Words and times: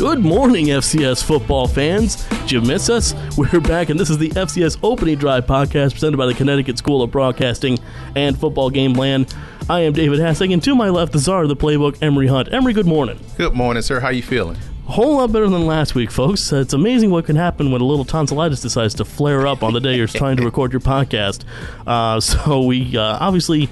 Good 0.00 0.20
morning, 0.20 0.66
FCS 0.66 1.22
football 1.22 1.68
fans. 1.68 2.26
Did 2.28 2.52
you 2.52 2.60
miss 2.62 2.88
us? 2.90 3.14
We're 3.36 3.60
back, 3.60 3.90
and 3.90 4.00
this 4.00 4.10
is 4.10 4.18
the 4.18 4.30
FCS 4.30 4.78
Opening 4.82 5.16
Drive 5.18 5.46
podcast 5.46 5.92
presented 5.92 6.16
by 6.16 6.26
the 6.26 6.34
Connecticut 6.34 6.78
School 6.78 7.02
of 7.02 7.10
Broadcasting 7.10 7.78
and 8.16 8.38
Football 8.38 8.70
Game 8.70 8.94
Plan. 8.94 9.26
I 9.68 9.80
am 9.80 9.92
David 9.92 10.18
Hassing, 10.18 10.52
and 10.52 10.62
to 10.64 10.74
my 10.74 10.88
left, 10.88 11.12
the 11.12 11.18
czar 11.18 11.42
of 11.42 11.48
the 11.48 11.56
playbook, 11.56 12.02
Emory 12.02 12.26
Hunt. 12.26 12.52
Emory, 12.52 12.72
good 12.72 12.86
morning. 12.86 13.20
Good 13.36 13.54
morning, 13.54 13.82
sir. 13.82 14.00
How 14.00 14.08
are 14.08 14.12
you 14.12 14.22
feeling? 14.22 14.56
Whole 14.90 15.18
lot 15.18 15.30
better 15.30 15.48
than 15.48 15.66
last 15.66 15.94
week, 15.94 16.10
folks. 16.10 16.52
Uh, 16.52 16.56
it's 16.56 16.72
amazing 16.72 17.12
what 17.12 17.24
can 17.24 17.36
happen 17.36 17.70
when 17.70 17.80
a 17.80 17.84
little 17.84 18.04
tonsillitis 18.04 18.60
decides 18.60 18.92
to 18.94 19.04
flare 19.04 19.46
up 19.46 19.62
on 19.62 19.72
the 19.72 19.78
day 19.78 19.94
you're 19.96 20.08
trying 20.08 20.36
to 20.38 20.44
record 20.44 20.72
your 20.72 20.80
podcast. 20.80 21.44
Uh, 21.86 22.18
so 22.18 22.64
we 22.64 22.96
uh, 22.96 23.18
obviously 23.20 23.68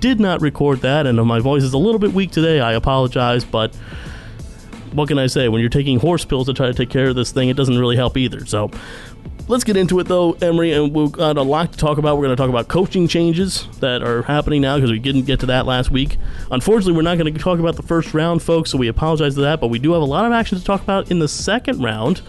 did 0.00 0.20
not 0.20 0.42
record 0.42 0.82
that, 0.82 1.06
and 1.06 1.16
my 1.24 1.40
voice 1.40 1.62
is 1.62 1.72
a 1.72 1.78
little 1.78 1.98
bit 1.98 2.12
weak 2.12 2.32
today. 2.32 2.60
I 2.60 2.74
apologize, 2.74 3.46
but 3.46 3.74
what 4.92 5.08
can 5.08 5.18
I 5.18 5.26
say? 5.26 5.48
When 5.48 5.62
you're 5.62 5.70
taking 5.70 5.98
horse 5.98 6.26
pills 6.26 6.48
to 6.48 6.52
try 6.52 6.66
to 6.66 6.74
take 6.74 6.90
care 6.90 7.08
of 7.08 7.16
this 7.16 7.32
thing, 7.32 7.48
it 7.48 7.56
doesn't 7.56 7.78
really 7.78 7.96
help 7.96 8.18
either. 8.18 8.44
So 8.44 8.70
let's 9.48 9.64
get 9.64 9.76
into 9.76 9.98
it, 9.98 10.04
though, 10.04 10.32
Emory, 10.34 10.72
and 10.72 10.94
we've 10.94 11.10
got 11.10 11.36
a 11.36 11.42
lot 11.42 11.72
to 11.72 11.78
talk 11.78 11.98
about. 11.98 12.16
We're 12.16 12.24
going 12.24 12.36
to 12.36 12.40
talk 12.40 12.50
about 12.50 12.68
coaching 12.68 13.08
changes 13.08 13.66
that 13.80 14.02
are 14.02 14.22
happening 14.22 14.60
now 14.60 14.76
because 14.76 14.90
we 14.90 14.98
didn't 14.98 15.22
get 15.22 15.40
to 15.40 15.46
that 15.46 15.66
last 15.66 15.90
week. 15.90 16.18
Unfortunately, 16.50 16.92
we're 16.92 17.02
not 17.02 17.18
going 17.18 17.32
to 17.32 17.40
talk 17.40 17.58
about 17.58 17.76
the 17.76 17.82
first 17.82 18.14
round, 18.14 18.42
folks, 18.42 18.70
so 18.70 18.78
we 18.78 18.88
apologize 18.88 19.34
for 19.34 19.40
that, 19.40 19.60
but 19.60 19.68
we 19.68 19.78
do 19.78 19.92
have 19.92 20.02
a 20.02 20.06
lot 20.06 20.24
of 20.24 20.32
action 20.32 20.58
to 20.58 20.64
talk 20.64 20.82
about 20.82 21.10
in 21.10 21.18
the 21.18 21.28
second 21.28 21.82
round. 21.82 22.20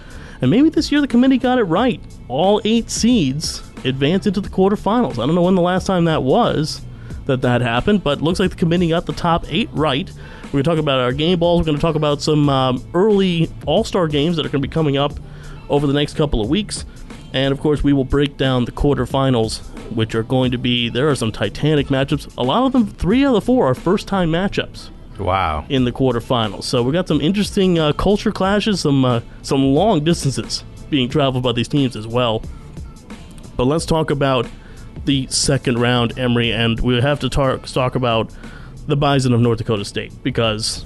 And 0.41 0.50
maybe 0.50 0.70
this 0.70 0.91
year 0.91 1.02
the 1.02 1.08
committee 1.08 1.38
got 1.38 1.60
it 1.60 1.63
right. 1.63 2.02
All 2.30 2.62
eight 2.63 2.90
seeds 2.90 3.62
advance 3.84 4.26
into 4.26 4.41
the 4.41 4.49
quarterfinals. 4.49 5.13
I 5.13 5.26
don't 5.26 5.36
know 5.36 5.41
when 5.41 5.55
the 5.55 5.62
last 5.62 5.86
time 5.86 6.05
that 6.05 6.24
was 6.24 6.82
that 7.26 7.41
that 7.41 7.62
happened, 7.62 8.04
but 8.04 8.21
looks 8.21 8.40
like 8.40 8.49
the 8.49 8.55
committee 8.55 8.90
got 8.90 9.05
the 9.05 9.13
top 9.13 9.46
eight 9.49 9.70
right. 9.74 10.10
We're 10.46 10.52
going 10.52 10.63
to 10.63 10.70
talk 10.70 10.80
about 10.80 10.99
our 10.99 11.12
game 11.12 11.40
balls. 11.40 11.60
We're 11.60 11.65
going 11.65 11.77
to 11.77 11.82
talk 11.82 11.96
about 11.96 12.21
some 12.21 12.49
um, 12.49 12.90
early 12.93 13.52
All 13.65 13.84
Star 13.84 14.08
games 14.08 14.38
that 14.38 14.46
are 14.46 14.49
going 14.49 14.62
to 14.62 14.68
be 14.68 14.74
coming 14.74 14.98
up 14.98 15.13
over 15.70 15.86
the 15.86 15.93
next 15.93 16.15
couple 16.15 16.41
of 16.41 16.49
weeks. 16.49 16.86
And 17.34 17.52
of 17.52 17.60
course, 17.60 17.84
we 17.84 17.94
will 17.94 18.05
break 18.05 18.38
down 18.38 18.66
the 18.66 18.72
quarterfinals, 18.72 19.60
which 19.94 20.16
are 20.16 20.24
going 20.24 20.52
to 20.52 20.58
be 20.58 20.90
there 20.90 21.10
are 21.10 21.16
some 21.16 21.32
titanic 21.32 21.88
matchups. 21.88 22.36
A 22.38 22.44
lot 22.44 22.66
of 22.66 22.71
them, 22.71 22.88
three 22.88 23.24
out 23.24 23.30
of 23.30 23.34
the 23.36 23.41
four, 23.41 23.68
are 23.68 23.76
first 23.76 24.08
time 24.08 24.32
matchups. 24.32 24.90
Wow. 25.20 25.66
In 25.70 25.84
the 25.84 25.91
quarterfinals. 25.91 26.63
So 26.63 26.82
we 26.82 26.94
got 26.94 27.08
some 27.08 27.20
interesting 27.20 27.77
uh, 27.77 27.91
culture 27.94 28.32
clashes, 28.32 28.80
some, 28.80 29.04
uh, 29.04 29.21
some 29.41 29.63
long 29.63 30.04
distances 30.04 30.63
being 30.90 31.10
traveled 31.10 31.44
by 31.44 31.52
these 31.52 31.68
teams 31.68 31.96
as 31.96 32.08
well. 32.08 32.41
But 33.58 33.66
let's 33.66 33.86
talk 33.86 34.10
about 34.10 34.48
the 35.05 35.27
second 35.27 35.80
round, 35.80 36.18
Emory, 36.18 36.52
and 36.52 36.80
we 36.80 36.99
have 37.02 37.20
to 37.20 37.30
talk, 37.30 37.66
talk 37.68 37.96
about 37.96 38.32
the 38.88 38.96
Bison 38.96 39.34
of 39.34 39.41
North 39.41 39.58
Dakota 39.58 39.86
State 39.86 40.14
because, 40.24 40.86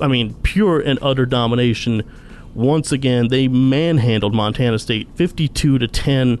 I 0.00 0.08
mean, 0.08 0.34
pure 0.42 0.80
and 0.80 0.98
utter 1.02 1.26
domination. 1.26 2.02
Once 2.54 2.92
again, 2.92 3.28
they 3.28 3.48
manhandled 3.48 4.34
Montana 4.34 4.78
State 4.78 5.08
52 5.14 5.78
to 5.78 5.88
10. 5.88 6.40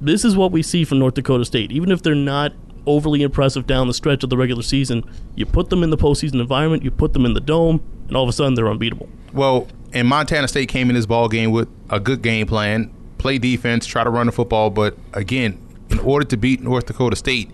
This 0.00 0.24
is 0.24 0.36
what 0.36 0.52
we 0.52 0.62
see 0.62 0.84
from 0.84 0.98
North 0.98 1.14
Dakota 1.14 1.44
State. 1.44 1.70
Even 1.70 1.90
if 1.90 2.02
they're 2.02 2.14
not 2.14 2.52
overly 2.86 3.22
impressive 3.22 3.66
down 3.66 3.86
the 3.86 3.94
stretch 3.94 4.22
of 4.22 4.30
the 4.30 4.36
regular 4.36 4.62
season, 4.62 5.02
you 5.34 5.46
put 5.46 5.70
them 5.70 5.82
in 5.82 5.90
the 5.90 5.96
postseason 5.96 6.40
environment, 6.40 6.82
you 6.82 6.90
put 6.90 7.12
them 7.12 7.24
in 7.24 7.34
the 7.34 7.40
dome, 7.40 7.82
and 8.08 8.16
all 8.16 8.22
of 8.22 8.28
a 8.28 8.32
sudden 8.32 8.54
they're 8.54 8.68
unbeatable. 8.68 9.08
Well, 9.32 9.68
and 9.92 10.08
Montana 10.08 10.48
State 10.48 10.68
came 10.68 10.88
in 10.88 10.94
this 10.94 11.06
ball 11.06 11.28
game 11.28 11.50
with 11.50 11.68
a 11.90 12.00
good 12.00 12.22
game 12.22 12.46
plan, 12.46 12.92
play 13.18 13.38
defense, 13.38 13.86
try 13.86 14.04
to 14.04 14.10
run 14.10 14.26
the 14.26 14.32
football, 14.32 14.70
but 14.70 14.96
again, 15.12 15.60
in 15.90 15.98
order 16.00 16.24
to 16.26 16.36
beat 16.36 16.60
North 16.60 16.86
Dakota 16.86 17.16
State, 17.16 17.50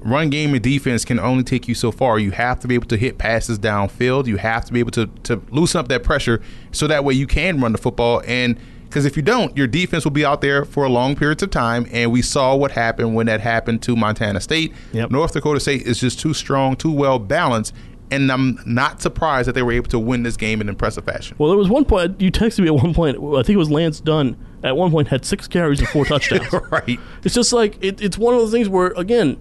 run 0.00 0.30
game 0.30 0.54
and 0.54 0.62
defense 0.62 1.04
can 1.04 1.18
only 1.18 1.44
take 1.44 1.68
you 1.68 1.74
so 1.74 1.90
far. 1.90 2.18
You 2.18 2.30
have 2.32 2.60
to 2.60 2.68
be 2.68 2.74
able 2.74 2.88
to 2.88 2.96
hit 2.96 3.18
passes 3.18 3.58
downfield. 3.58 4.26
You 4.26 4.36
have 4.36 4.64
to 4.66 4.72
be 4.72 4.80
able 4.80 4.92
to, 4.92 5.06
to 5.24 5.42
loosen 5.50 5.80
up 5.80 5.88
that 5.88 6.02
pressure 6.02 6.40
so 6.72 6.86
that 6.86 7.04
way 7.04 7.14
you 7.14 7.26
can 7.26 7.60
run 7.60 7.72
the 7.72 7.78
football. 7.78 8.22
And 8.26 8.58
because 8.84 9.04
if 9.04 9.16
you 9.16 9.22
don't, 9.22 9.54
your 9.56 9.66
defense 9.66 10.04
will 10.04 10.12
be 10.12 10.24
out 10.24 10.40
there 10.40 10.64
for 10.64 10.84
a 10.84 10.88
long 10.88 11.14
periods 11.14 11.42
of 11.42 11.50
time. 11.50 11.86
And 11.92 12.10
we 12.10 12.22
saw 12.22 12.56
what 12.56 12.70
happened 12.70 13.14
when 13.14 13.26
that 13.26 13.40
happened 13.40 13.82
to 13.82 13.94
Montana 13.94 14.40
State. 14.40 14.72
Yep. 14.92 15.10
North 15.10 15.32
Dakota 15.32 15.60
State 15.60 15.82
is 15.82 16.00
just 16.00 16.18
too 16.18 16.32
strong, 16.32 16.74
too 16.74 16.92
well 16.92 17.18
balanced. 17.18 17.74
And 18.10 18.32
I'm 18.32 18.58
not 18.64 19.02
surprised 19.02 19.48
that 19.48 19.52
they 19.52 19.62
were 19.62 19.72
able 19.72 19.90
to 19.90 19.98
win 19.98 20.22
this 20.22 20.38
game 20.38 20.62
in 20.62 20.70
impressive 20.70 21.04
fashion. 21.04 21.36
Well, 21.38 21.50
there 21.50 21.58
was 21.58 21.68
one 21.68 21.84
point 21.84 22.18
you 22.18 22.32
texted 22.32 22.60
me 22.60 22.68
at 22.68 22.74
one 22.74 22.94
point. 22.94 23.18
I 23.18 23.42
think 23.42 23.50
it 23.50 23.58
was 23.58 23.70
Lance 23.70 24.00
Dunn. 24.00 24.36
At 24.64 24.76
one 24.76 24.90
point, 24.90 25.08
had 25.08 25.24
six 25.26 25.46
carries 25.46 25.78
and 25.80 25.88
four 25.90 26.04
touchdowns. 26.06 26.50
right. 26.70 26.98
It's 27.22 27.34
just 27.34 27.52
like 27.52 27.76
it, 27.84 28.00
it's 28.00 28.16
one 28.16 28.34
of 28.34 28.40
those 28.40 28.50
things 28.50 28.68
where 28.70 28.88
again, 28.96 29.38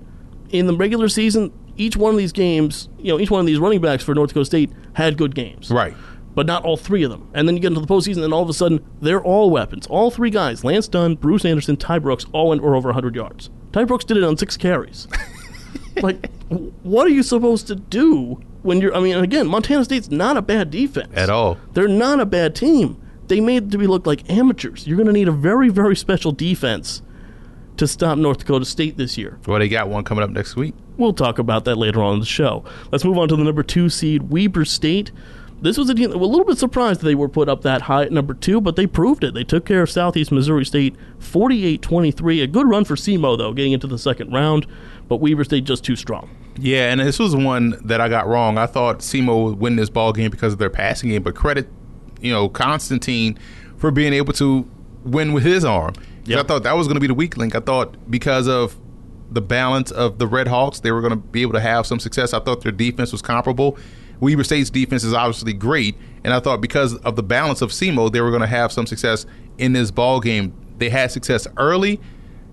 in 0.52 0.68
the 0.68 0.76
regular 0.76 1.10
season, 1.10 1.52
each 1.78 1.96
one 1.96 2.14
of 2.14 2.18
these 2.18 2.32
games, 2.32 2.90
you 2.98 3.12
know, 3.12 3.20
each 3.20 3.32
one 3.32 3.40
of 3.40 3.46
these 3.46 3.60
running 3.60 3.82
backs 3.82 4.04
for 4.04 4.16
North 4.16 4.30
Dakota 4.30 4.46
State 4.46 4.72
had 4.94 5.18
good 5.18 5.36
games. 5.36 5.70
Right. 5.70 5.94
But 6.34 6.46
not 6.46 6.64
all 6.64 6.78
three 6.78 7.04
of 7.04 7.10
them. 7.10 7.30
And 7.34 7.48
then 7.48 7.56
you 7.56 7.62
get 7.62 7.70
into 7.70 7.80
the 7.80 7.88
postseason, 7.88 8.24
and 8.24 8.34
all 8.34 8.44
of 8.44 8.50
a 8.50 8.54
sudden, 8.54 8.86
they're 9.02 9.22
all 9.22 9.50
weapons. 9.50 9.88
All 9.88 10.12
three 10.12 10.30
guys, 10.30 10.64
Lance 10.64 10.88
Dunn, 10.88 11.16
Bruce 11.16 11.46
Anderson, 11.46 11.78
Ty 11.78 12.00
Brooks, 12.00 12.26
all 12.32 12.50
went 12.50 12.62
over 12.62 12.90
100 12.90 13.16
yards. 13.16 13.50
Ty 13.72 13.86
Brooks 13.86 14.06
did 14.06 14.18
it 14.18 14.24
on 14.24 14.38
six 14.38 14.56
carries. 14.56 15.08
like, 16.02 16.32
what 16.84 17.08
are 17.08 17.12
you 17.12 17.24
supposed 17.24 17.68
to 17.68 17.76
do 17.76 18.42
when 18.68 18.82
you're. 18.82 18.94
I 18.94 19.00
mean, 19.00 19.16
again, 19.16 19.48
Montana 19.48 19.84
State's 19.86 20.12
not 20.12 20.38
a 20.38 20.42
bad 20.42 20.70
defense. 20.70 21.14
At 21.16 21.30
all. 21.30 21.58
They're 21.74 21.88
not 21.88 22.20
a 22.20 22.26
bad 22.26 22.56
team. 22.56 23.02
They 23.28 23.40
made 23.40 23.72
to 23.72 23.78
be 23.78 23.88
look 23.88 24.06
like 24.06 24.30
amateurs. 24.30 24.88
You're 24.88 24.98
going 24.98 25.08
to 25.08 25.14
need 25.14 25.28
a 25.28 25.34
very, 25.34 25.70
very 25.70 25.96
special 25.96 26.32
defense 26.32 27.02
to 27.78 27.88
stop 27.88 28.18
North 28.18 28.40
Dakota 28.40 28.66
State 28.66 28.98
this 28.98 29.18
year. 29.18 29.40
Well, 29.48 29.60
they 29.60 29.70
got 29.70 29.90
one 29.90 30.04
coming 30.04 30.24
up 30.24 30.30
next 30.30 30.56
week. 30.56 30.74
We'll 30.98 31.14
talk 31.14 31.40
about 31.40 31.66
that 31.66 31.76
later 31.76 32.02
on 32.02 32.16
in 32.16 32.20
the 32.20 32.26
show. 32.26 32.64
Let's 32.92 33.06
move 33.06 33.18
on 33.18 33.28
to 33.30 33.36
the 33.36 33.44
number 33.44 33.64
two 33.64 33.90
seed, 33.90 34.30
Weber 34.32 34.66
State. 34.66 35.12
This 35.60 35.78
was 35.78 35.90
a 35.90 35.96
team 35.96 36.12
a 36.12 36.18
little 36.18 36.46
bit 36.46 36.60
surprised 36.60 37.02
that 37.02 37.06
they 37.06 37.16
were 37.16 37.30
put 37.30 37.50
up 37.50 37.64
that 37.64 37.84
high 37.84 38.04
at 38.04 38.12
number 38.12 38.36
two, 38.36 38.62
but 38.62 38.76
they 38.76 38.86
proved 38.86 39.24
it. 39.24 39.34
They 39.34 39.44
took 39.44 39.66
care 39.66 39.82
of 39.82 39.90
Southeast 39.90 40.32
Missouri 40.32 40.64
State 40.66 40.96
48 41.18 41.82
23. 41.82 42.42
A 42.42 42.48
good 42.48 42.70
run 42.70 42.86
for 42.86 42.96
SEMO, 42.96 43.38
though, 43.38 43.54
getting 43.54 43.72
into 43.72 43.88
the 43.88 43.98
second 43.98 44.32
round, 44.32 44.68
but 45.08 45.18
Weber 45.18 45.44
State 45.44 45.64
just 45.64 45.84
too 45.84 45.96
strong. 45.96 46.30
Yeah, 46.60 46.92
and 46.92 47.00
this 47.00 47.18
was 47.18 47.36
one 47.36 47.80
that 47.86 48.02
I 48.02 48.10
got 48.10 48.28
wrong. 48.28 48.58
I 48.58 48.68
thought 48.68 49.00
SEMO 49.00 49.46
would 49.46 49.60
win 49.60 49.78
this 49.78 49.90
ball 49.90 50.14
game 50.14 50.30
because 50.30 50.54
of 50.54 50.60
their 50.60 50.70
passing 50.70 51.10
game, 51.10 51.24
but 51.24 51.36
credit, 51.36 51.68
you 52.22 52.32
know, 52.32 52.50
Constantine 52.50 53.38
for 53.78 53.90
being 53.90 54.14
able 54.14 54.34
to 54.34 54.68
win 55.04 55.34
with 55.34 55.44
his 55.44 55.66
arm. 55.66 55.94
Yep. 56.28 56.40
I 56.40 56.48
thought 56.48 56.64
that 56.64 56.76
was 56.76 56.88
going 56.88 56.96
to 56.96 57.02
be 57.02 57.08
the 57.08 57.14
weak 57.14 57.38
link. 57.38 57.56
I 57.56 57.60
thought 57.60 58.10
because 58.10 58.48
of 58.48 58.76
the 59.32 59.42
balance 59.42 59.92
of 59.92 60.20
the 60.20 60.28
Red 60.28 60.48
Hawks, 60.48 60.80
they 60.80 60.92
were 60.92 61.02
going 61.02 61.12
to 61.12 61.18
be 61.18 61.42
able 61.42 61.54
to 61.54 61.60
have 61.60 61.86
some 61.86 62.00
success. 62.00 62.34
I 62.34 62.40
thought 62.40 62.62
their 62.62 62.72
defense 62.72 63.12
was 63.12 63.22
comparable. 63.22 63.78
Weber 64.20 64.44
State's 64.44 64.70
defense 64.70 65.04
is 65.04 65.14
obviously 65.14 65.54
great, 65.54 65.96
and 66.24 66.34
I 66.34 66.40
thought 66.40 66.60
because 66.60 66.96
of 66.98 67.16
the 67.16 67.24
balance 67.24 67.62
of 67.62 67.72
SEMO, 67.72 68.12
they 68.12 68.22
were 68.22 68.32
going 68.32 68.42
to 68.42 68.48
have 68.48 68.72
some 68.72 68.88
success 68.88 69.26
in 69.58 69.74
this 69.74 69.92
ball 69.92 70.20
game. 70.20 70.54
They 70.80 70.90
had 70.90 71.12
success 71.12 71.48
early, 71.58 72.00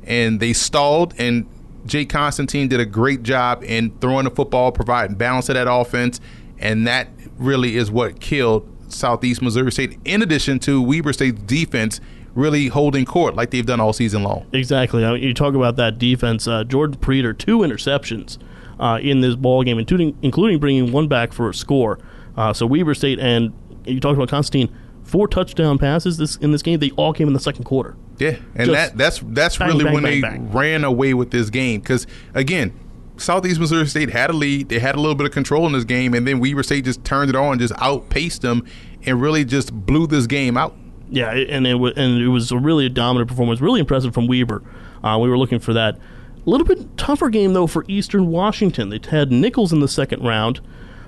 and 0.05 0.41
they 0.41 0.53
stalled, 0.53 1.15
and 1.19 1.47
Jake 1.87 2.11
Constantine 2.11 2.69
did 2.69 2.81
a 2.81 2.87
great 2.87 3.23
job 3.23 3.65
in 3.65 3.97
throwing 3.99 4.25
the 4.25 4.31
football, 4.31 4.73
providing 4.73 5.17
balance 5.17 5.47
to 5.47 5.55
that 5.55 5.71
offense, 5.71 6.21
and 6.59 6.87
that 6.87 7.09
really 7.39 7.77
is 7.77 7.91
what 7.91 8.21
killed 8.21 8.69
Southeast 8.89 9.41
Missouri 9.41 9.73
State. 9.73 9.99
In 10.05 10.23
addition 10.23 10.59
to 10.61 10.83
Weber 10.83 11.13
State's 11.13 11.41
defense 11.43 12.01
really 12.35 12.69
holding 12.69 13.05
court 13.05 13.35
like 13.35 13.51
they've 13.51 13.67
done 13.67 13.81
all 13.81 13.93
season 13.93 14.23
long. 14.23 14.47
Exactly. 14.53 15.05
I 15.05 15.13
mean, 15.13 15.23
you 15.23 15.35
talk 15.35 15.55
about 15.55 15.77
that 15.77 15.99
defense. 15.99 16.47
Uh, 16.49 16.65
Jordan 16.65 16.99
Preeter, 16.99 17.37
two 17.37 17.59
interceptions 17.59 18.39
uh, 18.79 18.99
in 19.01 19.21
this 19.21 19.37
ball 19.37 19.63
game, 19.63 19.79
including 19.79 20.17
including 20.23 20.59
bringing 20.59 20.93
one 20.93 21.09
back 21.09 21.33
for 21.33 21.49
a 21.49 21.55
score. 21.55 21.99
Uh, 22.37 22.53
so 22.53 22.67
Weber 22.67 22.95
State 22.95 23.19
and 23.21 23.53
you 23.85 24.01
talked 24.01 24.17
about 24.17 24.29
Constantine, 24.29 24.75
four 25.03 25.29
touchdown 25.29 25.79
passes 25.79 26.17
this 26.17 26.37
in 26.37 26.51
this 26.53 26.63
game. 26.63 26.81
They 26.81 26.91
all 26.93 27.13
came 27.13 27.29
in 27.29 27.35
the 27.35 27.41
second 27.41 27.65
quarter. 27.65 27.97
Yeah, 28.19 28.37
and 28.55 28.73
that 28.73 28.97
that's 28.97 29.21
that's 29.25 29.59
bang, 29.59 29.69
really 29.69 29.85
bang, 29.85 29.95
when 29.95 30.03
bang, 30.03 30.21
they 30.21 30.57
ran 30.57 30.85
away 30.85 31.15
with 31.15 31.31
this 31.31 31.51
game 31.51 31.81
because 31.81 32.07
again. 32.35 32.81
Southeast 33.17 33.61
Missouri 33.61 33.87
State 33.87 34.11
had 34.11 34.31
a 34.31 34.33
lead. 34.33 34.69
They 34.69 34.81
had 34.81 34.97
a 34.97 34.99
little 34.99 35.15
bit 35.15 35.25
of 35.25 35.33
control 35.33 35.67
in 35.67 35.73
this 35.73 35.85
game, 35.85 36.15
and 36.15 36.27
then 36.27 36.41
Weber 36.41 36.65
State 36.65 36.85
just 36.85 37.05
turned 37.05 37.31
it 37.31 37.37
on, 37.37 37.61
just 37.61 37.73
outpaced 37.79 38.43
them, 38.43 38.67
and 39.07 39.23
really 39.23 39.45
just 39.45 39.73
blew 39.73 40.09
this 40.09 40.27
game 40.27 40.57
out. 40.57 40.75
Yeah, 41.11 41.31
and 41.33 41.67
it 41.67 41.75
was 41.75 41.95
and 41.97 42.21
it 42.21 42.29
was 42.29 42.51
a 42.51 42.59
really 42.59 42.89
dominant 42.89 43.29
performance, 43.29 43.61
really 43.61 43.81
impressive 43.81 44.15
from 44.15 44.27
Weber. 44.27 44.63
Uh, 45.03 45.19
we 45.21 45.29
were 45.29 45.39
looking 45.39 45.59
for 45.59 45.73
that. 45.75 45.97
A 45.97 46.51
little 46.51 46.67
bit 46.67 46.97
tougher 46.97 47.31
game 47.31 47.53
though 47.53 47.67
for 47.67 47.85
Eastern 47.89 48.29
Washington. 48.29 48.89
They 48.89 49.01
had 49.11 49.31
Nicholls 49.31 49.73
in 49.73 49.81
the 49.81 49.89
second 49.89 50.23
round. 50.23 50.61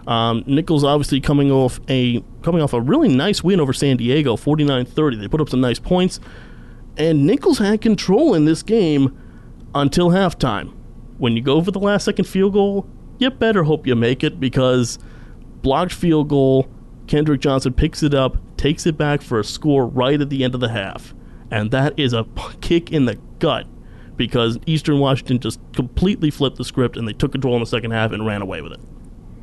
Um, 0.07 0.45
Nicholls 0.47 0.85
obviously 0.85 1.21
coming 1.21 1.51
off 1.51 1.81
a 1.89 2.23
coming 2.43 2.63
off 2.63 2.73
a 2.73 2.81
really 2.81 3.09
nice 3.09 3.43
win 3.43 3.61
over 3.61 3.73
San 3.73 3.97
Diego, 3.97 4.37
49-30. 4.37 5.21
They 5.21 5.29
put 5.29 5.41
up 5.41 5.49
some 5.49 5.61
nice 5.61 5.79
points, 5.79 6.21
and 6.97 7.27
Nicholls 7.27 7.59
had 7.59 7.81
control 7.81 8.35
in 8.35 8.45
this 8.45 8.63
game 8.63 9.19
until 9.75 10.11
halftime. 10.11 10.75
When 11.19 11.37
you 11.37 11.43
go 11.43 11.63
for 11.63 11.71
the 11.71 11.81
last 11.81 12.05
second 12.05 12.27
field 12.27 12.53
goal, 12.53 12.87
you 13.19 13.31
better 13.31 13.65
hope 13.65 13.87
you 13.87 13.97
make 13.97 14.23
it 14.23 14.39
because 14.39 14.99
blocked 15.63 15.93
field 15.93 16.29
goal 16.29 16.69
Kendrick 17.07 17.41
Johnson 17.41 17.73
picks 17.73 18.03
it 18.03 18.15
up, 18.15 18.37
takes 18.67 18.85
it 18.85 18.99
back 18.99 19.23
for 19.23 19.39
a 19.39 19.45
score 19.45 19.87
right 19.87 20.21
at 20.21 20.29
the 20.29 20.43
end 20.43 20.53
of 20.53 20.61
the 20.61 20.69
half. 20.69 21.15
And 21.53 21.71
that 21.71 21.97
is 21.97 22.13
a 22.13 22.27
kick 22.61 22.91
in 22.93 23.05
the 23.05 23.15
gut 23.39 23.65
because 24.17 24.59
Eastern 24.67 24.99
Washington 24.99 25.39
just 25.39 25.61
completely 25.73 26.31
flipped 26.31 26.57
the 26.57 26.65
script 26.65 26.97
and 26.97 27.07
they 27.07 27.13
took 27.13 27.31
control 27.31 27.55
in 27.55 27.61
the 27.61 27.67
second 27.67 27.93
half 27.93 28.11
and 28.11 28.27
ran 28.27 28.43
away 28.43 28.63
with 28.63 28.73
it. 28.73 28.81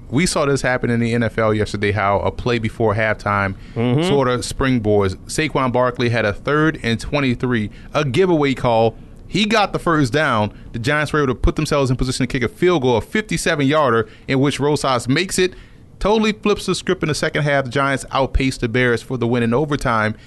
we 0.09 0.25
saw 0.25 0.45
this 0.45 0.61
happen 0.61 0.89
in 0.89 0.99
the 0.99 1.13
NFL 1.13 1.55
yesterday. 1.55 1.93
How 1.93 2.19
a 2.19 2.31
play 2.31 2.59
before 2.59 2.95
halftime 2.95 3.55
mm-hmm. 3.73 4.03
sort 4.09 4.27
of 4.27 4.41
springboards. 4.41 5.15
Saquon 5.27 5.71
Barkley 5.71 6.09
had 6.09 6.25
a 6.25 6.33
third 6.33 6.77
and 6.83 6.99
twenty-three, 6.99 7.69
a 7.93 8.03
giveaway 8.03 8.53
call. 8.53 8.97
He 9.27 9.45
got 9.45 9.71
the 9.71 9.79
first 9.79 10.11
down. 10.11 10.53
The 10.73 10.79
Giants 10.79 11.13
were 11.13 11.23
able 11.23 11.33
to 11.33 11.39
put 11.39 11.55
themselves 11.55 11.89
in 11.89 11.95
position 11.95 12.27
to 12.27 12.31
kick 12.31 12.43
a 12.43 12.53
field 12.53 12.83
goal, 12.83 12.97
a 12.97 13.01
57-yarder, 13.01 14.07
in 14.27 14.39
which 14.39 14.59
Rosas 14.59 15.07
makes 15.07 15.39
it. 15.39 15.55
Totally 16.03 16.33
flips 16.33 16.65
the 16.65 16.75
script 16.75 17.01
in 17.01 17.07
the 17.07 17.15
second 17.15 17.43
half. 17.43 17.63
The 17.63 17.71
Giants 17.71 18.05
outpaced 18.11 18.59
the 18.59 18.67
Bears 18.67 19.01
for 19.01 19.15
the 19.15 19.25
win 19.25 19.41
in 19.41 19.53
overtime. 19.53 20.17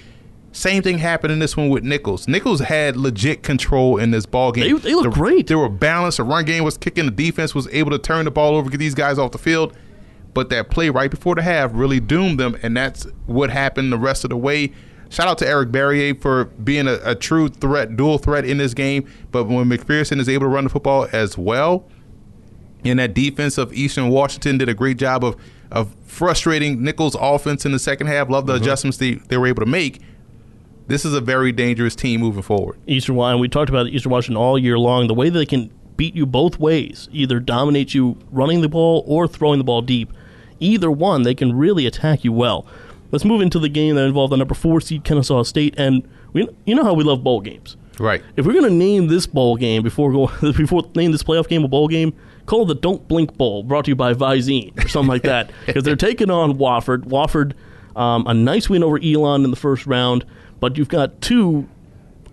Same 0.51 0.83
thing 0.83 0.97
happened 0.97 1.35
in 1.35 1.39
this 1.39 1.55
one 1.55 1.69
with 1.69 1.85
Nicholls. 1.85 2.27
Nicholls 2.27 2.61
had 2.61 2.97
legit 2.97 3.43
control 3.43 3.99
in 3.99 4.11
this 4.11 4.25
ball 4.25 4.53
game. 4.53 4.75
They- 4.75 4.81
they 4.89 4.95
looked 4.95 5.13
The- 5.13 5.21
great. 5.21 5.49
They 5.49 5.55
were 5.55 5.69
balanced. 5.69 6.17
The 6.17 6.23
run 6.25 6.47
game 6.47 6.65
was 6.65 6.79
kicking. 6.79 7.05
The 7.05 7.11
defense 7.11 7.55
was 7.55 7.69
able 7.73 7.91
to 7.91 7.99
turn 7.99 8.25
the 8.25 8.31
ball 8.31 8.57
over, 8.57 8.71
get 8.71 8.79
these 8.79 8.95
guys 8.95 9.19
off 9.19 9.33
the 9.33 9.39
field. 9.39 9.75
But 10.33 10.49
that 10.49 10.71
play 10.71 10.89
right 10.89 11.11
before 11.11 11.35
the 11.35 11.43
half 11.43 11.73
really 11.75 12.01
doomed 12.01 12.41
them, 12.41 12.57
and 12.63 12.75
that's 12.75 13.07
what 13.27 13.51
happened 13.51 13.93
the 13.93 13.99
rest 13.99 14.25
of 14.25 14.31
the 14.31 14.37
way. 14.39 14.73
Shout 15.11 15.29
out 15.29 15.37
to 15.39 15.47
Eric 15.47 15.73
Barriere 15.73 16.15
for 16.19 16.47
being 16.47 16.89
a, 16.89 16.99
a 17.05 17.15
true 17.15 17.51
threat, 17.51 17.99
dual 17.99 18.17
threat 18.17 18.47
in 18.47 18.57
this 18.57 18.73
game. 18.73 19.05
But 19.31 19.45
when 19.45 19.69
McPherson 19.69 20.21
is 20.21 20.29
able 20.31 20.47
to 20.47 20.49
run 20.49 20.65
the 20.65 20.71
football 20.71 21.07
as 21.13 21.37
well, 21.37 21.85
and 22.83 22.99
that 22.99 23.13
defense 23.13 23.59
of 23.59 23.75
Eastern 23.75 24.09
Washington 24.09 24.57
did 24.57 24.71
a 24.71 24.75
great 24.75 24.97
job 24.97 25.23
of 25.23 25.37
of 25.71 25.95
frustrating 26.07 26.83
Nicholls' 26.83 27.17
offense 27.19 27.67
in 27.67 27.73
the 27.73 27.79
second 27.79 28.07
half. 28.07 28.29
Love 28.29 28.47
the 28.47 28.55
mm-hmm. 28.55 28.63
adjustments 28.63 28.99
they, 28.99 29.15
they 29.15 29.37
were 29.37 29.47
able 29.47 29.63
to 29.65 29.71
make. 29.71 30.01
This 30.87 31.05
is 31.05 31.15
a 31.15 31.21
very 31.21 31.51
dangerous 31.51 31.97
team 31.97 32.21
moving 32.21 32.43
forward. 32.43 32.79
Eastern 32.87 33.17
Washington, 33.17 33.41
we 33.41 33.49
talked 33.49 33.69
about 33.69 33.89
Eastern 33.89 34.13
Washington 34.13 34.37
all 34.37 34.59
year 34.59 34.79
long. 34.79 35.09
The 35.09 35.15
way 35.15 35.31
they 35.31 35.47
can 35.47 35.71
beat 35.97 36.15
you 36.15 36.27
both 36.27 36.61
ways, 36.61 37.09
either 37.13 37.41
dominate 37.41 37.95
you 37.95 38.19
running 38.31 38.61
the 38.61 38.69
ball 38.69 39.03
or 39.07 39.27
throwing 39.27 39.59
the 39.59 39.65
ball 39.65 39.83
deep, 39.83 40.13
either 40.61 40.91
one, 40.91 41.23
they 41.23 41.35
can 41.35 41.57
really 41.57 41.87
attack 41.87 42.23
you 42.23 42.33
well. 42.33 42.67
Let's 43.11 43.25
move 43.25 43.41
into 43.41 43.59
the 43.59 43.69
game 43.69 43.95
that 43.97 44.05
involved 44.05 44.33
the 44.33 44.37
number 44.37 44.55
four 44.55 44.81
seed 44.81 45.05
Kennesaw 45.05 45.43
State, 45.43 45.75
and 45.79 46.07
we, 46.33 46.49
you 46.65 46.75
know 46.75 46.85
how 46.85 46.95
we 46.95 47.05
love 47.05 47.25
bowl 47.25 47.41
games. 47.41 47.77
Right. 47.99 48.23
If 48.37 48.47
we're 48.47 48.53
going 48.53 48.65
to 48.65 48.71
name 48.71 49.07
this 49.07 49.27
bowl 49.27 49.57
game 49.57 49.83
before 49.83 50.13
go 50.13 50.53
before 50.53 50.89
name 50.95 51.13
this 51.13 51.23
playoff 51.23 51.49
game 51.49 51.65
a 51.65 51.69
bowl 51.69 51.89
game, 51.89 52.15
call 52.47 52.63
it 52.63 52.67
the 52.67 52.75
Don't 52.75 53.07
Blink 53.09 53.37
Bowl, 53.37 53.63
brought 53.63 53.87
to 53.87 53.91
you 53.91 53.97
by 53.97 54.15
Visine 54.15 54.77
or 54.85 54.89
something 54.89 55.09
like 55.09 55.23
that, 55.23 55.51
because 55.67 55.85
they're 55.85 55.97
taking 55.97 56.31
on 56.31 56.59
Wofford. 56.59 57.05
Wofford, 57.05 57.55
um, 57.99 58.27
a 58.27 58.35
nice 58.35 58.69
win 58.69 58.83
over 58.83 58.99
Elon 59.03 59.45
in 59.45 59.51
the 59.51 59.57
first 59.57 59.87
round, 59.87 60.25
but 60.61 60.77
you've 60.77 60.89
got 60.89 61.21
two 61.21 61.69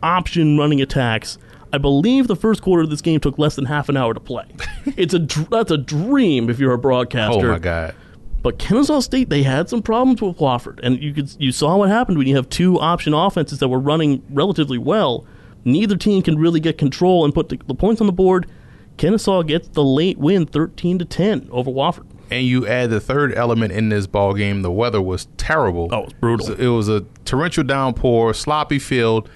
option 0.02 0.58
running 0.58 0.82
attacks. 0.82 1.38
I 1.72 1.80
believe 1.80 2.28
the 2.28 2.36
first 2.36 2.62
quarter 2.62 2.84
of 2.84 2.92
this 2.92 3.02
game 3.02 3.20
took 3.20 3.40
less 3.40 3.56
than 3.56 3.66
half 3.66 3.90
an 3.90 3.98
hour 3.98 4.14
to 4.14 4.20
play. 4.20 4.46
It's 4.98 5.14
a 5.14 5.20
dr- 5.20 5.50
that's 5.50 5.72
a 5.72 5.78
dream 5.78 6.50
if 6.50 6.60
you're 6.60 6.74
a 6.74 6.78
broadcaster. 6.78 7.50
Oh 7.50 7.54
my 7.54 7.58
God. 7.58 7.96
But 8.44 8.60
Kennesaw 8.60 9.00
State, 9.00 9.30
they 9.30 9.42
had 9.42 9.70
some 9.70 9.82
problems 9.82 10.22
with 10.22 10.38
Wofford, 10.38 10.82
and 10.84 11.02
you 11.02 11.14
could 11.14 11.34
you 11.40 11.54
saw 11.54 11.78
what 11.78 11.90
happened 11.90 12.18
when 12.18 12.28
you 12.28 12.36
have 12.36 12.50
two 12.50 12.78
option 12.80 13.14
offenses 13.14 13.60
that 13.60 13.70
were 13.70 13.80
running 13.80 14.22
relatively 14.30 14.78
well. 14.78 15.26
Neither 15.66 15.96
team 15.96 16.22
can 16.22 16.38
really 16.38 16.60
get 16.60 16.78
control 16.78 17.24
and 17.26 17.34
put 17.34 17.50
the, 17.50 17.60
the 17.68 17.76
points 17.76 18.02
on 18.02 18.08
the 18.08 18.14
board. 18.14 18.48
Kennesaw 18.98 19.42
gets 19.44 19.68
the 19.70 19.84
late 19.84 20.18
win, 20.18 20.46
thirteen 20.46 21.00
to 21.00 21.06
ten 21.06 21.48
over 21.52 21.72
Wofford. 21.72 22.06
and 22.30 22.46
you 22.46 22.68
add 22.68 22.90
the 22.90 23.00
third 23.00 23.34
element 23.34 23.72
in 23.72 23.90
this 23.90 24.06
ball 24.08 24.34
game. 24.34 24.62
The 24.62 24.72
weather 24.72 25.02
was 25.02 25.28
terrible. 25.38 25.90
Oh, 25.92 26.00
it 26.02 26.06
was 26.06 26.14
brutal. 26.14 26.46
So 26.48 26.54
it 26.54 26.68
was 26.68 26.90
a 26.90 27.02
torrential 27.26 27.64
downpour, 27.64 28.34
sloppy 28.34 28.78
field, 28.80 29.30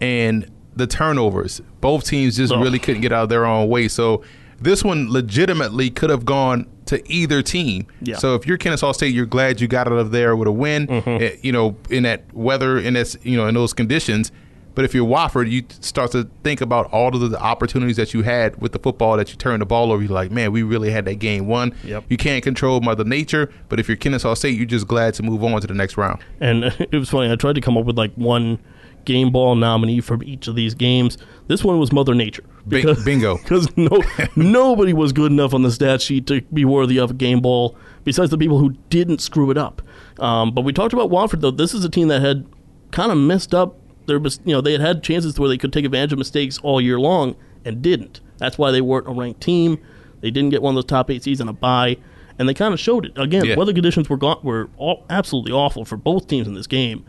and 0.00 0.50
the 0.76 0.86
turnovers. 0.86 1.60
Both 1.80 2.04
teams 2.06 2.36
just 2.36 2.52
Ugh. 2.52 2.62
really 2.62 2.78
couldn't 2.78 3.00
get 3.02 3.12
out 3.12 3.24
of 3.24 3.28
their 3.28 3.46
own 3.46 3.68
way. 3.68 3.88
So 3.88 4.22
this 4.60 4.84
one 4.84 5.10
legitimately 5.10 5.90
could 5.90 6.10
have 6.10 6.24
gone 6.24 6.66
to 6.86 7.02
either 7.12 7.42
team. 7.42 7.86
Yeah. 8.00 8.16
So 8.16 8.34
if 8.34 8.46
you're 8.46 8.56
Kennesaw 8.58 8.92
State, 8.92 9.14
you're 9.14 9.26
glad 9.26 9.60
you 9.60 9.68
got 9.68 9.86
out 9.86 9.94
of 9.98 10.10
there 10.10 10.36
with 10.36 10.48
a 10.48 10.52
win. 10.52 10.86
Mm-hmm. 10.86 11.22
eh, 11.22 11.36
You 11.42 11.52
know, 11.52 11.76
in 11.90 12.02
that 12.04 12.32
weather, 12.34 12.78
in 12.78 12.94
this, 12.94 13.16
you 13.22 13.36
know, 13.36 13.46
in 13.46 13.54
those 13.54 13.72
conditions. 13.72 14.32
But 14.78 14.84
if 14.84 14.94
you're 14.94 15.04
Wofford, 15.04 15.50
you 15.50 15.64
start 15.80 16.12
to 16.12 16.30
think 16.44 16.60
about 16.60 16.86
all 16.92 17.12
of 17.12 17.32
the 17.32 17.40
opportunities 17.42 17.96
that 17.96 18.14
you 18.14 18.22
had 18.22 18.62
with 18.62 18.70
the 18.70 18.78
football 18.78 19.16
that 19.16 19.28
you 19.28 19.34
turned 19.34 19.60
the 19.60 19.66
ball 19.66 19.90
over. 19.90 20.00
You're 20.00 20.12
like, 20.12 20.30
man, 20.30 20.52
we 20.52 20.62
really 20.62 20.92
had 20.92 21.04
that 21.06 21.16
game 21.16 21.48
won. 21.48 21.74
Yep. 21.82 22.04
You 22.08 22.16
can't 22.16 22.44
control 22.44 22.80
Mother 22.80 23.02
Nature, 23.02 23.52
but 23.68 23.80
if 23.80 23.88
you're 23.88 23.96
Kennesaw 23.96 24.34
State, 24.34 24.56
you're 24.56 24.66
just 24.66 24.86
glad 24.86 25.14
to 25.14 25.24
move 25.24 25.42
on 25.42 25.60
to 25.60 25.66
the 25.66 25.74
next 25.74 25.96
round. 25.96 26.22
And 26.38 26.62
it 26.78 26.94
was 26.94 27.10
funny. 27.10 27.28
I 27.28 27.34
tried 27.34 27.56
to 27.56 27.60
come 27.60 27.76
up 27.76 27.86
with 27.86 27.98
like 27.98 28.14
one 28.14 28.60
game 29.04 29.32
ball 29.32 29.56
nominee 29.56 30.00
from 30.00 30.22
each 30.22 30.46
of 30.46 30.54
these 30.54 30.74
games. 30.74 31.18
This 31.48 31.64
one 31.64 31.80
was 31.80 31.90
Mother 31.90 32.14
Nature. 32.14 32.44
Bing- 32.68 32.94
bingo. 33.04 33.38
Because 33.38 33.76
no, 33.76 34.00
nobody 34.36 34.92
was 34.92 35.12
good 35.12 35.32
enough 35.32 35.54
on 35.54 35.62
the 35.62 35.72
stat 35.72 36.00
sheet 36.02 36.28
to 36.28 36.40
be 36.54 36.64
worthy 36.64 36.98
of 36.98 37.10
a 37.10 37.14
game 37.14 37.40
ball 37.40 37.76
besides 38.04 38.30
the 38.30 38.38
people 38.38 38.60
who 38.60 38.76
didn't 38.90 39.20
screw 39.20 39.50
it 39.50 39.58
up. 39.58 39.82
Um, 40.20 40.52
but 40.52 40.60
we 40.60 40.72
talked 40.72 40.92
about 40.92 41.10
Wofford, 41.10 41.40
though. 41.40 41.50
This 41.50 41.74
is 41.74 41.84
a 41.84 41.90
team 41.90 42.06
that 42.06 42.22
had 42.22 42.46
kind 42.92 43.10
of 43.10 43.18
messed 43.18 43.56
up. 43.56 43.76
Their, 44.08 44.18
you 44.18 44.52
know, 44.54 44.60
they 44.60 44.72
had 44.72 44.80
had 44.80 45.02
chances 45.04 45.38
where 45.38 45.48
they 45.48 45.56
could 45.58 45.72
take 45.72 45.84
advantage 45.84 46.12
of 46.12 46.18
mistakes 46.18 46.58
all 46.64 46.80
year 46.80 46.98
long 46.98 47.36
and 47.64 47.80
didn't. 47.80 48.20
That's 48.38 48.58
why 48.58 48.72
they 48.72 48.80
weren't 48.80 49.06
a 49.06 49.12
ranked 49.12 49.40
team. 49.40 49.78
They 50.20 50.30
didn't 50.32 50.50
get 50.50 50.62
one 50.62 50.72
of 50.72 50.74
those 50.76 50.84
top 50.88 51.10
eight 51.10 51.22
seeds 51.22 51.40
on 51.40 51.48
a 51.48 51.52
bye, 51.52 51.96
and 52.38 52.48
they 52.48 52.54
kind 52.54 52.74
of 52.74 52.80
showed 52.80 53.06
it. 53.06 53.12
Again, 53.16 53.44
Yeah. 53.44 53.54
weather 53.56 53.72
conditions 53.72 54.08
were 54.08 54.16
gone, 54.16 54.38
were 54.42 54.68
all, 54.76 55.04
absolutely 55.08 55.52
awful 55.52 55.84
for 55.84 55.96
both 55.96 56.26
teams 56.26 56.48
in 56.48 56.54
this 56.54 56.66
game, 56.66 57.04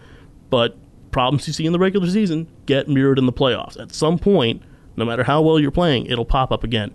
but 0.52 0.78
problems 1.12 1.48
you 1.48 1.54
see 1.54 1.66
in 1.66 1.74
the 1.74 1.80
regular 1.80 2.08
season 2.08 2.46
get 2.68 2.88
mirrored 2.88 3.18
in 3.18 3.26
the 3.26 3.34
playoffs. 3.34 3.80
At 3.80 3.94
some 3.94 4.20
point, 4.20 4.62
no 4.96 5.06
matter 5.06 5.24
how 5.24 5.42
well 5.42 5.60
you're 5.60 5.72
playing, 5.72 6.06
it'll 6.06 6.26
pop 6.26 6.52
up 6.52 6.64
again. 6.64 6.92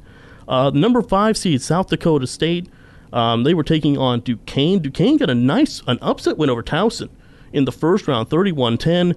Uh, 0.47 0.71
number 0.75 1.03
five 1.03 1.37
seed 1.37 1.63
South 1.63 1.89
Dakota 1.89 2.27
State, 2.27 2.69
um, 3.13 3.43
they 3.45 3.55
were 3.55 3.65
taking 3.65 3.97
on 3.99 4.21
Duquesne. 4.21 4.81
Duquesne 4.81 5.17
got 5.17 5.31
a 5.31 5.35
nice 5.35 5.83
an 5.87 5.99
upset 6.03 6.37
win 6.39 6.51
over 6.51 6.63
Towson 6.63 7.09
in 7.53 7.65
the 7.65 7.73
first 7.73 8.07
round, 8.07 8.29
31-10, 8.29 9.15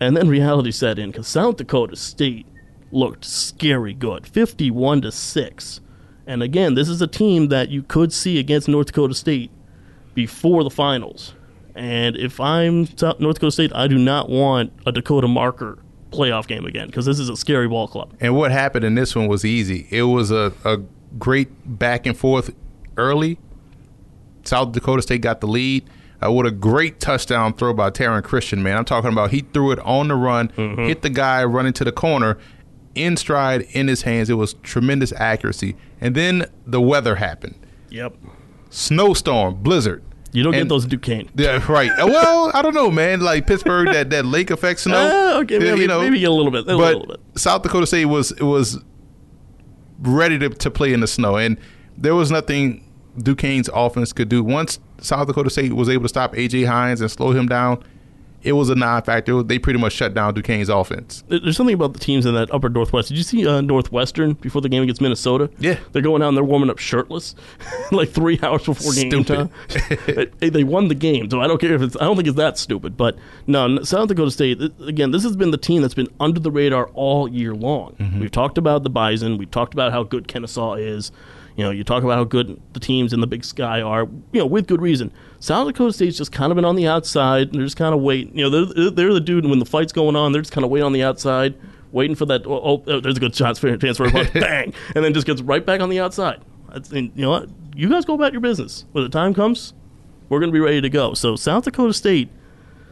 and 0.00 0.16
then 0.16 0.28
reality 0.28 0.70
set 0.70 0.98
in 0.98 1.10
because 1.10 1.26
South 1.26 1.56
Dakota 1.56 1.96
State 1.96 2.46
looked 2.92 3.24
scary 3.24 3.94
good, 3.94 4.26
51 4.26 5.02
to 5.02 5.12
six. 5.12 5.80
And 6.26 6.42
again, 6.42 6.74
this 6.74 6.88
is 6.88 7.00
a 7.00 7.06
team 7.06 7.48
that 7.48 7.68
you 7.68 7.82
could 7.82 8.12
see 8.12 8.38
against 8.38 8.68
North 8.68 8.88
Dakota 8.88 9.14
State 9.14 9.50
before 10.14 10.64
the 10.64 10.70
finals. 10.70 11.34
And 11.74 12.16
if 12.16 12.40
I'm 12.40 12.88
North 13.18 13.18
Dakota 13.18 13.50
State, 13.50 13.72
I 13.74 13.86
do 13.86 13.98
not 13.98 14.28
want 14.28 14.72
a 14.86 14.92
Dakota 14.92 15.28
marker 15.28 15.78
playoff 16.10 16.46
game 16.46 16.64
again 16.64 16.86
because 16.86 17.04
this 17.06 17.18
is 17.18 17.28
a 17.28 17.36
scary 17.36 17.68
ball 17.68 17.86
club. 17.86 18.14
And 18.20 18.34
what 18.34 18.50
happened 18.50 18.84
in 18.84 18.94
this 18.94 19.14
one 19.14 19.28
was 19.28 19.44
easy. 19.44 19.86
It 19.90 20.02
was 20.02 20.30
a, 20.30 20.52
a 20.64 20.78
great 21.18 21.48
back 21.78 22.06
and 22.06 22.16
forth 22.16 22.54
early. 22.96 23.38
South 24.44 24.72
Dakota 24.72 25.02
State 25.02 25.20
got 25.20 25.40
the 25.40 25.46
lead. 25.46 25.88
Uh, 26.24 26.32
with 26.32 26.46
a 26.46 26.50
great 26.50 26.98
touchdown 26.98 27.52
throw 27.52 27.74
by 27.74 27.90
Taryn 27.90 28.24
Christian, 28.24 28.62
man. 28.62 28.78
I'm 28.78 28.84
talking 28.84 29.12
about 29.12 29.30
he 29.30 29.40
threw 29.40 29.70
it 29.72 29.78
on 29.80 30.08
the 30.08 30.14
run, 30.14 30.48
hit 30.48 31.02
the 31.02 31.10
guy 31.10 31.44
running 31.44 31.72
to 31.74 31.84
the 31.84 31.92
corner, 31.92 32.38
in 32.94 33.16
stride, 33.16 33.62
in 33.72 33.88
his 33.88 34.02
hands. 34.02 34.30
It 34.30 34.34
was 34.34 34.54
tremendous 34.62 35.12
accuracy. 35.12 35.76
And 36.00 36.14
then 36.14 36.46
the 36.66 36.80
weather 36.80 37.16
happened. 37.16 37.54
Yep. 37.90 38.16
Snowstorm, 38.70 39.62
blizzard. 39.62 40.02
You 40.32 40.42
don't 40.42 40.52
get 40.52 40.68
those 40.68 40.84
Duquesne. 40.84 41.30
Yeah, 41.34 41.64
right. 41.70 41.90
Uh, 41.90 42.06
Well, 42.06 42.50
I 42.52 42.60
don't 42.60 42.74
know, 42.74 42.90
man. 42.90 43.20
Like 43.20 43.46
Pittsburgh, 43.46 43.86
that, 43.88 44.10
that 44.10 44.26
lake 44.26 44.50
effect 44.50 44.80
snow. 44.80 44.96
Uh, 45.36 45.38
okay, 45.42 45.58
maybe, 45.58 45.86
maybe 45.86 46.24
a 46.24 46.30
little 46.30 46.50
bit. 46.50 46.64
A 46.64 46.76
but 46.76 46.96
little 46.96 47.06
bit. 47.06 47.20
South 47.36 47.62
Dakota 47.62 47.86
State 47.86 48.06
was 48.06 48.34
was 48.40 48.82
ready 50.00 50.38
to, 50.38 50.50
to 50.50 50.70
play 50.70 50.92
in 50.92 51.00
the 51.00 51.06
snow, 51.06 51.36
and 51.36 51.56
there 51.96 52.14
was 52.14 52.30
nothing 52.30 52.92
Duquesne's 53.18 53.70
offense 53.72 54.12
could 54.12 54.28
do. 54.28 54.42
Once 54.44 54.78
South 55.00 55.26
Dakota 55.26 55.50
State 55.50 55.72
was 55.72 55.88
able 55.88 56.02
to 56.02 56.08
stop 56.08 56.34
AJ 56.34 56.66
Hines 56.66 57.00
and 57.00 57.10
slow 57.10 57.32
him 57.32 57.46
down, 57.46 57.82
it 58.46 58.52
was 58.52 58.70
a 58.70 58.76
non-factor. 58.76 59.42
They 59.42 59.58
pretty 59.58 59.80
much 59.80 59.92
shut 59.92 60.14
down 60.14 60.34
Duquesne's 60.34 60.68
offense. 60.68 61.24
There's 61.26 61.56
something 61.56 61.74
about 61.74 61.94
the 61.94 61.98
teams 61.98 62.26
in 62.26 62.34
that 62.34 62.52
upper 62.54 62.68
Northwest. 62.68 63.08
Did 63.08 63.16
you 63.16 63.24
see 63.24 63.44
uh, 63.44 63.60
Northwestern 63.60 64.34
before 64.34 64.62
the 64.62 64.68
game 64.68 64.84
against 64.84 65.00
Minnesota? 65.00 65.50
Yeah. 65.58 65.78
They're 65.90 66.00
going 66.00 66.22
out 66.22 66.28
and 66.28 66.36
they're 66.36 66.44
warming 66.44 66.70
up 66.70 66.78
shirtless, 66.78 67.34
like 67.90 68.10
three 68.10 68.38
hours 68.42 68.64
before 68.64 68.92
game 68.92 69.24
time. 69.24 69.50
they, 70.38 70.50
they 70.50 70.62
won 70.62 70.86
the 70.86 70.94
game, 70.94 71.28
so 71.28 71.40
I 71.40 71.48
don't 71.48 71.60
care 71.60 71.74
if 71.74 71.82
it's. 71.82 71.96
I 71.96 72.04
don't 72.04 72.14
think 72.14 72.28
it's 72.28 72.36
that 72.36 72.56
stupid. 72.56 72.96
But 72.96 73.16
no, 73.48 73.82
South 73.82 74.08
Dakota 74.08 74.30
State. 74.30 74.60
Again, 74.86 75.10
this 75.10 75.24
has 75.24 75.34
been 75.34 75.50
the 75.50 75.58
team 75.58 75.82
that's 75.82 75.94
been 75.94 76.08
under 76.20 76.38
the 76.38 76.52
radar 76.52 76.86
all 76.94 77.28
year 77.28 77.52
long. 77.52 77.96
We've 78.20 78.30
talked 78.30 78.58
about 78.58 78.84
the 78.84 78.90
Bison. 78.90 79.38
We've 79.38 79.50
talked 79.50 79.74
about 79.74 79.90
how 79.90 80.04
good 80.04 80.28
Kennesaw 80.28 80.74
is. 80.74 81.10
You 81.56 81.64
know, 81.64 81.70
you 81.70 81.84
talk 81.84 82.02
about 82.04 82.16
how 82.16 82.24
good 82.24 82.60
the 82.74 82.80
teams 82.80 83.14
in 83.14 83.20
the 83.20 83.26
Big 83.26 83.44
Sky 83.44 83.80
are. 83.80 84.02
You 84.32 84.40
know, 84.40 84.46
with 84.46 84.66
good 84.66 84.82
reason. 84.82 85.10
South 85.40 85.66
Dakota 85.66 85.92
State's 85.92 86.18
just 86.18 86.30
kind 86.30 86.52
of 86.52 86.56
been 86.56 86.66
on 86.66 86.76
the 86.76 86.86
outside. 86.86 87.48
And 87.48 87.54
they're 87.54 87.64
just 87.64 87.78
kind 87.78 87.94
of 87.94 88.02
waiting. 88.02 88.36
You 88.36 88.50
know, 88.50 88.64
they're, 88.64 88.90
they're 88.90 89.14
the 89.14 89.20
dude 89.20 89.46
when 89.46 89.58
the 89.58 89.64
fight's 89.64 89.92
going 89.92 90.16
on. 90.16 90.32
They're 90.32 90.42
just 90.42 90.52
kind 90.52 90.64
of 90.64 90.70
waiting 90.70 90.84
on 90.84 90.92
the 90.92 91.02
outside, 91.02 91.54
waiting 91.92 92.14
for 92.14 92.26
that. 92.26 92.46
Oh, 92.46 92.82
oh 92.86 93.00
there's 93.00 93.16
a 93.16 93.20
good 93.20 93.34
shot 93.34 93.56
transfer, 93.56 94.10
bang, 94.34 94.74
and 94.94 95.04
then 95.04 95.14
just 95.14 95.26
gets 95.26 95.40
right 95.40 95.64
back 95.64 95.80
on 95.80 95.88
the 95.88 95.98
outside. 95.98 96.42
And 96.92 97.10
you 97.14 97.22
know 97.22 97.30
what? 97.30 97.48
You 97.74 97.88
guys 97.88 98.04
go 98.04 98.14
about 98.14 98.32
your 98.32 98.42
business. 98.42 98.84
When 98.92 99.04
the 99.04 99.10
time 99.10 99.32
comes, 99.32 99.72
we're 100.28 100.40
going 100.40 100.50
to 100.50 100.54
be 100.54 100.60
ready 100.60 100.82
to 100.82 100.90
go. 100.90 101.14
So 101.14 101.36
South 101.36 101.64
Dakota 101.64 101.94
State, 101.94 102.28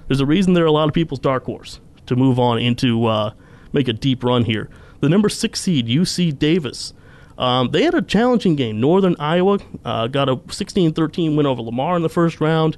there's 0.09 0.21
a 0.21 0.27
reason 0.27 0.55
they're 0.55 0.65
a 0.65 0.73
lot 0.73 0.89
of 0.89 0.95
people's 0.95 1.21
dark 1.21 1.45
horse 1.45 1.81
to 2.07 2.17
move 2.17 2.39
on 2.39 2.59
into 2.59 3.07
uh, 3.07 3.33
make 3.73 3.89
a 3.89 3.93
deep 3.93 4.25
run 4.25 4.45
here. 4.45 4.71
The 5.01 5.09
number 5.11 5.29
six 5.29 5.61
seed 5.61 5.87
UC 5.87 6.39
Davis. 6.39 6.95
Um, 7.37 7.71
they 7.73 7.83
had 7.83 7.95
a 7.95 8.03
challenging 8.03 8.55
game. 8.57 8.81
Northern 8.81 9.17
Iowa 9.19 9.59
uh, 9.85 10.07
got 10.07 10.29
a 10.29 10.37
16-13 10.37 11.37
win 11.37 11.47
over 11.47 11.63
Lamar 11.63 11.97
in 11.97 12.03
the 12.03 12.09
first 12.09 12.41
round. 12.41 12.77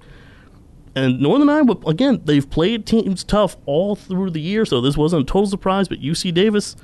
And 0.95 1.21
Northern 1.21 1.51
Iowa, 1.51 1.77
again, 1.87 2.23
they've 2.25 2.49
played 2.49 2.87
teams 2.87 3.23
tough 3.23 3.57
all 3.67 3.97
through 3.97 4.31
the 4.31 4.41
year, 4.41 4.65
so 4.65 4.81
this 4.81 4.97
wasn't 4.97 5.23
a 5.23 5.27
total 5.27 5.47
surprise. 5.47 5.89
But 5.89 6.01
UC 6.01 6.33
Davis, 6.33 6.75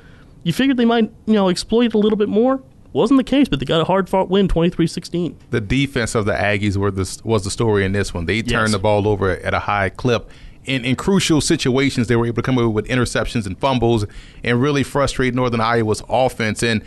you 0.43 0.53
figured 0.53 0.77
they 0.77 0.85
might, 0.85 1.11
you 1.25 1.33
know, 1.33 1.49
exploit 1.49 1.87
it 1.87 1.95
a 1.95 1.99
little 1.99 2.19
bit 2.19 2.29
more. 2.29 2.63
Wasn't 2.93 3.17
the 3.17 3.25
case, 3.25 3.49
but 3.49 3.59
they 3.59 3.65
got 3.65 3.81
a 3.81 3.85
hard 3.85 4.11
fought 4.11 4.29
win, 4.29 4.49
23-16. 4.49 5.35
The 5.49 5.63
defense 5.63 6.15
of 6.15 6.27
the 6.27 6.35
Aggies 6.35 6.77
were 6.77 6.91
the, 6.91 7.21
was 7.25 7.43
the 7.45 7.51
story 7.51 7.87
in 7.87 7.93
this 7.93 8.13
one. 8.13 8.27
They 8.27 8.43
turned 8.43 8.51
Yes. 8.69 8.73
the 8.73 8.79
ball 8.79 9.09
over 9.09 9.31
at 9.31 9.55
a 9.55 9.61
high 9.61 9.89
clip. 9.89 10.29
In, 10.67 10.85
in 10.85 10.95
crucial 10.95 11.41
situations, 11.41 12.09
they 12.09 12.17
were 12.17 12.27
able 12.27 12.37
to 12.37 12.43
come 12.43 12.59
up 12.59 12.71
with 12.71 12.87
interceptions 12.89 13.47
and 13.47 13.59
fumbles 13.59 14.05
and 14.45 14.61
really 14.61 14.83
frustrate 14.83 15.35
Northern 15.35 15.63
Iowa's 15.63 16.03
offense. 16.09 16.63
And 16.63 16.83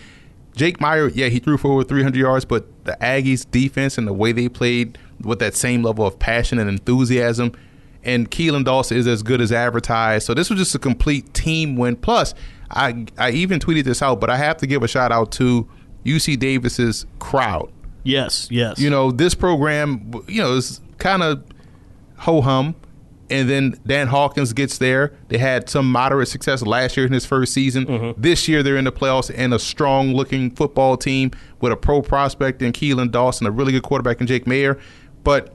Jake 0.55 0.79
Maier, 0.79 1.12
yeah, 1.13 1.27
he 1.27 1.39
threw 1.39 1.57
for 1.57 1.71
over 1.71 1.83
300 1.83 2.17
yards, 2.17 2.45
but 2.45 2.65
the 2.85 2.97
Aggies' 3.01 3.50
defense 3.50 3.97
and 3.97 4.07
the 4.07 4.13
way 4.13 4.31
they 4.31 4.47
played 4.47 4.97
with 5.21 5.39
that 5.39 5.55
same 5.55 5.83
level 5.83 6.05
of 6.05 6.17
passion 6.19 6.59
and 6.59 6.69
enthusiasm, 6.69 7.51
and 8.03 8.29
Keelan 8.29 8.65
Dawson 8.65 8.97
is 8.97 9.07
as 9.07 9.24
good 9.24 9.41
as 9.41 9.51
advertised. 9.51 10.25
So 10.25 10.33
this 10.33 10.50
was 10.50 10.59
just 10.59 10.75
a 10.75 10.79
complete 10.79 11.33
team 11.33 11.75
win. 11.75 11.95
Plus, 11.95 12.33
I 12.69 13.05
I 13.17 13.31
even 13.31 13.59
tweeted 13.59 13.83
this 13.83 14.01
out, 14.01 14.19
but 14.19 14.29
I 14.29 14.38
have 14.38 14.57
to 14.57 14.67
give 14.67 14.83
a 14.83 14.88
shout 14.88 15.12
out 15.12 15.31
to 15.33 15.67
UC 16.05 16.39
Davis's 16.39 17.05
crowd. 17.19 17.71
Yes, 18.03 18.47
yes. 18.51 18.79
You 18.79 18.89
know, 18.89 19.12
this 19.12 19.33
program, 19.33 20.13
you 20.27 20.41
know, 20.41 20.53
is 20.53 20.79
kind 21.00 21.24
of 21.24 21.43
ho 22.17 22.41
hum. 22.41 22.75
And 23.29 23.50
then 23.50 23.79
Dan 23.88 24.08
Hawkins 24.08 24.53
gets 24.53 24.77
there. 24.77 25.13
They 25.29 25.39
had 25.39 25.67
some 25.70 25.91
moderate 25.91 26.27
success 26.27 26.62
last 26.62 26.96
year 26.96 27.05
in 27.08 27.12
his 27.12 27.25
first 27.25 27.53
season. 27.53 28.13
This 28.17 28.48
year, 28.48 28.62
they're 28.62 28.77
in 28.77 28.86
the 28.86 28.91
playoffs 28.91 29.32
and 29.36 29.53
a 29.53 29.58
strong 29.60 30.13
looking 30.13 30.51
football 30.51 30.96
team 30.96 31.32
with 31.60 31.72
a 31.72 31.75
pro 31.75 32.01
prospect 32.03 32.62
in 32.62 32.72
Keelan 32.72 33.10
Dawson, 33.12 33.48
a 33.48 33.51
really 33.51 33.72
good 33.72 33.82
quarterback 33.84 34.22
in 34.22 34.27
Jake 34.27 34.46
Maier. 34.46 34.79
But 35.24 35.53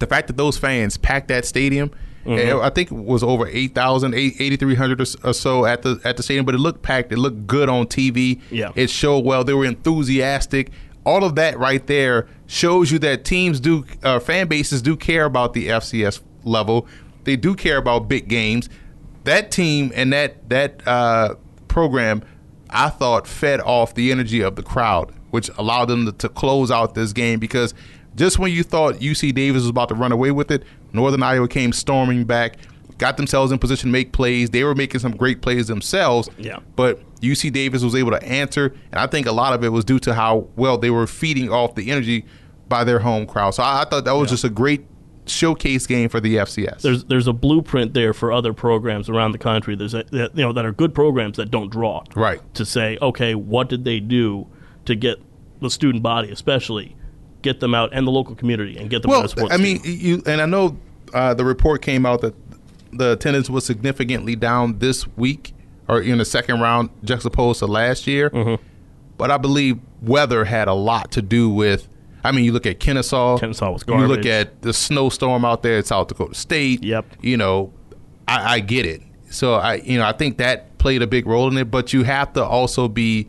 the 0.00 0.06
fact 0.06 0.26
that 0.26 0.36
those 0.36 0.58
fans 0.58 0.98
packed 0.98 1.28
that 1.28 1.46
stadium, 1.46 1.90
eh, 2.26 2.54
I 2.60 2.68
think 2.68 2.90
it 2.92 2.94
was 2.94 3.22
over 3.22 3.46
8,000, 3.46 4.14
8,300 4.14 5.00
or 5.00 5.04
or 5.24 5.32
so 5.32 5.64
at 5.64 5.80
the 5.80 5.98
at 6.04 6.18
the 6.18 6.22
stadium, 6.22 6.44
but 6.44 6.54
it 6.54 6.58
looked 6.58 6.82
packed. 6.82 7.10
It 7.12 7.18
looked 7.18 7.46
good 7.46 7.70
on 7.70 7.86
TV. 7.86 8.40
Yeah. 8.50 8.72
It 8.74 8.90
showed 8.90 9.24
well. 9.24 9.44
They 9.44 9.54
were 9.54 9.64
enthusiastic. 9.64 10.72
All 11.06 11.24
of 11.24 11.36
that 11.36 11.58
right 11.58 11.86
there 11.86 12.26
shows 12.46 12.90
you 12.90 12.98
that 12.98 13.24
teams 13.24 13.60
do, 13.60 13.84
uh, 14.02 14.18
fan 14.18 14.48
bases 14.48 14.82
do 14.82 14.96
care 14.96 15.24
about 15.24 15.52
the 15.54 15.68
FCS 15.68 16.20
level. 16.46 16.86
They 17.24 17.36
do 17.36 17.54
care 17.54 17.76
about 17.76 18.08
big 18.08 18.28
games. 18.28 18.68
That 19.24 19.50
team 19.50 19.92
and 19.94 20.12
that 20.12 20.48
that 20.48 20.86
uh, 20.86 21.34
program, 21.68 22.22
I 22.70 22.88
thought, 22.88 23.26
fed 23.26 23.60
off 23.60 23.94
the 23.94 24.12
energy 24.12 24.40
of 24.40 24.56
the 24.56 24.62
crowd, 24.62 25.12
which 25.30 25.50
allowed 25.58 25.86
them 25.86 26.06
to, 26.06 26.12
to 26.12 26.28
close 26.28 26.70
out 26.70 26.94
this 26.94 27.12
game 27.12 27.40
because 27.40 27.74
just 28.14 28.38
when 28.38 28.50
you 28.50 28.62
thought 28.62 28.94
UC 28.96 29.34
Davis 29.34 29.62
was 29.62 29.68
about 29.70 29.88
to 29.90 29.94
run 29.94 30.10
away 30.10 30.30
with 30.30 30.50
it, 30.50 30.62
Northern 30.92 31.22
Iowa 31.22 31.48
came 31.48 31.72
storming 31.72 32.24
back, 32.24 32.56
got 32.98 33.16
themselves 33.16 33.52
in 33.52 33.58
position 33.58 33.88
to 33.88 33.92
make 33.92 34.12
plays. 34.12 34.50
They 34.50 34.64
were 34.64 34.74
making 34.74 35.00
some 35.00 35.14
great 35.16 35.42
plays 35.42 35.66
themselves. 35.66 36.30
Yeah. 36.38 36.60
But 36.76 37.00
UC 37.20 37.52
Davis 37.52 37.82
was 37.82 37.94
able 37.94 38.12
to 38.12 38.22
answer, 38.22 38.74
and 38.90 38.98
I 38.98 39.06
think 39.06 39.26
a 39.26 39.32
lot 39.32 39.52
of 39.52 39.62
it 39.62 39.68
was 39.68 39.84
due 39.84 39.98
to 40.00 40.14
how 40.14 40.48
well 40.56 40.78
they 40.78 40.90
were 40.90 41.06
feeding 41.06 41.50
off 41.50 41.74
the 41.74 41.90
energy 41.90 42.24
by 42.68 42.84
their 42.84 43.00
home 43.00 43.26
crowd. 43.26 43.50
So 43.50 43.62
I, 43.62 43.82
I 43.82 43.84
thought 43.84 44.04
that 44.04 44.12
was 44.12 44.30
just 44.30 44.44
a 44.44 44.50
great 44.50 44.86
showcase 45.26 45.86
game 45.86 46.08
for 46.08 46.20
the 46.20 46.36
FCS. 46.36 46.82
there's 46.82 47.04
there's 47.04 47.26
a 47.26 47.32
blueprint 47.32 47.94
there 47.94 48.12
for 48.12 48.32
other 48.32 48.52
programs 48.52 49.08
around 49.08 49.32
the 49.32 49.38
country. 49.38 49.74
There's 49.74 49.94
a, 49.94 50.04
that, 50.12 50.36
you 50.36 50.42
know 50.42 50.52
that 50.52 50.64
are 50.64 50.72
good 50.72 50.94
programs 50.94 51.36
that 51.36 51.50
don't 51.50 51.70
draw 51.70 52.04
Right. 52.14 52.40
to 52.54 52.64
say 52.64 52.98
okay, 53.02 53.34
what 53.34 53.68
did 53.68 53.84
they 53.84 54.00
do 54.00 54.46
to 54.84 54.94
get 54.94 55.18
the 55.60 55.70
student 55.70 56.02
body, 56.02 56.30
especially 56.30 56.96
get 57.42 57.60
them 57.60 57.74
out 57.74 57.90
and 57.92 58.06
the 58.06 58.10
local 58.10 58.34
community 58.34 58.76
and 58.76 58.90
get 58.90 59.02
them 59.02 59.10
well, 59.10 59.20
out 59.20 59.26
of 59.26 59.30
sports. 59.30 59.54
I 59.54 59.56
mean, 59.56 59.80
team. 59.80 59.98
you 60.00 60.22
and 60.26 60.40
I 60.40 60.46
know 60.46 60.76
uh, 61.14 61.34
the 61.34 61.44
report 61.44 61.82
came 61.82 62.04
out 62.04 62.20
that 62.22 62.34
the 62.92 63.12
attendance 63.12 63.48
was 63.50 63.64
significantly 63.64 64.36
down 64.36 64.78
this 64.78 65.06
week 65.16 65.54
or 65.88 66.00
in 66.00 66.18
the 66.18 66.24
second 66.24 66.60
round 66.60 66.90
juxtaposed 67.04 67.60
to 67.60 67.66
last 67.66 68.06
year. 68.06 68.30
Mm-hmm. 68.30 68.62
But 69.16 69.30
I 69.30 69.38
believe 69.38 69.78
weather 70.02 70.44
had 70.44 70.68
a 70.68 70.74
lot 70.74 71.12
to 71.12 71.22
do 71.22 71.48
with. 71.48 71.88
I 72.26 72.32
mean, 72.32 72.44
you 72.44 72.52
look 72.52 72.66
at 72.66 72.80
Kennesaw. 72.80 73.38
Kennesaw 73.38 73.70
was 73.72 73.82
garbage. 73.82 74.08
You 74.08 74.14
look 74.14 74.26
at 74.26 74.62
the 74.62 74.72
snowstorm 74.72 75.44
out 75.44 75.62
there 75.62 75.78
at 75.78 75.86
South 75.86 76.08
Dakota 76.08 76.34
State. 76.34 76.82
Yep. 76.84 77.06
You 77.22 77.36
know, 77.36 77.72
I, 78.26 78.54
I 78.54 78.60
get 78.60 78.86
it. 78.86 79.02
So 79.30 79.54
I, 79.54 79.76
you 79.76 79.98
know, 79.98 80.04
I 80.04 80.12
think 80.12 80.38
that 80.38 80.78
played 80.78 81.02
a 81.02 81.06
big 81.06 81.26
role 81.26 81.48
in 81.48 81.56
it. 81.56 81.70
But 81.70 81.92
you 81.92 82.02
have 82.04 82.32
to 82.34 82.44
also 82.44 82.88
be 82.88 83.28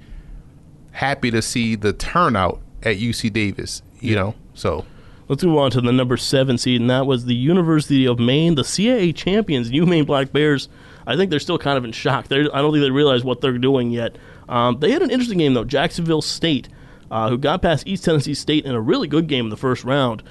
happy 0.91 1.31
to 1.31 1.41
see 1.41 1.75
the 1.75 1.93
turnout 1.93 2.61
at 2.83 2.97
UC 2.97 3.31
Davis. 3.33 3.81
You 3.99 4.15
know, 4.15 4.35
so 4.53 4.85
Let's 5.29 5.43
move 5.43 5.57
on 5.57 5.71
to 5.71 5.81
the 5.81 5.91
number 5.91 6.15
seven 6.15 6.57
seed, 6.57 6.79
and 6.79 6.89
that 6.89 7.05
was 7.05 7.25
the 7.25 7.35
University 7.35 8.07
of 8.07 8.17
Maine, 8.17 8.55
the 8.55 8.61
CAA 8.61 9.13
champions, 9.13 9.69
UMaine 9.69 10.05
Black 10.05 10.31
Bears. 10.31 10.69
I 11.05 11.17
think 11.17 11.31
they're 11.31 11.39
still 11.41 11.57
kind 11.57 11.77
of 11.77 11.83
in 11.83 11.91
shock. 11.91 12.29
They're, 12.29 12.53
I 12.55 12.61
don't 12.61 12.71
think 12.71 12.81
they 12.81 12.91
realize 12.91 13.25
what 13.25 13.41
they're 13.41 13.57
doing 13.57 13.91
yet. 13.91 14.17
Um, 14.47 14.79
they 14.79 14.91
had 14.91 15.01
an 15.01 15.11
interesting 15.11 15.39
game 15.39 15.53
though. 15.53 15.65
Jacksonville 15.65 16.21
State, 16.21 16.69
uh, 17.11 17.29
who 17.29 17.37
got 17.37 17.61
past 17.61 17.87
East 17.87 18.03
Tennessee 18.03 18.33
State 18.33 18.65
in 18.65 18.73
a 18.73 18.81
really 18.81 19.07
good 19.07 19.27
game 19.27 19.45
in 19.45 19.49
the 19.49 19.57
first 19.57 19.83
round. 19.83 20.23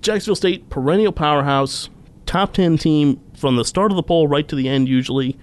Jacksonville 0.00 0.36
State, 0.36 0.70
perennial 0.70 1.12
powerhouse, 1.12 1.90
top 2.26 2.52
ten 2.52 2.78
team 2.78 3.20
from 3.34 3.56
the 3.56 3.64
start 3.64 3.90
of 3.90 3.96
the 3.96 4.02
poll 4.02 4.28
right 4.28 4.46
to 4.48 4.56
the 4.56 4.68
end 4.68 4.88
usually. 4.88 5.38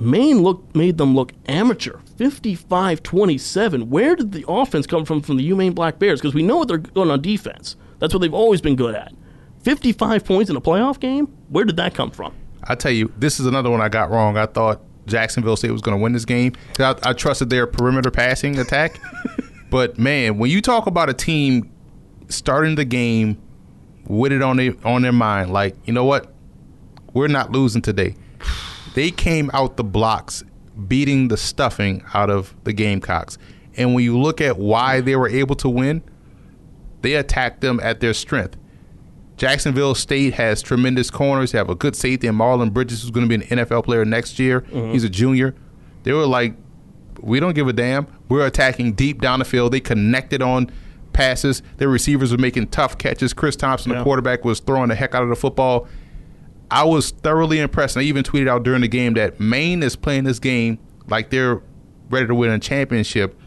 Maine 0.00 0.42
looked 0.42 0.76
made 0.76 0.96
them 0.98 1.14
look 1.14 1.32
amateur. 1.46 1.98
55-27. 2.18 3.88
Where 3.88 4.16
did 4.16 4.32
the 4.32 4.44
offense 4.48 4.86
come 4.86 5.04
from 5.04 5.20
from 5.20 5.36
the 5.36 5.50
UMaine 5.50 5.74
Black 5.74 5.98
Bears? 5.98 6.20
Because 6.20 6.34
we 6.34 6.42
know 6.42 6.56
what 6.56 6.68
they're 6.68 6.78
good 6.78 7.10
on 7.10 7.22
defense. 7.22 7.76
That's 7.98 8.12
what 8.12 8.20
they've 8.20 8.34
always 8.34 8.60
been 8.60 8.76
good 8.76 8.94
at. 8.94 9.12
55 9.62 10.24
points 10.24 10.50
in 10.50 10.56
a 10.56 10.60
playoff 10.60 11.00
game? 11.00 11.26
Where 11.48 11.64
did 11.64 11.76
that 11.76 11.94
come 11.94 12.10
from? 12.10 12.34
I 12.64 12.74
tell 12.74 12.92
you, 12.92 13.12
this 13.16 13.40
is 13.40 13.46
another 13.46 13.70
one 13.70 13.80
I 13.80 13.88
got 13.88 14.10
wrong. 14.10 14.36
I 14.36 14.46
thought 14.46 14.80
Jacksonville 15.06 15.56
State 15.56 15.70
was 15.70 15.80
going 15.80 15.96
to 15.96 16.02
win 16.02 16.12
this 16.12 16.24
game. 16.24 16.54
I, 16.78 16.94
I 17.02 17.12
trusted 17.12 17.50
their 17.50 17.66
perimeter 17.66 18.10
passing 18.10 18.58
attack, 18.58 19.00
but 19.70 19.98
man, 19.98 20.38
when 20.38 20.50
you 20.50 20.60
talk 20.60 20.86
about 20.86 21.08
a 21.08 21.14
team 21.14 21.70
starting 22.28 22.74
the 22.74 22.84
game 22.84 23.40
with 24.06 24.32
it 24.32 24.42
on 24.42 24.56
their 24.56 24.74
on 24.84 25.02
their 25.02 25.12
mind, 25.12 25.52
like 25.52 25.76
you 25.84 25.92
know 25.92 26.04
what, 26.04 26.32
we're 27.12 27.28
not 27.28 27.52
losing 27.52 27.82
today. 27.82 28.14
They 28.94 29.10
came 29.10 29.50
out 29.52 29.76
the 29.76 29.84
blocks, 29.84 30.42
beating 30.86 31.28
the 31.28 31.36
stuffing 31.36 32.02
out 32.14 32.30
of 32.30 32.54
the 32.64 32.72
Gamecocks, 32.72 33.38
and 33.76 33.94
when 33.94 34.04
you 34.04 34.18
look 34.18 34.40
at 34.40 34.58
why 34.58 35.00
they 35.00 35.16
were 35.16 35.28
able 35.28 35.54
to 35.56 35.68
win, 35.68 36.02
they 37.02 37.14
attacked 37.14 37.60
them 37.60 37.80
at 37.82 38.00
their 38.00 38.14
strength. 38.14 38.56
Jacksonville 39.36 39.94
State 39.94 40.34
has 40.34 40.60
tremendous 40.62 41.10
corners. 41.10 41.52
They 41.52 41.58
have 41.58 41.70
a 41.70 41.76
good 41.76 41.94
safety, 41.94 42.26
and 42.26 42.38
Marlon 42.38 42.72
Bridges, 42.72 43.04
is 43.04 43.10
going 43.10 43.28
to 43.28 43.38
be 43.38 43.44
an 43.44 43.58
NFL 43.58 43.84
player 43.84 44.04
next 44.04 44.38
year. 44.38 44.62
Mm-hmm. 44.62 44.92
He's 44.92 45.04
a 45.04 45.08
junior. 45.08 45.54
They 46.02 46.12
were 46.12 46.26
like, 46.26 46.54
we 47.20 47.40
don't 47.40 47.54
give 47.54 47.68
a 47.68 47.72
damn. 47.72 48.06
We're 48.28 48.46
attacking 48.46 48.92
deep 48.92 49.20
down 49.20 49.38
the 49.38 49.44
field. 49.44 49.72
They 49.72 49.80
connected 49.80 50.42
on 50.42 50.70
passes. 51.12 51.62
Their 51.78 51.88
receivers 51.88 52.32
were 52.32 52.38
making 52.38 52.68
tough 52.68 52.98
catches. 52.98 53.32
Chris 53.32 53.56
Thompson, 53.56 53.92
Yeah. 53.92 53.98
the 53.98 54.04
quarterback, 54.04 54.44
was 54.44 54.60
throwing 54.60 54.88
the 54.88 54.94
heck 54.94 55.14
out 55.14 55.22
of 55.22 55.28
the 55.28 55.36
football. 55.36 55.88
I 56.70 56.84
was 56.84 57.10
thoroughly 57.10 57.58
impressed. 57.60 57.96
And 57.96 58.02
I 58.04 58.06
even 58.06 58.22
tweeted 58.22 58.48
out 58.48 58.62
during 58.62 58.82
the 58.82 58.88
game 58.88 59.14
that 59.14 59.40
Maine 59.40 59.82
is 59.82 59.96
playing 59.96 60.24
this 60.24 60.38
game 60.38 60.78
like 61.08 61.30
they're 61.30 61.62
ready 62.10 62.26
to 62.26 62.34
win 62.34 62.50
a 62.50 62.58
championship. 62.58 63.38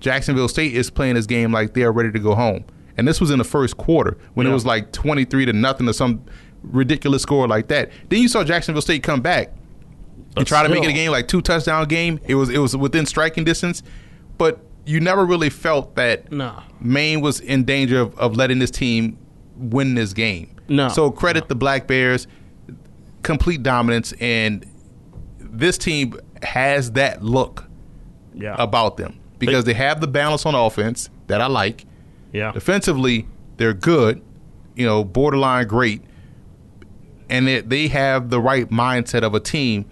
Jacksonville 0.00 0.48
State 0.48 0.74
is 0.74 0.90
playing 0.90 1.14
this 1.14 1.26
game 1.26 1.52
like 1.52 1.74
they're 1.74 1.92
ready 1.92 2.12
to 2.12 2.18
go 2.18 2.34
home. 2.34 2.64
And 2.96 3.08
this 3.08 3.20
was 3.20 3.30
in 3.30 3.38
the 3.38 3.44
first 3.44 3.76
quarter 3.76 4.16
when 4.34 4.46
it 4.46 4.52
was 4.52 4.64
like 4.64 4.92
23 4.92 5.46
to 5.46 5.52
nothing 5.52 5.88
or 5.88 5.92
some 5.92 6.22
ridiculous 6.62 7.22
score 7.22 7.48
like 7.48 7.66
that. 7.68 7.90
Then 8.08 8.20
you 8.22 8.28
saw 8.28 8.44
Jacksonville 8.44 8.82
State 8.82 9.02
come 9.02 9.20
back 9.20 9.52
But 10.34 10.46
try 10.46 10.62
to 10.64 10.68
make 10.68 10.82
it 10.82 10.88
a 10.90 10.92
game 10.92 11.10
like 11.12 11.28
two 11.28 11.40
touchdown 11.42 11.86
game. 11.86 12.18
It 12.26 12.34
was 12.34 12.50
it 12.50 12.58
was 12.58 12.76
within 12.76 13.06
striking 13.06 13.44
distance, 13.44 13.82
but 14.38 14.60
you 14.86 15.00
never 15.00 15.24
really 15.24 15.48
felt 15.50 15.94
that 15.94 16.30
Nah. 16.32 16.62
Maine 16.80 17.20
was 17.20 17.40
in 17.40 17.64
danger 17.64 18.00
of, 18.00 18.18
of 18.18 18.36
letting 18.36 18.58
this 18.58 18.70
team 18.70 19.16
win 19.56 19.94
this 19.94 20.12
game. 20.12 20.50
No. 20.68 20.88
So 20.88 21.10
credit 21.10 21.48
the 21.48 21.54
Black 21.54 21.86
Bears, 21.86 22.26
complete 23.22 23.62
dominance, 23.62 24.12
and 24.20 24.66
this 25.38 25.78
team 25.78 26.18
has 26.42 26.92
that 26.92 27.22
look 27.22 27.64
Yeah. 28.34 28.56
about 28.58 28.96
them 28.96 29.20
because 29.38 29.64
they 29.64 29.74
have 29.74 30.00
the 30.00 30.08
balance 30.08 30.44
on 30.44 30.54
offense 30.54 31.08
that 31.28 31.40
I 31.40 31.46
like. 31.46 31.86
yeah. 32.32 32.50
Defensively, 32.52 33.26
they're 33.56 33.72
good, 33.74 34.20
you 34.74 34.84
know, 34.84 35.04
borderline 35.04 35.66
great, 35.68 36.02
and 37.30 37.46
they, 37.46 37.60
they 37.60 37.88
have 37.88 38.30
the 38.30 38.40
right 38.40 38.68
mindset 38.70 39.22
of 39.22 39.34
a 39.34 39.40
team 39.40 39.86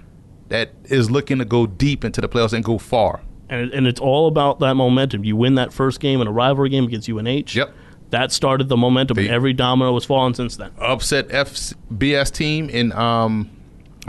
that 0.53 0.71
is 0.85 1.11
looking 1.11 1.39
to 1.39 1.45
go 1.45 1.67
deep 1.67 2.05
into 2.05 2.21
the 2.21 2.29
playoffs 2.29 2.53
and 2.53 2.63
go 2.63 2.77
far. 2.79 3.23
and, 3.49 3.73
and 3.73 3.87
it's 3.87 4.01
all 4.01 4.29
about 4.29 4.61
that 4.61 4.75
momentum. 4.75 5.25
You 5.25 5.35
win 5.35 5.55
that 5.57 5.73
first 5.73 5.99
game 5.99 6.21
in 6.21 6.27
a 6.27 6.31
rivalry 6.33 6.69
game 6.69 6.85
against 6.85 7.09
UNH. 7.09 7.55
Yep. 7.55 7.75
That 8.11 8.31
started 8.33 8.69
the 8.69 8.77
momentum, 8.77 9.17
and 9.19 9.27
They- 9.27 9.33
every 9.33 9.55
domino 9.55 9.95
has 9.95 10.05
fallen 10.05 10.35
since 10.35 10.57
then. 10.57 10.71
Upset 10.79 11.29
FBS 11.31 12.31
team 12.31 12.69
in 12.69 12.93
um, 12.93 13.49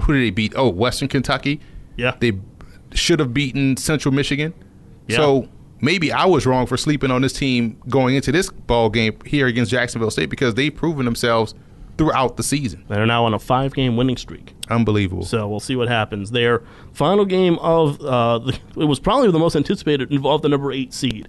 who 0.02 0.14
did 0.14 0.22
they 0.24 0.30
beat? 0.32 0.54
Oh, 0.56 0.68
Western 0.70 1.08
Kentucky. 1.08 1.62
Yeah. 1.96 2.16
They 2.20 2.34
should 2.94 3.20
have 3.20 3.34
beaten 3.34 3.78
Central 3.78 4.14
Michigan. 4.14 4.54
Yeah. 5.08 5.18
So 5.18 5.48
maybe 5.82 6.12
I 6.12 6.26
was 6.26 6.46
wrong 6.46 6.66
for 6.66 6.76
sleeping 6.78 7.12
on 7.12 7.22
this 7.22 7.34
team 7.34 7.78
going 7.88 8.16
into 8.16 8.32
this 8.34 8.50
ball 8.50 8.90
game 8.90 9.18
here 9.26 9.48
against 9.48 9.72
Jacksonville 9.72 10.12
State 10.12 10.30
because 10.30 10.56
they've 10.56 10.76
proven 10.76 11.06
themselves 11.06 11.54
throughout 11.98 12.38
the 12.38 12.44
season. 12.44 12.86
They're 12.88 13.06
now 13.06 13.26
on 13.26 13.34
a 13.34 13.40
five 13.40 13.74
game 13.74 13.96
winning 13.96 14.18
streak. 14.18 14.54
Unbelievable. 14.70 15.26
So 15.26 15.48
we'll 15.48 15.60
see 15.60 15.76
what 15.76 15.88
happens. 15.88 16.32
Their 16.32 16.64
final 16.92 17.26
game 17.26 17.58
of 17.60 18.02
uh, 18.02 18.40
the, 18.40 18.60
it 18.78 18.86
was 18.86 19.00
probably 19.00 19.32
the 19.32 19.40
most 19.40 19.56
anticipated 19.56 20.12
involved 20.12 20.44
the 20.44 20.50
number 20.50 20.72
eight 20.72 20.94
seed. 20.94 21.28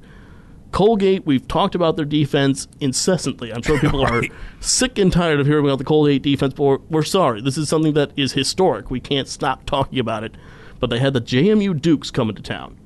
Colgate, 0.72 1.24
we've 1.24 1.46
talked 1.46 1.76
about 1.76 1.94
their 1.96 2.04
defense 2.04 2.66
incessantly. 2.80 3.52
I'm 3.52 3.62
sure 3.62 3.78
people 3.78 4.02
Right. 4.04 4.30
are 4.30 4.34
sick 4.60 4.98
and 4.98 5.12
tired 5.12 5.38
of 5.38 5.46
hearing 5.46 5.64
about 5.64 5.78
the 5.78 5.84
Colgate 5.84 6.22
defense, 6.22 6.52
but 6.54 6.62
we're, 6.64 6.78
we're 6.90 7.02
sorry. 7.04 7.40
This 7.40 7.56
is 7.56 7.68
something 7.68 7.92
that 7.94 8.10
is 8.16 8.32
historic. 8.32 8.90
We 8.90 8.98
can't 8.98 9.28
stop 9.28 9.66
talking 9.66 10.00
about 10.00 10.24
it. 10.24 10.34
But 10.80 10.90
they 10.90 10.98
had 10.98 11.12
the 11.12 11.20
JMU 11.20 11.80
Dukes 11.80 12.10
coming 12.10 12.34
to 12.34 12.42
town. 12.42 12.76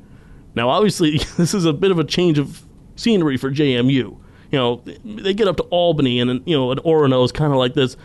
Now, 0.55 0.69
obviously, 0.69 1.19
this 1.39 1.55
is 1.55 1.65
a 1.65 1.73
bit 1.73 1.91
of 1.91 1.99
a 1.99 2.05
change 2.05 2.39
of 2.39 2.63
scenery 2.97 3.39
for 3.39 3.51
JMU. 3.51 4.19
You 4.51 4.59
know, 4.59 4.83
they 5.05 5.35
get 5.35 5.49
up 5.49 5.57
to 5.59 5.63
Albany, 5.65 6.21
and 6.21 6.43
you 6.47 6.57
know, 6.57 6.71
and 6.71 6.81
Orono 6.83 7.25
is 7.25 7.33
kind 7.33 7.53
of 7.53 7.59
like 7.59 7.75
this. 7.75 7.97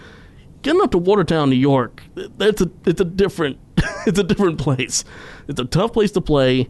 Getting 0.61 0.81
up 0.81 0.91
to 0.91 0.97
Watertown, 0.97 1.49
New 1.49 1.55
York, 1.55 2.03
that's 2.15 2.61
a 2.61 2.69
it's 2.85 3.01
a 3.01 3.05
different 3.05 3.59
it's 4.07 4.19
a 4.19 4.23
different 4.23 4.57
place. 4.57 5.03
It's 5.47 5.59
a 5.59 5.65
tough 5.65 5.93
place 5.93 6.11
to 6.11 6.21
play. 6.21 6.69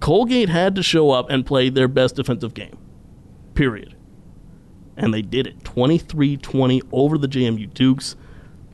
Colgate 0.00 0.48
had 0.48 0.74
to 0.74 0.82
show 0.82 1.10
up 1.10 1.30
and 1.30 1.46
play 1.46 1.68
their 1.68 1.88
best 1.88 2.16
defensive 2.16 2.54
game. 2.54 2.76
Period. 3.54 3.94
And 4.96 5.14
they 5.14 5.22
did 5.22 5.46
it. 5.46 5.60
23-20 5.60 6.82
over 6.90 7.16
the 7.16 7.28
JMU 7.28 7.72
Dukes. 7.72 8.16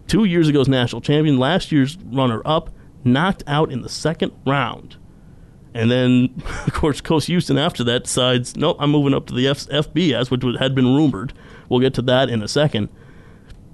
2 0.06 0.24
years 0.24 0.48
ago's 0.48 0.68
national 0.68 1.02
champion, 1.02 1.38
last 1.38 1.70
year's 1.70 1.98
runner 1.98 2.40
up, 2.46 2.70
knocked 3.04 3.42
out 3.46 3.70
in 3.70 3.82
the 3.82 3.90
second 3.90 4.32
round. 4.46 4.96
And 5.74 5.90
then, 5.90 6.42
of 6.66 6.72
course, 6.72 7.00
Coach 7.00 7.26
Houston 7.26 7.58
after 7.58 7.84
that 7.84 8.04
decides, 8.04 8.56
nope, 8.56 8.76
I'm 8.80 8.90
moving 8.90 9.14
up 9.14 9.26
to 9.26 9.34
the 9.34 9.46
F- 9.48 9.66
FBS, 9.66 10.30
which 10.30 10.42
had 10.58 10.74
been 10.74 10.86
rumored. 10.96 11.32
We'll 11.68 11.80
get 11.80 11.94
to 11.94 12.02
that 12.02 12.28
in 12.30 12.42
a 12.42 12.48
second. 12.48 12.88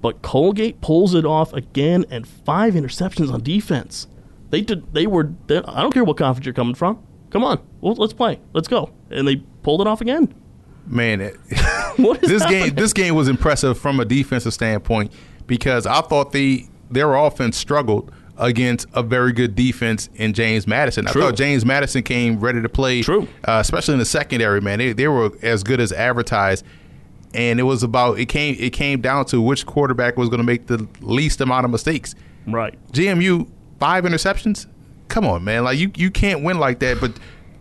But 0.01 0.21
Colgate 0.21 0.81
pulls 0.81 1.15
it 1.15 1.25
off 1.25 1.51
again, 1.53 2.05
and 2.11 2.27
five 2.27 2.73
interceptions 2.75 3.31
on 3.33 3.41
defense. 3.41 4.07
They 4.51 4.61
did. 4.61 4.93
They 4.93 5.07
were. 5.07 5.31
They, 5.47 5.57
I 5.57 5.81
don't 5.81 5.91
care 5.91 6.03
what 6.03 6.17
conference 6.17 6.45
you're 6.45 6.53
coming 6.53 6.75
from. 6.75 7.01
Come 7.31 7.43
on, 7.43 7.59
well, 7.81 7.95
let's 7.95 8.13
play. 8.13 8.39
Let's 8.53 8.67
go. 8.67 8.91
And 9.09 9.27
they 9.27 9.37
pulled 9.63 9.81
it 9.81 9.87
off 9.87 10.01
again. 10.01 10.33
Man, 10.85 11.19
it, 11.21 11.35
What 11.97 12.23
is 12.23 12.29
this 12.29 12.43
happening? 12.43 12.63
game 12.67 12.75
this 12.75 12.93
game 12.93 13.15
was 13.15 13.27
impressive 13.27 13.77
from 13.79 13.99
a 13.99 14.05
defensive 14.05 14.53
standpoint 14.53 15.11
because 15.47 15.85
I 15.87 16.01
thought 16.01 16.31
the 16.33 16.67
their 16.91 17.15
offense 17.15 17.57
struggled 17.57 18.11
against 18.37 18.87
a 18.93 19.01
very 19.01 19.31
good 19.31 19.55
defense 19.55 20.09
in 20.15 20.33
James 20.33 20.67
Madison. 20.67 21.05
True. 21.05 21.21
I 21.21 21.25
thought 21.25 21.35
James 21.35 21.65
Madison 21.65 22.03
came 22.03 22.39
ready 22.39 22.61
to 22.61 22.69
play. 22.69 23.01
True. 23.01 23.27
uh, 23.47 23.59
especially 23.61 23.93
in 23.93 23.99
the 23.99 24.05
secondary. 24.05 24.61
Man, 24.61 24.79
they, 24.79 24.93
they 24.93 25.07
were 25.07 25.31
as 25.41 25.63
good 25.63 25.79
as 25.79 25.91
advertised. 25.91 26.65
And 27.33 27.59
it 27.59 27.63
was 27.63 27.83
about 27.83 28.17
it 28.17 28.27
came 28.27 28.55
it 28.57 28.71
came 28.71 29.01
down 29.01 29.25
to 29.25 29.41
which 29.41 29.65
quarterback 29.65 30.15
was 30.17 30.29
going 30.29 30.37
to 30.39 30.45
make 30.45 30.67
the 30.67 30.87
least 31.01 31.41
amount 31.41 31.65
of 31.65 31.71
mistakes. 31.71 32.15
Right. 32.47 32.77
JMU 32.93 33.49
five 33.77 34.05
interceptions. 34.05 34.67
Come 35.09 35.25
on, 35.27 35.43
man! 35.43 35.65
Like 35.65 35.77
you, 35.77 35.91
you 35.95 36.09
can't 36.09 36.43
win 36.43 36.59
like 36.59 36.79
that. 36.79 37.01
But 37.01 37.11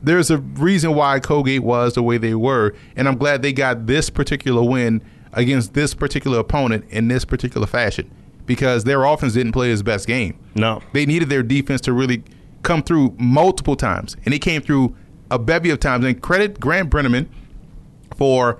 there's 0.01 0.31
a 0.31 0.39
reason 0.39 0.95
why 0.95 1.19
Colgate 1.19 1.65
was 1.65 1.95
the 1.95 2.05
way 2.05 2.19
they 2.19 2.35
were, 2.37 2.75
and 2.95 3.09
I'm 3.09 3.17
glad 3.19 3.43
they 3.43 3.53
got 3.53 3.87
this 3.87 4.11
particular 4.11 4.63
win 4.63 5.03
against 5.33 5.75
this 5.75 5.93
particular 5.93 6.39
opponent 6.39 6.85
in 6.91 7.09
this 7.09 7.25
particular 7.25 7.67
fashion 7.67 8.09
because 8.47 8.85
their 8.85 9.05
offense 9.05 9.33
didn't 9.35 9.53
play 9.53 9.69
his 9.71 9.83
best 9.83 10.07
game. 10.07 10.39
No. 10.55 10.81
They 10.93 11.07
needed 11.07 11.29
their 11.29 11.43
defense 11.43 11.81
to 11.83 11.93
really 11.93 12.23
come 12.63 12.83
through 12.83 13.15
multiple 13.19 13.77
times, 13.77 14.17
and 14.25 14.33
they 14.35 14.39
came 14.39 14.61
through 14.63 14.95
a 15.31 15.39
bevy 15.39 15.71
of 15.71 15.81
times. 15.81 16.05
And 16.05 16.21
credit 16.21 16.61
Grant 16.61 16.91
Breneman 16.91 17.27
for 18.17 18.59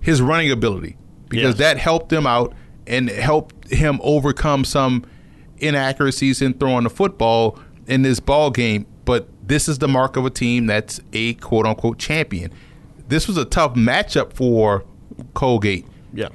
his 0.00 0.22
running 0.22 0.50
ability 0.50 0.96
because 1.28 1.50
Yes. 1.50 1.58
that 1.58 1.78
helped 1.78 2.12
him 2.12 2.26
out 2.26 2.54
and 2.86 3.08
helped 3.10 3.70
him 3.72 4.00
overcome 4.02 4.64
some 4.64 5.04
inaccuracies 5.58 6.40
in 6.40 6.54
throwing 6.54 6.84
the 6.84 6.90
football 6.90 7.58
in 7.86 8.02
this 8.02 8.20
ball 8.20 8.50
game. 8.50 8.86
But 9.04 9.28
this 9.46 9.68
is 9.68 9.78
the 9.78 9.88
mark 9.88 10.16
of 10.16 10.24
a 10.26 10.30
team 10.30 10.66
that's 10.66 11.00
a 11.12 11.34
quote 11.34 11.66
unquote 11.66 11.98
champion. 11.98 12.52
This 13.08 13.26
was 13.26 13.36
a 13.38 13.44
tough 13.44 13.74
matchup 13.74 14.32
for 14.34 14.84
Colgate 15.34 15.86
Yeah. 16.12 16.28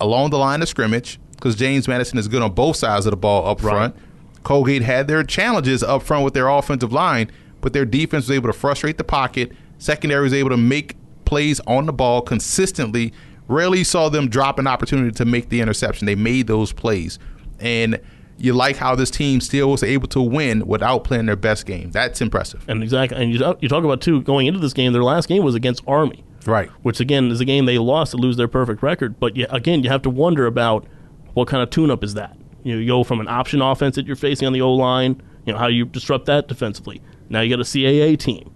along 0.00 0.30
the 0.30 0.38
line 0.38 0.60
of 0.62 0.68
scrimmage 0.68 1.19
because 1.40 1.56
James 1.56 1.88
Madison 1.88 2.18
is 2.18 2.28
good 2.28 2.42
on 2.42 2.52
both 2.52 2.76
sides 2.76 3.06
of 3.06 3.10
the 3.10 3.16
ball 3.16 3.48
up 3.48 3.62
Right. 3.64 3.72
front. 3.72 3.96
Colgate 4.44 4.82
had 4.82 5.08
their 5.08 5.22
challenges 5.24 5.82
up 5.82 6.02
front 6.02 6.24
with 6.24 6.34
their 6.34 6.48
offensive 6.48 6.92
line, 6.92 7.30
but 7.60 7.72
their 7.72 7.84
defense 7.84 8.28
was 8.28 8.36
able 8.36 8.48
to 8.48 8.52
frustrate 8.58 8.96
the 8.98 9.04
pocket. 9.04 9.52
Secondary 9.78 10.22
was 10.22 10.32
able 10.34 10.50
to 10.50 10.56
make 10.56 10.96
plays 11.24 11.60
on 11.66 11.86
the 11.86 11.92
ball 11.92 12.20
consistently. 12.22 13.12
Rarely 13.48 13.82
saw 13.84 14.08
them 14.08 14.28
drop 14.28 14.58
an 14.58 14.66
opportunity 14.66 15.10
to 15.12 15.24
make 15.24 15.48
the 15.48 15.60
interception. 15.60 16.06
They 16.06 16.14
made 16.14 16.46
those 16.46 16.72
plays. 16.72 17.18
And 17.58 17.98
you 18.38 18.52
like 18.54 18.76
how 18.76 18.94
this 18.94 19.10
team 19.10 19.40
still 19.40 19.70
was 19.70 19.82
able 19.82 20.08
to 20.08 20.20
win 20.22 20.66
without 20.66 21.04
playing 21.04 21.26
their 21.26 21.36
best 21.36 21.66
game. 21.66 21.90
That's 21.90 22.20
impressive. 22.20 22.64
And 22.68 22.82
exactly. 22.82 23.22
And 23.22 23.32
you 23.32 23.38
talk, 23.38 23.62
you 23.62 23.68
talk 23.68 23.84
about 23.84 24.00
too 24.00 24.22
going 24.22 24.46
into 24.46 24.60
this 24.60 24.72
game. 24.72 24.92
Their 24.92 25.02
last 25.04 25.28
game 25.28 25.42
was 25.44 25.54
against 25.54 25.82
Army. 25.86 26.24
Right. 26.46 26.70
which 26.80 27.00
again 27.00 27.30
is 27.30 27.38
a 27.40 27.44
game 27.44 27.66
they 27.66 27.76
lost 27.76 28.12
to 28.12 28.16
lose 28.16 28.38
their 28.38 28.48
perfect 28.48 28.82
record. 28.82 29.20
But 29.20 29.36
yeah, 29.36 29.44
again, 29.50 29.82
you 29.84 29.90
have 29.90 30.00
to 30.02 30.10
wonder 30.10 30.46
about 30.46 30.86
what 31.34 31.48
kind 31.48 31.62
of 31.62 31.70
tune-up 31.70 32.04
is 32.04 32.14
that. 32.14 32.36
You, 32.62 32.74
know, 32.74 32.80
you 32.80 32.86
go 32.88 33.04
from 33.04 33.20
an 33.20 33.28
option 33.28 33.62
offense 33.62 33.96
that 33.96 34.06
you're 34.06 34.16
facing 34.16 34.46
on 34.46 34.52
the 34.52 34.60
O 34.60 34.72
line. 34.72 35.20
You 35.46 35.52
know 35.52 35.58
how 35.58 35.68
you 35.68 35.86
disrupt 35.86 36.26
that 36.26 36.48
defensively. 36.48 37.00
Now 37.28 37.40
you 37.40 37.50
got 37.54 37.60
a 37.60 37.68
CAA 37.68 38.18
team. 38.18 38.52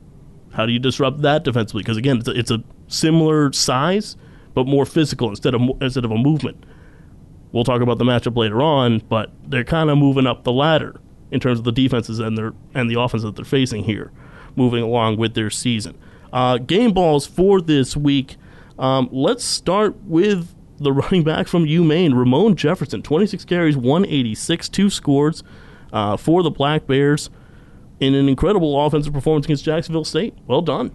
How 0.53 0.67
do 0.67 0.73
you 0.73 0.79
disrupt 0.79 1.23
that 1.23 1.43
defensively? 1.45 1.83
Because 1.83 1.97
again, 1.97 2.19
it's 2.19 2.29
a, 2.29 2.39
it's 2.39 2.51
a 2.51 2.63
similar 2.89 3.53
size 3.53 4.17
but 4.55 4.67
more 4.67 4.87
physical 4.87 5.29
instead 5.29 5.55
of 5.55 5.61
instead 5.81 6.05
of 6.05 6.11
a 6.11 6.17
movement. 6.17 6.65
We'll 7.53 7.65
talk 7.65 7.83
about 7.83 7.99
the 7.99 8.05
matchup 8.05 8.37
later 8.37 8.63
on, 8.63 9.01
but 9.09 9.31
they're 9.47 9.65
kind 9.65 9.91
of 9.91 9.99
moving 9.99 10.27
up 10.27 10.45
the 10.45 10.53
ladder 10.53 11.01
in 11.31 11.41
terms 11.41 11.59
of 11.59 11.65
the 11.65 11.73
defenses 11.73 12.21
and 12.21 12.39
their 12.39 12.53
and 12.73 12.89
the 12.89 12.99
offense 13.01 13.23
that 13.25 13.37
they're 13.37 13.45
facing 13.45 13.85
here, 13.85 14.13
moving 14.57 14.83
along 14.83 15.19
with 15.19 15.35
their 15.35 15.51
season. 15.51 15.99
Uh, 16.33 16.59
game 16.59 16.93
balls 16.93 17.27
for 17.27 17.61
this 17.61 17.97
week. 17.97 18.37
Um, 18.79 19.09
let's 19.13 19.45
start 19.45 19.97
with 20.03 20.55
the 20.79 20.93
running 20.93 21.23
back 21.23 21.47
from 21.49 21.65
UMaine, 21.65 22.15
Ramon 22.17 22.57
Jefferson, 22.57 23.03
26 23.03 23.45
carries, 23.45 23.77
186, 23.77 24.69
two 24.69 24.91
scores 24.91 25.43
uh, 25.93 26.17
for 26.17 26.43
the 26.43 26.51
Black 26.51 26.87
Bears 26.87 27.31
in 28.01 28.15
an 28.15 28.29
incredible 28.29 28.85
offensive 28.85 29.13
performance 29.13 29.47
against 29.47 29.65
Jacksonville 29.65 30.05
State. 30.05 30.35
Well 30.47 30.63
done. 30.63 30.91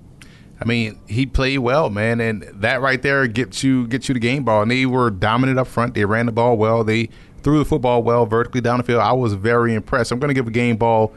I 0.62 0.66
mean, 0.66 1.00
he 1.08 1.26
played 1.26 1.60
well, 1.60 1.90
man, 1.90 2.20
and 2.20 2.44
that 2.56 2.82
right 2.82 3.02
there 3.02 3.26
gets 3.28 3.64
you 3.64 3.88
gets 3.88 4.10
you 4.10 4.14
the 4.14 4.20
game 4.20 4.44
ball. 4.44 4.62
And 4.62 4.70
they 4.70 4.86
were 4.86 5.10
dominant 5.10 5.58
up 5.58 5.68
front. 5.68 5.94
They 5.94 6.04
ran 6.04 6.26
the 6.26 6.34
ball 6.34 6.58
well. 6.58 6.84
They 6.84 7.08
threw 7.42 7.60
the 7.60 7.66
football 7.66 8.04
well 8.04 8.26
vertically 8.26 8.60
down 8.60 8.78
the 8.80 8.84
field. 8.84 9.00
I 9.00 9.14
was 9.14 9.34
very 9.34 9.74
impressed. 9.74 10.12
I'm 10.12 10.20
going 10.20 10.28
to 10.28 10.34
give 10.34 10.48
a 10.48 10.52
game 10.52 10.76
ball 10.76 11.14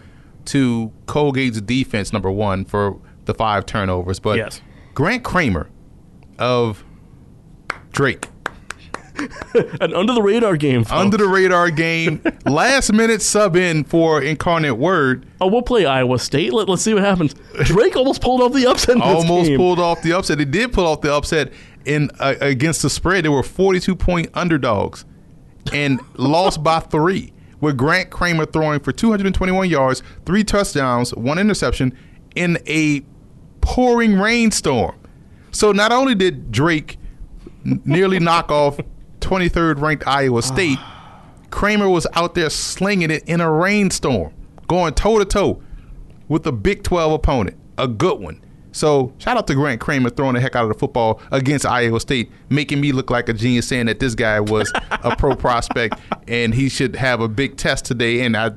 to 0.46 0.92
Colgate's 1.06 1.60
defense, 1.60 2.12
number 2.12 2.30
one, 2.30 2.64
for 2.64 3.00
the 3.24 3.34
five 3.34 3.66
turnovers. 3.66 4.20
But 4.20 4.36
Yes. 4.38 4.60
Grant 4.94 5.24
Kramer 5.24 5.68
of 6.38 6.84
Drake, 7.90 8.28
An 9.80 9.94
under 9.94 10.12
the 10.14 10.22
radar 10.22 10.56
game. 10.56 10.84
folks. 10.84 10.92
under 10.92 11.16
the 11.16 11.26
radar 11.26 11.70
game, 11.70 12.22
last 12.46 12.92
minute 12.92 13.22
sub 13.22 13.56
in 13.56 13.84
for 13.84 14.22
Incarnate 14.22 14.76
Word. 14.76 15.26
Oh, 15.40 15.46
we'll 15.46 15.62
play 15.62 15.86
Iowa 15.86 16.18
State. 16.18 16.52
Let, 16.52 16.68
let's 16.68 16.82
see 16.82 16.94
what 16.94 17.02
happens. 17.02 17.34
Drake 17.64 17.96
almost 17.96 18.20
pulled 18.22 18.40
off 18.40 18.52
the 18.52 18.66
upset. 18.66 19.00
Almost 19.00 19.48
game. 19.48 19.56
pulled 19.58 19.78
off 19.78 20.02
the 20.02 20.12
upset. 20.12 20.38
They 20.38 20.44
did 20.44 20.72
pull 20.72 20.86
off 20.86 21.00
the 21.00 21.12
upset 21.12 21.52
in 21.84 22.10
uh, 22.20 22.34
against 22.40 22.82
the 22.82 22.90
spread. 22.90 23.24
They 23.24 23.28
were 23.28 23.42
42 23.42 23.94
point 23.96 24.30
underdogs 24.34 25.04
and 25.72 26.00
lost 26.16 26.62
by 26.62 26.80
three. 26.80 27.32
With 27.60 27.76
Grant 27.76 28.10
Kramer 28.10 28.44
throwing 28.44 28.80
for 28.80 28.90
221 28.90 29.70
yards, 29.70 30.02
three 30.26 30.42
touchdowns, 30.42 31.14
one 31.14 31.38
interception 31.38 31.96
in 32.34 32.58
a 32.66 33.02
pouring 33.60 34.18
rainstorm. 34.18 34.96
So 35.52 35.70
not 35.70 35.92
only 35.92 36.16
did 36.16 36.50
Drake 36.50 36.98
nearly 37.84 38.18
knock 38.18 38.50
off 38.50 38.80
23rd 39.32 39.80
ranked 39.80 40.06
Iowa 40.06 40.42
State, 40.42 40.78
Kramer 41.50 41.88
was 41.88 42.06
out 42.12 42.34
there 42.34 42.50
slinging 42.50 43.10
it 43.10 43.22
in 43.26 43.40
a 43.40 43.50
rainstorm, 43.50 44.34
going 44.68 44.92
toe 44.92 45.18
to 45.18 45.24
toe 45.24 45.62
with 46.28 46.46
a 46.46 46.52
Big 46.52 46.82
12 46.82 47.12
opponent, 47.12 47.56
a 47.78 47.88
good 47.88 48.20
one. 48.20 48.42
So 48.72 49.14
shout 49.16 49.38
out 49.38 49.46
to 49.46 49.54
Grant 49.54 49.80
Kramer 49.80 50.10
throwing 50.10 50.34
the 50.34 50.40
heck 50.42 50.54
out 50.54 50.64
of 50.64 50.68
the 50.68 50.78
football 50.78 51.18
against 51.30 51.64
Iowa 51.64 51.98
State, 52.00 52.30
making 52.50 52.82
me 52.82 52.92
look 52.92 53.10
like 53.10 53.30
a 53.30 53.32
genius, 53.32 53.66
saying 53.68 53.86
that 53.86 54.00
this 54.00 54.14
guy 54.14 54.38
was 54.38 54.70
a 54.90 55.16
pro 55.16 55.34
prospect 55.36 55.98
and 56.28 56.52
he 56.52 56.68
should 56.68 56.94
have 56.96 57.22
a 57.22 57.28
big 57.28 57.56
test 57.56 57.86
today. 57.86 58.20
And 58.20 58.36
I 58.36 58.50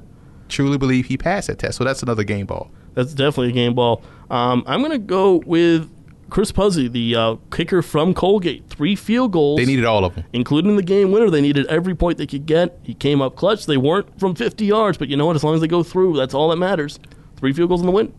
truly 0.50 0.78
believe 0.78 1.06
he 1.06 1.18
passed 1.18 1.48
that 1.48 1.60
test. 1.60 1.78
So 1.78 1.86
that's 1.86 2.04
another 2.04 2.26
game 2.26 2.48
ball. 2.48 2.70
That's 2.96 3.14
definitely 3.14 3.52
a 3.52 3.54
game 3.54 3.76
ball. 3.76 4.02
Um, 4.30 4.66
I'm 4.68 4.82
going 4.82 4.92
to 4.92 4.98
go 4.98 5.38
with 5.46 5.90
Chris 6.30 6.52
Puzzi, 6.52 6.92
the 6.92 7.16
uh, 7.16 7.36
kicker 7.52 7.82
from 7.82 8.14
Colgate, 8.14 8.68
three 8.68 8.96
field 8.96 9.32
goals. 9.32 9.58
They 9.58 9.66
needed 9.66 9.86
all 9.86 10.04
of 10.04 10.16
them. 10.16 10.26
including 10.34 10.76
the 10.76 10.84
game 10.84 11.12
winner. 11.12 11.30
They 11.30 11.42
needed 11.42 11.66
every 11.68 11.96
point 11.96 12.18
they 12.18 12.28
could 12.28 12.46
get. 12.46 12.80
He 12.84 12.94
came 12.94 13.22
up 13.22 13.36
clutch. 13.36 13.66
They 13.66 13.78
weren't 13.78 14.20
from 14.20 14.36
50 14.36 14.66
yards, 14.66 14.98
but 14.98 15.08
you 15.08 15.18
know 15.18 15.26
what? 15.26 15.36
As 15.36 15.44
long 15.44 15.56
as 15.56 15.62
they 15.62 15.68
go 15.68 15.84
through, 15.84 16.18
that's 16.18 16.34
all 16.34 16.50
that 16.50 16.58
matters. 16.58 17.00
Three 17.38 17.54
field 17.54 17.70
goals 17.70 17.82
in 17.82 17.86
the 17.86 17.92
win. 17.92 18.14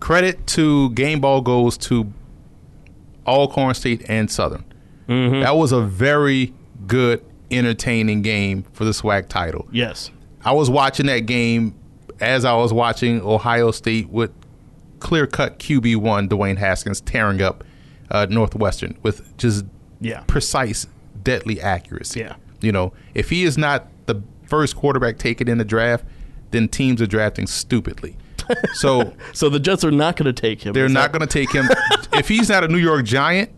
Credit 0.00 0.46
to 0.48 0.90
game 0.90 1.20
ball 1.20 1.40
goes 1.40 1.78
to 1.78 2.12
Alcorn 3.26 3.74
State 3.74 4.04
and 4.08 4.30
Southern. 4.30 4.64
Mm-hmm. 5.08 5.40
That 5.40 5.56
was 5.56 5.72
a 5.72 5.80
very 5.80 6.52
good, 6.86 7.24
entertaining 7.50 8.22
game 8.22 8.64
for 8.72 8.84
the 8.84 8.90
SWAC 8.90 9.28
title. 9.28 9.66
Yes. 9.70 10.10
I 10.44 10.52
was 10.52 10.68
watching 10.68 11.06
that 11.06 11.20
game 11.20 11.74
as 12.20 12.44
I 12.44 12.54
was 12.54 12.72
watching 12.72 13.20
Ohio 13.20 13.70
State 13.70 14.08
with 14.10 14.30
clear 15.00 15.26
cut 15.26 15.58
QB 15.58 15.96
one 15.96 16.28
Dwayne 16.28 16.56
Haskins 16.58 17.00
tearing 17.00 17.42
up 17.42 17.64
uh, 18.10 18.26
Northwestern 18.30 18.96
with 19.02 19.36
just 19.36 19.64
Yeah. 20.00 20.20
precise, 20.26 20.86
deadly 21.22 21.60
accuracy. 21.60 22.20
Yeah. 22.20 22.36
You 22.60 22.72
know, 22.72 22.92
if 23.14 23.30
he 23.30 23.44
is 23.44 23.58
not 23.58 23.88
the 24.06 24.22
first 24.46 24.76
quarterback 24.76 25.18
taken 25.18 25.48
in 25.48 25.58
the 25.58 25.64
draft, 25.64 26.04
then 26.52 26.68
teams 26.68 27.02
are 27.02 27.06
drafting 27.06 27.46
stupidly. 27.46 28.16
So 28.74 29.12
So 29.32 29.48
the 29.48 29.58
Jets 29.58 29.82
are 29.84 29.90
not 29.90 30.16
going 30.16 30.32
to 30.32 30.32
take 30.32 30.62
him. 30.62 30.72
they're 30.72 30.88
not 30.88 31.10
that- 31.12 31.18
going 31.18 31.28
to 31.28 31.32
take 31.32 31.50
him. 31.52 31.66
if 32.12 32.28
he's 32.28 32.48
not 32.48 32.62
a 32.62 32.68
New 32.68 32.78
York 32.78 33.04
Giant, 33.04 33.50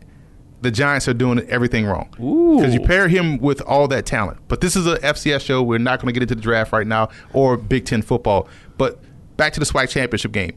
the 0.63 0.71
Giants 0.71 1.07
are 1.07 1.15
doing 1.15 1.41
everything 1.51 1.85
wrong. 1.87 2.09
Because 2.13 2.73
you 2.75 2.81
pair 2.81 3.07
him 3.07 3.37
with 3.39 3.61
all 3.61 3.87
that 3.89 4.07
talent. 4.07 4.39
But 4.49 4.61
this 4.63 4.75
is 4.77 4.87
a 4.87 4.97
FCS 4.99 5.43
show. 5.43 5.63
We're 5.63 5.79
not 5.79 6.01
going 6.01 6.07
to 6.07 6.13
get 6.19 6.23
into 6.23 6.35
the 6.35 6.41
draft 6.41 6.73
right 6.73 6.87
now 6.87 7.11
or 7.35 7.57
Big 7.59 7.85
Ten 7.85 8.01
football. 8.03 8.49
But 8.79 8.99
back 9.37 9.53
to 9.53 9.61
the 9.61 9.67
SWAC 9.67 9.91
championship 9.91 10.33
game. 10.33 10.57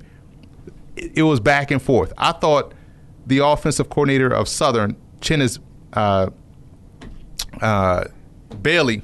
It, 0.96 1.24
was 1.24 1.40
back 1.40 1.72
and 1.72 1.82
forth. 1.82 2.12
I 2.18 2.32
thought 2.34 2.74
the 3.26 3.40
offensive 3.40 3.90
coordinator 3.90 4.30
of 4.30 4.48
Southern, 4.48 4.96
Chennis 5.22 5.60
uh, 5.94 6.30
uh, 7.62 8.06
Bailey, 8.62 9.02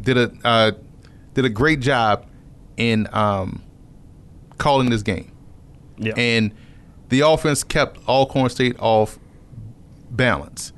did 0.00 0.16
a 0.16 0.32
uh, 0.44 0.72
did 1.34 1.44
a 1.44 1.48
great 1.50 1.80
job 1.80 2.26
in 2.76 3.08
um, 3.12 3.62
calling 4.58 4.90
this 4.90 5.02
game 5.02 5.30
Yeah. 5.98 6.12
and 6.16 6.54
the 7.08 7.20
offense 7.20 7.62
kept 7.64 7.98
Alcorn 8.08 8.50
State 8.50 8.76
off 8.78 9.18
balance. 10.10 10.72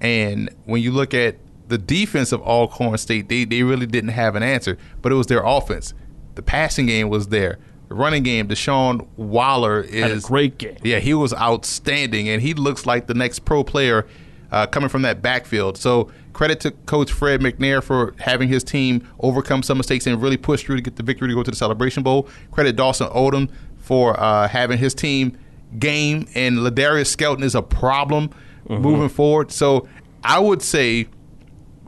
And 0.00 0.50
when 0.64 0.82
you 0.82 0.90
look 0.92 1.14
at 1.14 1.36
the 1.68 1.78
defense 1.78 2.32
of 2.32 2.40
Alcorn 2.42 2.98
State, 2.98 3.28
they, 3.28 3.44
they 3.44 3.62
really 3.62 3.86
didn't 3.86 4.10
have 4.10 4.34
an 4.36 4.42
answer, 4.42 4.76
but 5.02 5.12
it 5.12 5.14
was 5.14 5.26
their 5.28 5.42
offense. 5.44 5.94
The 6.34 6.42
passing 6.42 6.86
game 6.86 7.08
was 7.08 7.28
there. 7.28 7.58
Running 7.90 8.22
game, 8.22 8.46
Deshaun 8.48 9.06
Waller 9.16 9.82
Had 9.82 10.10
a 10.10 10.14
is 10.14 10.24
great 10.24 10.58
game. 10.58 10.76
yeah, 10.82 11.00
he 11.00 11.12
was 11.12 11.34
outstanding, 11.34 12.28
and 12.28 12.40
he 12.40 12.54
looks 12.54 12.86
like 12.86 13.06
the 13.08 13.14
next 13.14 13.40
pro 13.40 13.64
player 13.64 14.06
uh, 14.52 14.66
coming 14.66 14.88
from 14.88 15.02
that 15.02 15.20
backfield. 15.22 15.76
So 15.76 16.10
credit 16.32 16.60
to 16.60 16.70
Coach 16.86 17.10
Fred 17.12 17.40
McNair 17.40 17.82
for 17.82 18.14
having 18.18 18.48
his 18.48 18.62
team 18.64 19.08
overcome 19.18 19.62
some 19.62 19.76
mistakes 19.76 20.06
and 20.06 20.22
really 20.22 20.36
push 20.36 20.62
through 20.64 20.76
to 20.76 20.82
get 20.82 20.96
the 20.96 21.02
victory 21.02 21.28
to 21.28 21.34
go 21.34 21.42
to 21.42 21.50
the 21.50 21.56
Celebration 21.56 22.02
Bowl. 22.02 22.28
Credit 22.52 22.76
Dawson 22.76 23.08
Odums 23.08 23.50
for 23.78 24.18
uh, 24.20 24.46
having 24.48 24.78
his 24.78 24.94
team 24.94 25.36
game, 25.78 26.26
and 26.34 26.58
Ladarius 26.58 27.08
Skelton 27.08 27.44
is 27.44 27.54
a 27.54 27.62
problem 27.62 28.30
moving 28.68 29.08
forward. 29.08 29.50
So 29.50 29.88
I 30.22 30.38
would 30.38 30.62
say 30.62 31.08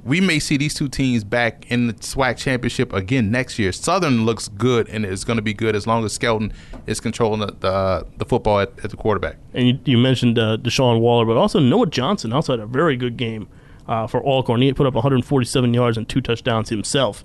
we 0.05 0.21
may 0.21 0.39
see 0.39 0.57
these 0.57 0.75
two 0.75 0.89
teams 0.89 1.23
back 1.23 1.71
in 1.71 1.87
the 1.87 1.95
SWAC 1.95 2.37
championship 2.37 2.93
again 2.93 3.31
next 3.31 3.59
year. 3.59 3.71
Southern 3.71 4.25
looks 4.25 4.49
good 4.49 4.89
and 4.89 5.07
is 5.07 5.25
going 5.25 5.37
to 5.37 5.43
be 5.43 5.55
good 5.55 5.77
as 5.77 5.87
long 5.87 6.05
as 6.05 6.13
Skelton 6.13 6.53
is 6.87 7.01
controlling 7.01 7.41
the 7.41 7.47
the, 7.61 8.07
the 8.17 8.25
football 8.25 8.61
at, 8.61 8.73
at 8.85 8.91
the 8.91 8.97
quarterback. 8.97 9.37
And 9.55 9.69
you, 9.69 9.79
you 9.85 9.99
mentioned 9.99 10.39
uh, 10.39 10.57
Deshaun 10.57 11.01
Waller, 11.01 11.25
but 11.25 11.37
also 11.37 11.61
Noah 11.61 11.87
Johnson 11.87 12.33
also 12.33 12.55
had 12.55 12.61
a 12.61 12.67
very 12.67 12.97
good 12.97 13.17
game 13.17 13.49
uh, 13.87 14.07
for 14.07 14.23
Alcorn. 14.25 14.61
He 14.63 14.73
put 14.73 14.87
up 14.87 14.95
147 14.95 15.73
yards 15.73 15.97
and 15.97 16.09
two 16.09 16.21
touchdowns 16.21 16.69
himself 16.69 17.25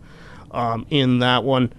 um, 0.52 0.86
in 0.90 1.20
that 1.20 1.44
one. 1.44 1.74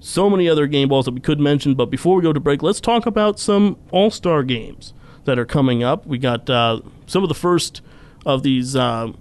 So 0.00 0.28
many 0.28 0.48
other 0.48 0.66
game 0.66 0.88
balls 0.88 1.06
that 1.06 1.14
we 1.14 1.20
could 1.20 1.40
mention, 1.40 1.74
but 1.74 1.86
before 1.86 2.16
we 2.16 2.22
go 2.22 2.32
to 2.32 2.38
break, 2.38 2.62
let's 2.62 2.80
talk 2.80 3.06
about 3.06 3.40
some 3.40 3.78
All 3.90 4.10
Star 4.10 4.42
games 4.42 4.92
that 5.24 5.38
are 5.38 5.46
coming 5.46 5.82
up. 5.82 6.06
We 6.06 6.18
got 6.18 6.48
uh, 6.50 6.82
some 7.06 7.22
of 7.22 7.28
the 7.30 7.34
first 7.34 7.80
of 8.26 8.42
these. 8.42 8.76
Uh, 8.76 9.12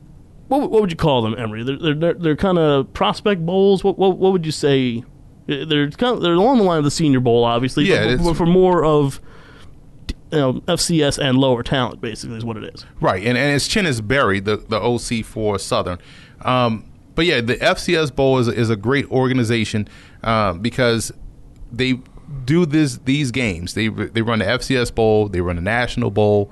what, 0.48 0.70
what 0.70 0.82
would 0.82 0.92
you 0.92 0.98
call 0.98 1.22
them, 1.22 1.36
Emory? 1.38 1.64
They're 1.64 1.78
they're, 1.78 1.94
they're, 1.96 2.14
they're 2.14 2.36
kind 2.36 2.58
of 2.58 2.92
prospect 2.94 3.46
bowls. 3.46 3.84
What, 3.84 3.98
what 3.98 4.18
what 4.18 4.32
would 4.32 4.46
you 4.46 4.52
say? 4.52 5.04
They're 5.48 5.92
kind 5.92 6.18
of, 6.18 6.22
they're 6.22 6.34
along 6.34 6.58
the 6.58 6.64
line 6.64 6.80
of 6.80 6.84
the 6.84 6.92
Senior 6.92 7.20
Bowl, 7.20 7.44
obviously. 7.44 7.86
Yeah, 7.86 8.16
but, 8.16 8.34
for 8.34 8.48
more 8.48 8.84
of 8.84 9.22
you 10.32 10.40
know, 10.40 10.54
FCS 10.62 11.20
and 11.24 11.38
lower 11.38 11.64
talent, 11.64 12.02
basically, 12.02 12.38
is 12.38 12.44
what 12.44 12.58
it 12.58 12.76
is. 12.76 12.86
Right, 13.00 13.24
and, 13.24 13.38
and 13.38 13.56
it's 13.56 13.68
Chennis 13.68 14.06
Berry, 14.06 14.40
the, 14.40 14.58
the 14.58 14.80
OC 14.80 15.24
for 15.24 15.60
Southern. 15.60 16.00
Um, 16.42 16.92
but 17.14 17.26
yeah, 17.26 17.42
the 17.42 17.56
FCS 17.56 18.14
Bowl 18.16 18.40
is, 18.40 18.48
is 18.48 18.70
a 18.70 18.76
great 18.76 19.10
organization 19.12 19.88
uh, 20.24 20.54
because 20.54 21.12
they 21.72 22.00
do 22.44 22.66
this 22.66 22.98
these 22.98 23.32
games. 23.32 23.74
They 23.74 23.88
they 23.88 24.22
run 24.22 24.40
the 24.40 24.46
FCS 24.46 24.94
Bowl, 24.94 25.30
they 25.30 25.42
run 25.42 25.56
the 25.56 25.62
National 25.62 26.12
Bowl, 26.12 26.52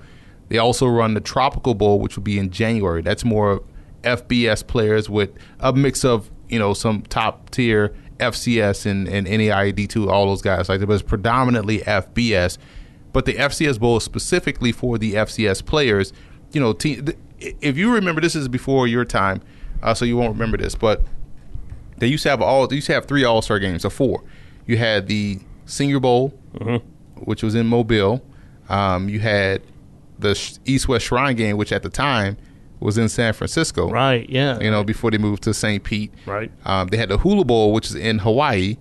they 0.49 0.57
also 0.57 0.87
run 0.87 1.13
the 1.13 1.21
Tropical 1.21 1.73
Bowl, 1.73 1.99
which 1.99 2.15
will 2.15 2.23
be 2.23 2.39
in 2.39 2.51
January. 2.51 3.01
That's 3.01 3.25
more 3.25 3.61
FBS 4.03 4.65
players 4.65 5.09
with 5.09 5.31
a 5.59 5.73
mix 5.73 6.03
of 6.05 6.29
you 6.49 6.59
know 6.59 6.73
some 6.73 7.01
top 7.03 7.49
tier 7.49 7.95
FCS 8.17 8.85
and, 8.85 9.07
and 9.07 9.27
NAIA 9.27 9.73
D2, 9.73 10.09
all 10.09 10.27
those 10.27 10.41
guys 10.41 10.69
like 10.69 10.79
that, 10.79 10.87
but 10.87 10.93
it's 10.93 11.03
predominantly 11.03 11.79
FBS. 11.79 12.57
But 13.11 13.25
the 13.25 13.33
FCS 13.33 13.79
Bowl 13.79 13.97
is 13.97 14.03
specifically 14.03 14.71
for 14.71 14.97
the 14.97 15.13
FCS 15.13 15.65
players. 15.65 16.13
You 16.51 16.61
know, 16.61 16.73
te- 16.73 17.01
th- 17.01 17.17
if 17.39 17.77
you 17.77 17.93
remember, 17.93 18.21
this 18.21 18.35
is 18.35 18.47
before 18.47 18.87
your 18.87 19.05
time, 19.05 19.41
uh, 19.81 19.93
so 19.93 20.05
you 20.05 20.15
won't 20.17 20.33
remember 20.33 20.57
this. 20.57 20.75
But 20.75 21.03
they 21.97 22.07
used 22.07 22.23
to 22.23 22.29
have 22.29 22.41
all. 22.41 22.67
They 22.67 22.75
used 22.75 22.87
to 22.87 22.93
have 22.93 23.05
three 23.05 23.23
All 23.23 23.41
Star 23.41 23.59
games, 23.59 23.85
or 23.85 23.89
four. 23.89 24.23
You 24.65 24.77
had 24.77 25.07
the 25.07 25.39
Senior 25.65 25.99
Bowl, 25.99 26.29
which 27.15 27.43
was 27.43 27.55
in 27.55 27.67
Mobile. 27.67 28.23
Um, 28.69 29.09
you 29.09 29.19
had 29.19 29.61
the 30.19 30.31
East 30.65 30.87
West 30.87 31.05
Shrine 31.05 31.35
game, 31.35 31.57
which 31.57 31.71
at 31.71 31.83
the 31.83 31.89
time 31.89 32.37
was 32.83 32.97
in 32.97 33.09
San 33.09 33.33
Francisco. 33.33 33.89
Right, 33.89 34.29
yeah. 34.29 34.59
You 34.59 34.69
know, 34.69 34.83
before 34.83 35.11
they 35.11 35.17
moved 35.17 35.43
to 35.43 35.53
St. 35.53 35.83
Pete. 35.83 36.13
Right. 36.25 36.51
Um, 36.65 36.89
they 36.89 36.97
had 36.97 37.09
the 37.09 37.17
Hula 37.17 37.45
Bowl, 37.45 37.71
which 37.73 37.87
is 37.87 37.95
in 37.95 38.19
Hawaii, 38.19 38.77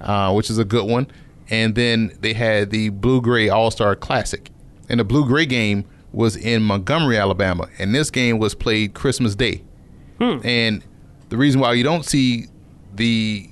uh, 0.00 0.32
which 0.32 0.50
is 0.50 0.58
a 0.58 0.64
good 0.64 0.88
one. 0.88 1.06
And 1.50 1.74
then 1.74 2.16
they 2.20 2.34
had 2.34 2.70
the 2.70 2.90
Blue 2.90 3.22
Gray 3.22 3.48
All 3.48 3.70
Star 3.70 3.96
Classic. 3.96 4.50
And 4.88 5.00
the 5.00 5.04
Blue 5.04 5.26
Gray 5.26 5.46
game 5.46 5.84
was 6.12 6.36
in 6.36 6.62
Montgomery, 6.62 7.16
Alabama. 7.16 7.68
And 7.78 7.94
this 7.94 8.10
game 8.10 8.38
was 8.38 8.54
played 8.54 8.94
Christmas 8.94 9.34
Day. 9.34 9.62
And 10.44 10.84
the 11.28 11.36
reason 11.36 11.60
why 11.60 11.72
you 11.74 11.84
don't 11.84 12.04
see 12.04 12.46
the 12.94 13.48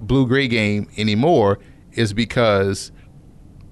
Blue 0.00 0.26
Gray 0.26 0.48
game 0.48 0.88
anymore 0.96 1.58
is 1.92 2.12
because 2.12 2.92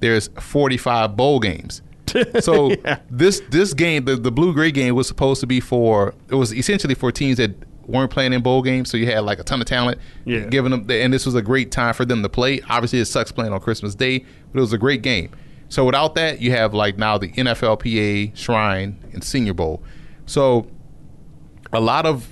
there's 0.00 0.28
45 0.38 1.16
bowl 1.16 1.40
games. 1.40 1.82
So 2.40 2.72
this 3.10 3.40
this 3.50 3.74
game, 3.74 4.04
the, 4.04 4.16
the 4.16 4.32
blue 4.32 4.52
gray 4.52 4.70
game, 4.70 4.94
was 4.94 5.08
supposed 5.08 5.40
to 5.40 5.46
be 5.46 5.60
for 5.60 6.14
it 6.28 6.34
was 6.34 6.52
essentially 6.52 6.94
for 6.94 7.10
teams 7.12 7.38
that 7.38 7.54
weren't 7.86 8.10
playing 8.10 8.32
in 8.32 8.42
bowl 8.42 8.62
games. 8.62 8.90
So 8.90 8.96
you 8.96 9.06
had 9.06 9.20
like 9.20 9.38
a 9.38 9.44
ton 9.44 9.60
of 9.60 9.66
talent, 9.66 9.98
Yeah. 10.24 10.40
giving 10.46 10.70
them, 10.70 10.86
and 10.90 11.12
this 11.12 11.24
was 11.24 11.34
a 11.34 11.42
great 11.42 11.70
time 11.70 11.94
for 11.94 12.04
them 12.04 12.22
to 12.22 12.28
play. 12.28 12.60
Obviously, 12.68 12.98
it 12.98 13.06
sucks 13.06 13.32
playing 13.32 13.52
on 13.52 13.60
Christmas 13.60 13.94
Day, 13.94 14.24
but 14.52 14.58
it 14.58 14.60
was 14.60 14.72
a 14.72 14.78
great 14.78 15.02
game. 15.02 15.30
So 15.68 15.84
without 15.84 16.14
that, 16.14 16.40
you 16.40 16.52
have 16.52 16.74
like 16.74 16.98
now 16.98 17.18
the 17.18 17.28
NFLPA 17.32 18.36
Shrine 18.36 18.98
and 19.12 19.22
Senior 19.22 19.54
Bowl. 19.54 19.82
So 20.26 20.68
a 21.72 21.80
lot 21.80 22.06
of 22.06 22.28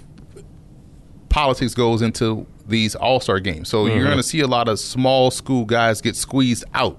politics 1.28 1.74
goes 1.74 2.00
into 2.02 2.46
these 2.66 2.94
All 2.94 3.20
Star 3.20 3.40
games. 3.40 3.68
So 3.68 3.86
you're 3.86 3.96
mm-hmm. 3.96 4.04
going 4.04 4.16
to 4.16 4.22
see 4.22 4.40
a 4.40 4.46
lot 4.46 4.68
of 4.68 4.78
small 4.78 5.30
school 5.30 5.64
guys 5.64 6.00
get 6.00 6.16
squeezed 6.16 6.64
out. 6.74 6.98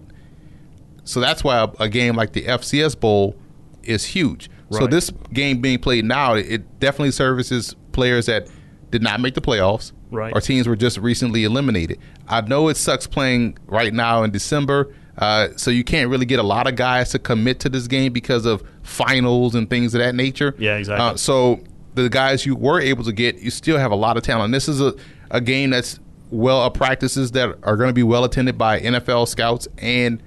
So 1.05 1.19
that's 1.21 1.43
why 1.43 1.59
a, 1.63 1.67
a 1.83 1.87
game 1.89 2.15
like 2.15 2.33
the 2.33 2.43
FCS 2.43 2.99
Bowl 2.99 3.35
is 3.83 4.03
huge. 4.05 4.49
So 4.71 4.87
this 4.87 5.11
game 5.31 5.61
being 5.61 5.79
played 5.79 6.03
now, 6.05 6.33
it 6.33 6.79
definitely 6.81 7.11
services 7.11 7.75
players 7.93 8.25
that 8.25 8.47
did 8.89 9.01
not 9.01 9.21
make 9.21 9.33
the 9.35 9.41
playoffs, 9.41 9.93
Right. 10.11 10.33
or 10.35 10.41
teams 10.41 10.67
were 10.67 10.75
just 10.75 10.97
recently 10.97 11.43
eliminated. 11.45 11.99
I 12.27 12.41
know 12.41 12.67
it 12.69 12.75
sucks 12.75 13.07
playing 13.07 13.57
right 13.67 13.93
now 13.93 14.23
in 14.23 14.31
December, 14.31 14.93
uh, 15.17 15.49
so 15.55 15.69
you 15.71 15.83
can't 15.85 16.09
really 16.09 16.25
get 16.25 16.39
a 16.39 16.43
lot 16.43 16.67
of 16.67 16.75
guys 16.75 17.11
to 17.11 17.19
commit 17.19 17.59
to 17.61 17.69
this 17.69 17.87
game 17.87 18.11
because 18.11 18.45
of 18.45 18.63
finals 18.83 19.55
and 19.55 19.69
things 19.69 19.93
of 19.93 19.99
that 19.99 20.15
nature. 20.15 20.55
Yeah, 20.57 20.75
exactly. 20.77 21.05
Uh, 21.05 21.15
so 21.15 21.59
the 21.93 22.09
guys 22.09 22.45
you 22.45 22.55
were 22.55 22.81
able 22.81 23.03
to 23.05 23.13
get, 23.13 23.37
you 23.39 23.51
still 23.51 23.77
have 23.77 23.91
a 23.91 23.95
lot 23.95 24.17
of 24.17 24.23
talent. 24.23 24.51
This 24.51 24.67
is 24.67 24.81
a, 24.81 24.93
a 25.31 25.39
game 25.39 25.69
that's 25.69 25.99
well 26.31 26.61
of 26.63 26.73
practices 26.73 27.31
that 27.31 27.55
are 27.63 27.77
going 27.77 27.89
to 27.89 27.93
be 27.93 28.03
well 28.03 28.23
attended 28.25 28.57
by 28.57 28.79
NFL 28.79 29.27
scouts 29.27 29.67
and 29.77 30.21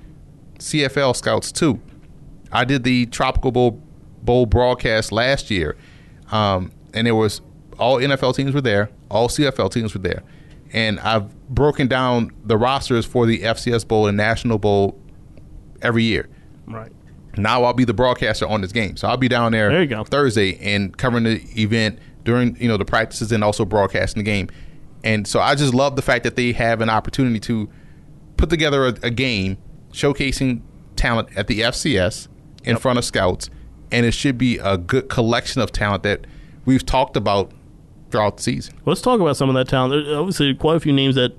CFL 0.58 1.16
scouts 1.16 1.52
too. 1.52 1.80
I 2.52 2.64
did 2.64 2.84
the 2.84 3.06
Tropical 3.06 3.52
Bowl, 3.52 3.82
Bowl 4.22 4.46
broadcast 4.46 5.12
last 5.12 5.50
year, 5.50 5.76
um, 6.30 6.72
and 6.94 7.06
it 7.06 7.12
was 7.12 7.40
all 7.78 7.98
NFL 7.98 8.34
teams 8.34 8.54
were 8.54 8.60
there, 8.60 8.90
all 9.10 9.28
CFL 9.28 9.70
teams 9.70 9.94
were 9.94 10.00
there, 10.00 10.22
and 10.72 10.98
I've 11.00 11.34
broken 11.48 11.86
down 11.86 12.32
the 12.44 12.56
rosters 12.56 13.04
for 13.06 13.26
the 13.26 13.40
FCS 13.40 13.86
Bowl 13.86 14.06
and 14.06 14.16
National 14.16 14.58
Bowl 14.58 14.98
every 15.82 16.04
year. 16.04 16.28
Right. 16.66 16.92
Now 17.36 17.62
I'll 17.64 17.72
be 17.72 17.84
the 17.84 17.94
broadcaster 17.94 18.46
on 18.46 18.60
this 18.62 18.72
game. 18.72 18.96
So 18.96 19.08
I'll 19.08 19.16
be 19.16 19.28
down 19.28 19.52
there, 19.52 19.86
There. 19.86 20.04
Thursday 20.04 20.58
and 20.58 20.96
covering 20.96 21.24
the 21.24 21.40
event 21.56 21.98
during 22.24 22.60
you 22.60 22.68
know 22.68 22.76
the 22.76 22.84
practices 22.84 23.30
and 23.32 23.44
also 23.44 23.64
broadcasting 23.64 24.20
the 24.22 24.24
game. 24.24 24.48
And 25.04 25.26
so 25.26 25.40
I 25.40 25.54
just 25.54 25.72
love 25.74 25.94
the 25.94 26.02
fact 26.02 26.24
that 26.24 26.34
they 26.34 26.52
have 26.52 26.80
an 26.80 26.90
opportunity 26.90 27.38
to 27.40 27.68
put 28.36 28.50
together 28.50 28.86
a, 28.86 28.94
a 29.04 29.10
game 29.10 29.56
showcasing 29.92 30.60
talent 30.96 31.28
at 31.36 31.46
the 31.46 31.60
FCS 31.60 32.28
in 32.64 32.72
Yep. 32.74 32.80
front 32.82 32.98
of 32.98 33.04
scouts, 33.04 33.50
and 33.90 34.04
it 34.04 34.12
should 34.12 34.36
be 34.38 34.58
a 34.58 34.76
good 34.76 35.08
collection 35.08 35.62
of 35.62 35.72
talent 35.72 36.02
that 36.02 36.26
we've 36.64 36.84
talked 36.84 37.16
about 37.16 37.52
throughout 38.10 38.38
the 38.38 38.42
season. 38.42 38.74
Let's 38.84 39.00
talk 39.00 39.20
about 39.20 39.36
some 39.36 39.48
of 39.48 39.54
that 39.54 39.68
talent. 39.68 39.92
There's 39.92 40.16
obviously 40.16 40.54
quite 40.54 40.76
a 40.76 40.80
few 40.80 40.92
names 40.92 41.14
that 41.14 41.32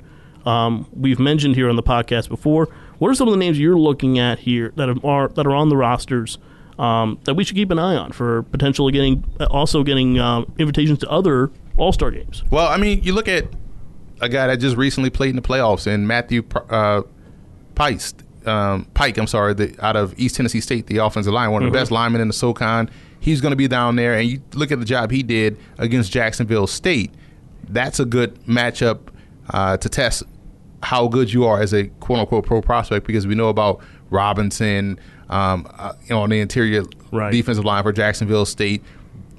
um, 0.46 0.88
we've 0.94 1.20
mentioned 1.20 1.56
here 1.56 1.70
on 1.70 1.76
the 1.76 1.84
podcast 1.84 2.30
before. 2.30 2.70
What 3.00 3.10
are 3.10 3.16
some 3.16 3.28
of 3.28 3.34
the 3.34 3.38
names 3.40 3.60
you're 3.60 3.78
looking 3.78 4.20
at 4.20 4.40
here 4.40 4.74
that 4.76 4.90
are 5.04 5.28
that 5.30 5.46
are 5.48 5.56
on 5.56 5.70
the 5.70 5.78
rosters 5.78 6.38
um, 6.78 7.20
that 7.26 7.34
we 7.34 7.44
should 7.44 7.56
keep 7.56 7.72
an 7.72 7.80
eye 7.80 7.96
on 7.96 8.12
for 8.12 8.44
potentially 8.44 8.92
getting 8.92 9.24
also 9.50 9.84
getting 9.84 10.20
um, 10.20 10.52
invitations 10.58 11.00
to 11.00 11.10
other 11.10 11.52
All 11.78 11.92
Star 11.92 12.12
games? 12.12 12.44
Well, 12.52 12.68
I 12.68 12.78
mean, 12.78 13.04
you 13.04 13.14
look 13.14 13.28
at 13.28 13.46
a 14.22 14.30
guy 14.30 14.48
that 14.48 14.58
just 14.58 14.76
recently 14.78 15.10
played 15.10 15.30
in 15.32 15.36
the 15.36 15.42
playoffs, 15.42 15.88
and 15.88 16.08
Matthew 16.08 16.44
uh, 16.70 17.04
Pike, 17.76 18.02
um, 18.50 18.86
Pike, 18.94 19.18
I'm 19.18 19.28
sorry, 19.28 19.54
the, 19.54 19.76
out 19.86 19.96
of 19.96 20.18
East 20.20 20.36
Tennessee 20.36 20.62
State, 20.62 20.88
the 20.88 20.98
offensive 20.98 21.34
line, 21.34 21.52
one 21.52 21.64
of 21.64 21.72
the 21.72 21.78
best 21.78 21.92
linemen 21.92 22.22
in 22.22 22.28
the 22.28 22.34
SoCon. 22.34 22.90
He's 23.20 23.42
going 23.42 23.52
to 23.52 23.56
be 23.58 23.68
down 23.68 23.96
there, 23.96 24.14
and 24.14 24.28
you 24.28 24.42
look 24.54 24.72
at 24.72 24.80
the 24.80 24.86
job 24.86 25.12
he 25.12 25.24
did 25.24 25.58
against 25.78 26.12
Jacksonville 26.12 26.68
State. 26.68 27.12
That's 27.70 28.00
a 28.00 28.06
good 28.06 28.36
matchup 28.46 29.00
uh, 29.50 29.78
to 29.78 29.90
test 29.90 30.24
how 30.82 31.08
good 31.08 31.32
you 31.32 31.46
are 31.46 31.62
as 31.62 31.74
a 31.74 31.88
quote 32.00 32.20
unquote 32.20 32.46
pro 32.46 32.62
prospect 32.62 33.06
because 33.06 33.28
we 33.28 33.36
know 33.36 33.50
about 33.50 33.82
Robinson, 34.10 35.00
um, 35.30 35.68
uh, 35.78 35.94
you 36.04 36.10
know, 36.10 36.22
on 36.22 36.30
the 36.30 36.40
interior 36.40 36.84
Right. 37.12 37.32
defensive 37.32 37.66
line 37.66 37.84
for 37.84 37.92
Jacksonville 37.92 38.46
State, 38.46 38.84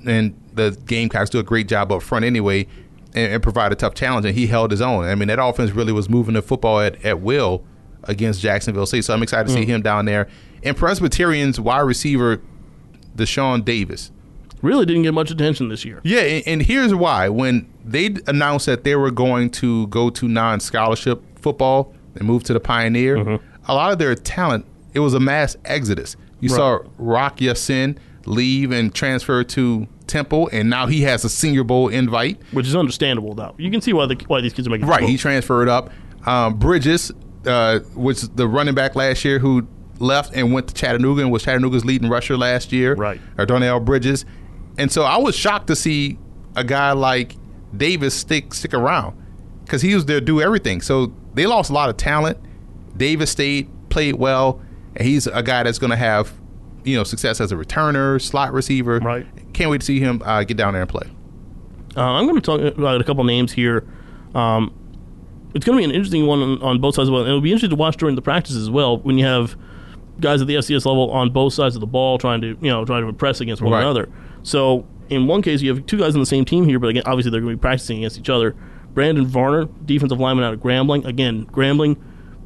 and 0.06 0.34
the 0.54 0.76
Gamecocks 0.86 1.30
do 1.30 1.38
a 1.38 1.42
great 1.42 1.68
job 1.68 1.92
up 1.92 2.02
front 2.02 2.24
anyway, 2.24 2.66
and, 3.14 3.34
and 3.34 3.42
provide 3.42 3.72
a 3.72 3.76
tough 3.76 3.94
challenge. 3.94 4.26
And 4.26 4.34
he 4.36 4.46
held 4.48 4.70
his 4.72 4.80
own. 4.80 5.04
I 5.04 5.14
mean, 5.14 5.28
that 5.28 5.42
offense 5.42 5.70
really 5.70 5.92
was 5.92 6.08
moving 6.08 6.34
the 6.34 6.42
football 6.42 6.80
at, 6.80 7.02
at 7.04 7.20
will 7.20 7.64
against 8.04 8.40
Jacksonville 8.40 8.86
State. 8.86 9.04
So 9.04 9.14
I'm 9.14 9.22
excited 9.22 9.48
to 9.48 9.52
see 9.54 9.66
him 9.66 9.82
down 9.82 10.04
there. 10.04 10.28
And 10.62 10.76
Presbyterian's 10.76 11.58
wide 11.60 11.80
receiver, 11.80 12.40
Deshaun 13.16 13.64
Davis. 13.64 14.10
Really 14.62 14.84
didn't 14.84 15.02
get 15.02 15.14
much 15.14 15.30
attention 15.30 15.68
this 15.68 15.84
year. 15.84 16.00
Yeah, 16.04 16.20
and, 16.20 16.46
and 16.46 16.62
here's 16.62 16.94
why. 16.94 17.28
When 17.30 17.66
they 17.84 18.14
announced 18.26 18.66
that 18.66 18.84
they 18.84 18.94
were 18.94 19.10
going 19.10 19.50
to 19.52 19.86
go 19.86 20.10
to 20.10 20.28
non-scholarship 20.28 21.22
football 21.38 21.94
and 22.14 22.26
move 22.26 22.44
to 22.44 22.52
the 22.52 22.60
Pioneer, 22.60 23.16
a 23.66 23.74
lot 23.74 23.92
of 23.92 23.98
their 23.98 24.14
talent 24.14 24.66
it 24.92 25.00
was 25.00 25.14
a 25.14 25.20
mass 25.20 25.56
exodus. 25.64 26.16
You 26.40 26.48
saw 26.48 26.80
Rock 26.98 27.40
Ya-Sin 27.40 27.98
leave 28.26 28.72
and 28.72 28.94
transfer 28.94 29.44
to 29.44 29.86
Temple, 30.06 30.48
and 30.52 30.68
now 30.68 30.86
he 30.86 31.02
has 31.02 31.24
a 31.24 31.28
Senior 31.28 31.64
Bowl 31.64 31.88
invite. 31.88 32.40
which 32.52 32.66
is 32.66 32.74
understandable 32.74 33.34
though. 33.34 33.54
You 33.58 33.70
can 33.70 33.80
see 33.80 33.92
why 33.92 34.06
the 34.06 34.16
why 34.26 34.40
these 34.40 34.52
kids 34.52 34.66
are 34.66 34.70
making 34.70 34.88
Right, 34.88 35.04
he 35.04 35.16
transferred 35.16 35.68
up. 35.68 35.90
Um, 36.26 36.58
Bridges, 36.58 37.12
uh, 37.46 37.80
which 37.94 38.22
is 38.22 38.28
the 38.30 38.46
running 38.48 38.74
back 38.74 38.96
last 38.96 39.24
year, 39.24 39.38
who 39.38 39.66
left 39.98 40.34
and 40.34 40.52
went 40.52 40.68
to 40.68 40.74
Chattanooga 40.74 41.22
and 41.22 41.30
was 41.30 41.42
Chattanooga's 41.42 41.84
leading 41.84 42.08
rusher 42.08 42.36
last 42.36 42.72
year. 42.72 42.94
Right. 42.94 43.20
Or 43.38 43.46
Darnell 43.46 43.80
Bridges, 43.80 44.24
and 44.78 44.90
so 44.90 45.02
I 45.02 45.16
was 45.18 45.34
shocked 45.34 45.66
to 45.68 45.76
see 45.76 46.18
a 46.56 46.64
guy 46.64 46.92
like 46.92 47.36
Davis 47.76 48.14
stick 48.14 48.54
stick 48.54 48.74
around 48.74 49.16
because 49.64 49.82
he 49.82 49.94
was 49.94 50.06
there 50.06 50.20
to 50.20 50.24
do 50.24 50.40
everything. 50.40 50.80
So 50.80 51.12
they 51.34 51.46
lost 51.46 51.70
a 51.70 51.72
lot 51.72 51.88
of 51.88 51.96
talent. 51.96 52.38
Davis 52.96 53.30
stayed, 53.30 53.70
played 53.88 54.16
well, 54.16 54.60
and 54.96 55.06
he's 55.06 55.26
a 55.26 55.42
guy 55.42 55.62
that's 55.62 55.78
going 55.78 55.90
to 55.90 55.96
have 55.96 56.32
you 56.84 56.96
know 56.96 57.04
success 57.04 57.40
as 57.40 57.52
a 57.52 57.56
returner, 57.56 58.20
slot 58.20 58.52
receiver. 58.52 58.98
Right. 58.98 59.26
Can't 59.52 59.70
wait 59.70 59.80
to 59.80 59.86
see 59.86 60.00
him 60.00 60.22
uh, 60.24 60.44
get 60.44 60.56
down 60.56 60.72
there 60.72 60.82
and 60.82 60.90
play. 60.90 61.08
Uh, 61.96 62.02
I'm 62.02 62.26
going 62.26 62.40
to 62.40 62.40
talk 62.40 62.60
about 62.60 63.00
a 63.00 63.04
couple 63.04 63.24
names 63.24 63.52
here. 63.52 63.86
Um, 64.34 64.74
it's 65.54 65.64
going 65.64 65.76
to 65.76 65.80
be 65.80 65.84
an 65.84 65.90
interesting 65.90 66.26
one 66.26 66.40
on, 66.40 66.62
on 66.62 66.80
both 66.80 66.94
sides 66.94 67.08
of 67.08 67.12
the 67.12 67.18
ball. 67.18 67.26
It'll 67.26 67.40
be 67.40 67.50
interesting 67.50 67.70
to 67.70 67.76
watch 67.76 67.96
during 67.96 68.14
the 68.16 68.22
practice 68.22 68.54
as 68.56 68.70
well 68.70 68.98
when 68.98 69.18
you 69.18 69.24
have 69.24 69.56
guys 70.20 70.40
at 70.42 70.46
the 70.46 70.54
FCS 70.56 70.84
level 70.84 71.10
on 71.10 71.30
both 71.30 71.52
sides 71.54 71.74
of 71.74 71.80
the 71.80 71.86
ball 71.86 72.18
trying 72.18 72.40
to 72.42 72.48
you 72.60 72.70
know 72.70 72.84
trying 72.84 73.02
to 73.02 73.08
impress 73.08 73.40
against 73.40 73.62
one 73.62 73.72
Right. 73.72 73.80
another. 73.82 74.08
So 74.42 74.86
in 75.08 75.26
one 75.26 75.42
case 75.42 75.60
you 75.62 75.74
have 75.74 75.86
two 75.86 75.98
guys 75.98 76.14
on 76.14 76.20
the 76.20 76.26
same 76.26 76.44
team 76.44 76.64
here, 76.66 76.78
but 76.78 76.88
again 76.88 77.02
obviously 77.06 77.30
they're 77.30 77.40
going 77.40 77.52
to 77.54 77.56
be 77.56 77.60
practicing 77.60 77.98
against 77.98 78.18
each 78.18 78.28
other. 78.28 78.54
Brandon 78.92 79.24
Varner, 79.26 79.66
defensive 79.84 80.18
lineman 80.20 80.44
out 80.44 80.52
of 80.54 80.60
Grambling, 80.60 81.04
again 81.06 81.46
Grambling 81.46 81.96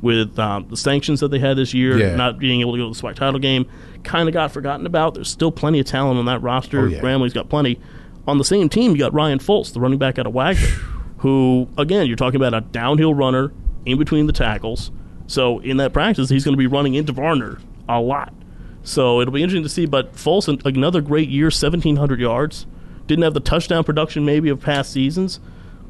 with 0.02 0.38
um, 0.38 0.66
the 0.68 0.76
sanctions 0.76 1.20
that 1.20 1.28
they 1.28 1.38
had 1.38 1.56
this 1.56 1.72
year, 1.74 1.98
Yeah. 1.98 2.14
not 2.14 2.38
being 2.38 2.60
able 2.60 2.72
to 2.72 2.78
go 2.78 2.92
to 2.92 3.00
the 3.00 3.06
SWAC 3.08 3.14
title 3.14 3.40
game, 3.40 3.66
kind 4.02 4.28
of 4.28 4.34
got 4.34 4.52
forgotten 4.52 4.84
about. 4.86 5.14
There's 5.14 5.30
still 5.30 5.50
plenty 5.50 5.80
of 5.80 5.86
talent 5.86 6.18
on 6.18 6.26
that 6.26 6.42
roster. 6.42 6.80
Oh, 6.80 6.84
yeah. 6.86 7.00
Grambling's 7.00 7.32
got 7.32 7.48
plenty. 7.48 7.80
On 8.26 8.36
the 8.38 8.44
same 8.44 8.68
team, 8.68 8.92
you 8.92 8.98
got 8.98 9.14
Ryan 9.14 9.38
Fultz, 9.38 9.72
the 9.72 9.80
running 9.80 9.98
back 9.98 10.18
out 10.18 10.26
of 10.26 10.34
Wagner, 10.34 10.60
who, 11.24 11.66
again, 11.78 12.06
you're 12.06 12.16
talking 12.16 12.36
about 12.36 12.52
a 12.52 12.60
downhill 12.60 13.14
runner 13.14 13.50
in 13.86 13.96
between 13.96 14.26
the 14.26 14.32
tackles. 14.32 14.90
So 15.26 15.58
in 15.60 15.78
that 15.78 15.94
practice, 15.94 16.28
he's 16.28 16.44
going 16.44 16.52
to 16.52 16.58
be 16.58 16.66
running 16.66 16.92
into 16.92 17.14
Varner 17.14 17.60
a 17.88 17.98
lot. 17.98 18.34
So 18.82 19.22
it'll 19.22 19.32
be 19.32 19.42
interesting 19.42 19.62
to 19.62 19.70
see. 19.70 19.86
But 19.86 20.14
an- 20.26 20.60
another 20.66 21.00
great 21.00 21.30
year, 21.30 21.46
1,700 21.46 22.20
yards. 22.20 22.66
Didn't 23.06 23.22
have 23.22 23.32
the 23.32 23.40
touchdown 23.40 23.84
production 23.84 24.26
maybe 24.26 24.50
of 24.50 24.60
past 24.60 24.92
seasons, 24.92 25.40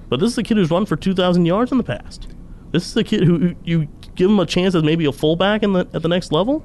but 0.09 0.21
this 0.21 0.31
is 0.31 0.37
the 0.37 0.45
kid 0.45 0.57
who's 0.57 0.71
run 0.71 0.87
for 0.87 0.95
2,000 0.95 1.45
yards 1.47 1.73
in 1.73 1.79
the 1.79 1.85
past. 1.85 2.29
This 2.71 2.87
is 2.87 2.95
the 2.95 3.03
kid 3.03 3.25
who 3.25 3.57
you 3.65 3.89
give 4.15 4.31
him 4.31 4.39
a 4.39 4.47
chance 4.47 4.77
as 4.77 4.85
maybe 4.85 5.05
a 5.05 5.13
fullback 5.13 5.65
in 5.65 5.73
the, 5.73 5.81
at 5.93 6.03
the 6.03 6.09
next 6.09 6.31
level. 6.31 6.65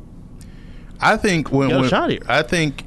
I 1.02 1.18
think 1.18 1.52
when, 1.52 1.70
when- 1.70 1.90
shot 1.90 2.12
here. 2.12 2.22
I 2.28 2.44
think 2.44 2.84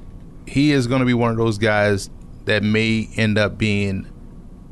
he 0.47 0.71
is 0.71 0.87
going 0.87 1.01
to 1.01 1.07
be 1.07 1.14
one 1.14 1.33
of 1.33 1.37
those 1.38 1.59
guys 1.59 2.09
that 2.45 2.62
may 2.62 3.09
end 3.16 3.37
up 3.37 3.59
being 3.59 4.07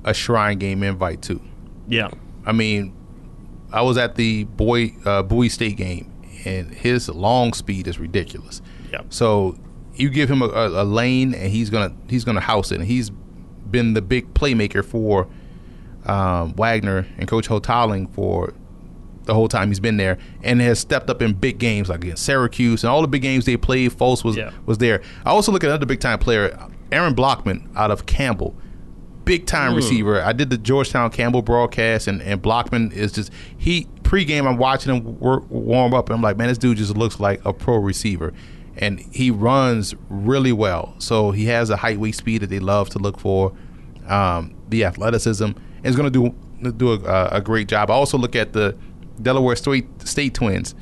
a 0.05 0.15
Shrine 0.15 0.59
Game 0.59 0.83
invite 0.83 1.23
too. 1.23 1.41
Yeah. 1.89 2.09
I 2.47 2.53
mean, 2.53 2.95
I 3.73 3.83
was 3.83 3.97
at 3.97 4.15
the 4.17 4.45
Boy 4.45 4.95
uh, 5.05 5.23
Bowie 5.23 5.49
State 5.49 5.77
game, 5.77 6.11
and 6.45 6.73
his 6.75 7.09
long 7.09 7.53
speed 7.53 7.87
is 7.87 7.99
ridiculous. 7.99 8.63
Yeah. 8.93 9.03
So 9.11 9.57
you 9.95 10.09
give 10.11 10.31
him 10.31 10.43
a, 10.43 10.47
a, 10.47 10.83
a 10.83 10.85
lane, 10.85 11.35
and 11.35 11.51
he's 11.53 11.71
gonna 11.71 11.93
he's 12.09 12.25
gonna 12.25 12.41
house 12.41 12.73
it. 12.73 12.77
And 12.77 12.85
he's 12.85 13.11
been 13.71 13.95
the 13.95 14.03
big 14.03 14.33
playmaker 14.35 14.85
for 14.85 15.29
um, 16.07 16.55
Wagner 16.55 17.07
and 17.19 17.29
Coach 17.29 17.49
Houghtaling 17.49 18.13
for 18.15 18.53
the 19.25 19.35
whole 19.35 19.49
time 19.49 19.69
he's 19.69 19.81
been 19.81 19.97
there, 19.99 20.19
and 20.43 20.61
has 20.61 20.79
stepped 20.79 21.11
up 21.11 21.21
in 21.23 21.35
big 21.35 21.59
games 21.59 21.89
like 21.89 22.03
against 22.03 22.25
Syracuse 22.25 22.83
and 22.83 22.91
all 22.91 23.03
the 23.03 23.09
big 23.09 23.23
games 23.23 23.45
they 23.45 23.57
played. 23.57 23.93
Fultz 23.93 24.25
was 24.25 24.37
Yeah. 24.37 24.51
was 24.67 24.79
there. 24.79 25.03
I 25.25 25.31
also 25.31 25.53
look 25.53 25.63
at 25.63 25.69
another 25.69 25.87
big 25.87 26.01
time 26.01 26.19
player, 26.19 26.59
Aaron 26.91 27.15
Blockman 27.15 27.69
out 27.77 27.91
of 27.91 28.07
Campbell. 28.07 28.57
Big 29.31 29.47
time 29.47 29.77
receiver. 29.77 30.21
I 30.21 30.33
did 30.33 30.51
the 30.51 30.59
Georgetown 30.59 31.09
Campbell 31.13 31.41
broadcast, 31.41 32.09
and, 32.09 32.21
and 32.21 32.43
Blockman 32.43 32.93
is 32.93 33.13
just 33.13 33.31
he 33.57 33.87
pregame. 34.03 34.45
I'm 34.45 34.57
watching 34.57 34.93
him 34.93 35.21
work, 35.21 35.45
warm 35.49 35.95
up, 35.95 36.09
and 36.09 36.17
I'm 36.17 36.21
like, 36.21 36.37
man, 36.37 36.49
this 36.49 36.59
dude 36.59 36.79
just 36.79 36.97
looks 36.97 37.21
like 37.21 37.41
a 37.45 37.53
pro 37.53 37.77
receiver, 37.77 38.33
and 38.77 38.99
he 38.99 39.31
runs 39.31 39.95
really 40.09 40.51
well. 40.51 40.97
So 40.99 41.31
he 41.31 41.45
has 41.45 41.71
a 41.71 41.77
height, 41.77 42.01
weight, 42.01 42.17
speed 42.17 42.43
that 42.43 42.51
they 42.51 42.59
love 42.59 42.91
to 42.91 42.99
look 42.99 43.21
for. 43.21 43.53
Um, 44.09 44.57
the 44.69 44.85
athleticism 44.85 45.53
is 45.85 45.95
going 45.95 46.13
to 46.13 46.33
do 46.61 46.73
do 46.73 46.93
a, 46.93 47.29
a 47.31 47.41
great 47.41 47.69
job. 47.69 47.89
I 47.89 47.95
also 47.95 48.19
look 48.19 48.35
at 48.35 48.53
the 48.53 48.77
Delaware 49.23 49.55
State, 49.55 49.87
State 50.03 50.35
Twins. 50.35 50.75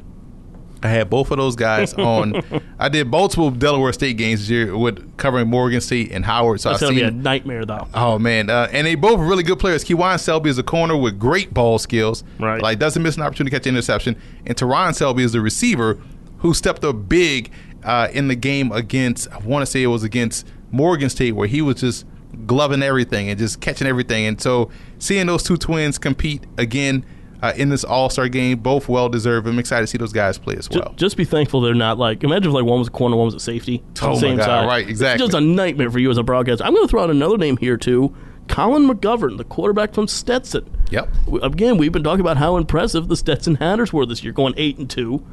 I 0.82 0.88
had 0.88 1.10
both 1.10 1.30
of 1.30 1.38
those 1.38 1.56
guys 1.56 1.94
on. 1.98 2.42
I 2.78 2.88
did 2.88 3.08
multiple 3.08 3.50
Delaware 3.50 3.92
State 3.92 4.16
games 4.16 4.40
this 4.40 4.50
year 4.50 4.76
with 4.76 5.16
covering 5.16 5.48
Morgan 5.48 5.80
State 5.80 6.12
and 6.12 6.24
Howard. 6.24 6.60
So 6.60 6.70
That's 6.70 6.82
I 6.82 6.88
to 6.88 6.94
be 6.94 7.02
a 7.02 7.10
nightmare, 7.10 7.64
though. 7.64 7.88
Oh 7.94 8.18
man, 8.18 8.50
uh, 8.50 8.68
and 8.72 8.86
they 8.86 8.94
both 8.94 9.18
are 9.18 9.24
really 9.24 9.42
good 9.42 9.58
players. 9.58 9.84
Kewan 9.84 10.20
Selby 10.20 10.50
is 10.50 10.58
a 10.58 10.62
corner 10.62 10.96
with 10.96 11.18
great 11.18 11.52
ball 11.52 11.78
skills. 11.78 12.24
Right. 12.38 12.62
Like 12.62 12.78
doesn't 12.78 13.02
miss 13.02 13.16
an 13.16 13.22
opportunity 13.22 13.50
to 13.50 13.60
catch 13.60 13.66
an 13.66 13.74
interception. 13.74 14.20
And 14.46 14.56
Teron 14.56 14.94
Selby 14.94 15.22
is 15.22 15.32
the 15.32 15.40
receiver 15.40 16.00
who 16.38 16.54
stepped 16.54 16.84
up 16.84 17.08
big 17.08 17.50
uh, 17.84 18.08
in 18.12 18.28
the 18.28 18.36
game 18.36 18.72
against. 18.72 19.30
I 19.32 19.38
want 19.38 19.62
to 19.62 19.66
say 19.66 19.82
it 19.82 19.88
was 19.88 20.04
against 20.04 20.46
Morgan 20.70 21.10
State 21.10 21.32
where 21.32 21.48
he 21.48 21.62
was 21.62 21.76
just 21.80 22.06
gloving 22.46 22.82
everything 22.82 23.28
and 23.30 23.38
just 23.38 23.60
catching 23.60 23.86
everything. 23.86 24.26
And 24.26 24.40
so 24.40 24.70
seeing 24.98 25.26
those 25.26 25.42
two 25.42 25.56
twins 25.56 25.98
compete 25.98 26.44
again. 26.56 27.04
Uh, 27.40 27.52
in 27.56 27.68
this 27.68 27.84
All 27.84 28.10
Star 28.10 28.28
game, 28.28 28.58
both 28.58 28.88
well 28.88 29.08
deserved. 29.08 29.46
I'm 29.46 29.58
excited 29.58 29.82
to 29.82 29.86
see 29.86 29.98
those 29.98 30.12
guys 30.12 30.38
play 30.38 30.56
as 30.56 30.68
well. 30.70 30.92
Just 30.96 31.16
be 31.16 31.24
thankful 31.24 31.60
they're 31.60 31.74
not 31.74 31.96
like. 31.96 32.24
Imagine 32.24 32.50
if 32.50 32.54
like 32.54 32.64
one 32.64 32.80
was 32.80 32.88
a 32.88 32.90
corner, 32.90 33.16
one 33.16 33.26
was 33.26 33.34
a 33.34 33.40
safety. 33.40 33.82
Oh 34.02 34.20
my 34.20 34.34
God, 34.34 34.44
side. 34.44 34.66
right, 34.66 34.88
exactly. 34.88 35.24
It's 35.24 35.32
just 35.32 35.40
a 35.40 35.46
nightmare 35.46 35.90
for 35.90 36.00
you 36.00 36.10
as 36.10 36.18
a 36.18 36.24
broadcaster. 36.24 36.64
I'm 36.64 36.74
going 36.74 36.84
to 36.84 36.90
throw 36.90 37.04
out 37.04 37.10
another 37.10 37.38
name 37.38 37.56
here 37.56 37.76
too. 37.76 38.14
Colin 38.48 38.88
McGovern, 38.88 39.36
the 39.36 39.44
quarterback 39.44 39.94
from 39.94 40.08
Stetson. 40.08 40.68
Yep. 40.90 41.08
Again, 41.42 41.76
we've 41.76 41.92
been 41.92 42.02
talking 42.02 42.22
about 42.22 42.38
how 42.38 42.56
impressive 42.56 43.06
the 43.08 43.16
Stetson 43.16 43.56
Hatters 43.56 43.92
were 43.92 44.06
this 44.06 44.24
year, 44.24 44.32
going 44.32 44.54
eight 44.56 44.78
and 44.78 44.88
two. 44.88 45.24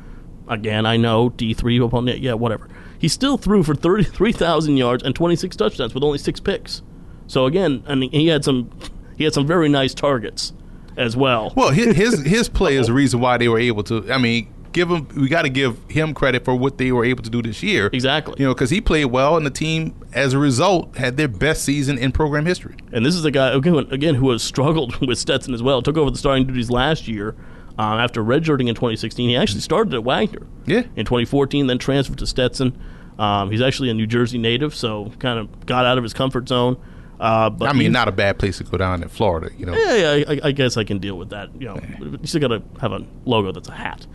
Again, 0.47 0.85
I 0.85 0.97
know 0.97 1.29
D 1.29 1.53
three 1.53 1.79
upon. 1.79 2.07
Yeah, 2.07 2.33
whatever. 2.33 2.69
He 2.99 3.07
still 3.07 3.37
threw 3.37 3.63
for 3.63 3.73
thirty 3.73 4.03
three 4.03 4.31
thousand 4.31 4.77
yards 4.77 5.01
and 5.01 5.15
twenty 5.15 5.35
six 5.35 5.55
touchdowns 5.55 5.95
with 5.95 6.03
only 6.03 6.19
six 6.19 6.39
picks. 6.39 6.83
So 7.25 7.45
again, 7.45 7.83
and 7.87 8.03
he 8.03 8.27
had 8.27 8.43
some 8.43 8.69
he 9.17 9.23
had 9.23 9.33
some 9.33 9.47
very 9.47 9.69
nice 9.69 9.93
targets 9.95 10.53
as 10.97 11.15
well. 11.15 11.53
Well, 11.55 11.69
his 11.69 11.95
his, 11.95 12.19
his 12.21 12.49
play 12.49 12.75
is 12.75 12.87
the 12.87 12.93
reason 12.93 13.19
why 13.19 13.37
they 13.37 13.47
were 13.47 13.59
able 13.59 13.83
to. 13.83 14.11
I 14.11 14.17
mean, 14.17 14.53
give 14.75 14.91
him 14.91 15.07
we 15.15 15.29
got 15.29 15.43
to 15.43 15.49
give 15.49 15.79
him 15.89 16.13
credit 16.13 16.43
for 16.43 16.53
what 16.53 16.77
they 16.77 16.91
were 16.91 17.05
able 17.05 17.23
to 17.23 17.29
do 17.29 17.41
this 17.41 17.63
year. 17.63 17.89
Exactly. 17.93 18.35
You 18.37 18.45
know, 18.45 18.53
because 18.53 18.69
he 18.69 18.81
played 18.81 19.05
well, 19.05 19.37
and 19.37 19.45
the 19.45 19.49
team, 19.49 19.95
as 20.13 20.33
a 20.33 20.37
result, 20.37 20.97
had 20.97 21.15
their 21.15 21.29
best 21.29 21.63
season 21.63 21.97
in 21.97 22.11
program 22.11 22.45
history. 22.45 22.75
And 22.91 23.05
this 23.05 23.15
is 23.15 23.23
a 23.23 23.31
guy 23.31 23.55
again, 23.55 23.75
again 23.89 24.15
who 24.15 24.29
has 24.31 24.43
struggled 24.43 24.99
with 25.07 25.17
Stetson 25.17 25.53
as 25.53 25.63
well. 25.63 25.81
Took 25.81 25.97
over 25.97 26.11
the 26.11 26.17
starting 26.17 26.45
duties 26.45 26.69
last 26.69 27.07
year. 27.07 27.35
Um, 27.77 27.99
after 27.99 28.23
redshirting 28.23 28.69
in 28.69 28.75
2016, 28.75 29.29
he 29.29 29.35
actually 29.35 29.59
started 29.59 29.93
at 29.93 30.03
Wagner. 30.03 30.47
Yeah. 30.65 30.83
In 30.95 31.05
2014, 31.05 31.67
then 31.67 31.77
transferred 31.77 32.19
to 32.19 32.27
Stetson. 32.27 32.77
Um, 33.19 33.51
he's 33.51 33.61
actually 33.61 33.89
a 33.89 33.93
New 33.93 34.07
Jersey 34.07 34.37
native, 34.37 34.73
so 34.75 35.11
kind 35.19 35.39
of 35.39 35.65
got 35.65 35.85
out 35.85 35.97
of 35.97 36.03
his 36.03 36.13
comfort 36.13 36.47
zone. 36.47 36.77
Uh, 37.25 37.49
but 37.49 37.67
I 37.67 37.73
mean, 37.73 37.91
not 37.91 38.07
a 38.07 38.11
bad 38.11 38.37
place 38.37 38.59
to 38.59 38.63
go 38.63 38.77
down 38.77 39.01
in 39.01 39.09
Florida. 39.09 39.49
You 39.57 39.65
know, 39.65 39.73
Yeah, 39.73 40.15
yeah 40.15 40.29
I, 40.29 40.39
I 40.49 40.51
guess 40.51 40.77
I 40.77 40.83
can 40.83 40.99
deal 40.99 41.17
with 41.17 41.31
that. 41.31 41.49
You 41.59 41.69
know, 41.69 41.79
you 41.99 42.27
still 42.27 42.41
got 42.41 42.49
to 42.49 42.61
have 42.79 42.91
a 42.91 43.03
logo 43.25 43.51
that's 43.51 43.67
a 43.67 43.73
hat. 43.73 44.05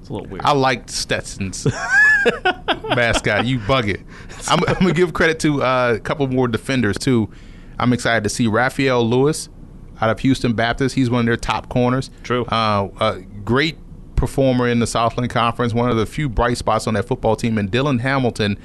It's 0.00 0.08
a 0.08 0.12
little 0.12 0.28
weird. 0.28 0.44
I 0.44 0.52
liked 0.52 0.90
Stetson's 0.90 1.64
mascot. 2.82 3.46
You 3.46 3.60
bug 3.60 3.88
it. 3.88 4.00
I'm, 4.48 4.58
I'm 4.66 4.74
gonna 4.74 4.94
give 4.94 5.12
credit 5.12 5.38
to 5.40 5.62
uh, 5.62 5.94
a 5.96 6.00
couple 6.00 6.26
more 6.26 6.48
defenders 6.48 6.98
too. 6.98 7.30
I'm 7.78 7.92
excited 7.92 8.24
to 8.24 8.30
see 8.30 8.48
Raphael 8.48 9.08
Lewis 9.08 9.48
out 10.00 10.10
of 10.10 10.18
Houston 10.20 10.54
Baptist. 10.54 10.96
He's 10.96 11.08
one 11.08 11.20
of 11.20 11.26
their 11.26 11.36
top 11.36 11.68
corners. 11.68 12.10
True. 12.24 12.46
Uh, 12.46 12.88
a 13.00 13.20
great 13.44 13.78
performer 14.16 14.66
in 14.66 14.80
the 14.80 14.86
Southland 14.88 15.30
Conference. 15.30 15.72
One 15.72 15.88
of 15.88 15.96
the 15.96 16.06
few 16.06 16.28
bright 16.28 16.56
spots 16.56 16.88
on 16.88 16.94
that 16.94 17.06
football 17.06 17.36
team. 17.36 17.58
And 17.58 17.70
Dylan 17.70 18.00
Hamilton 18.00 18.58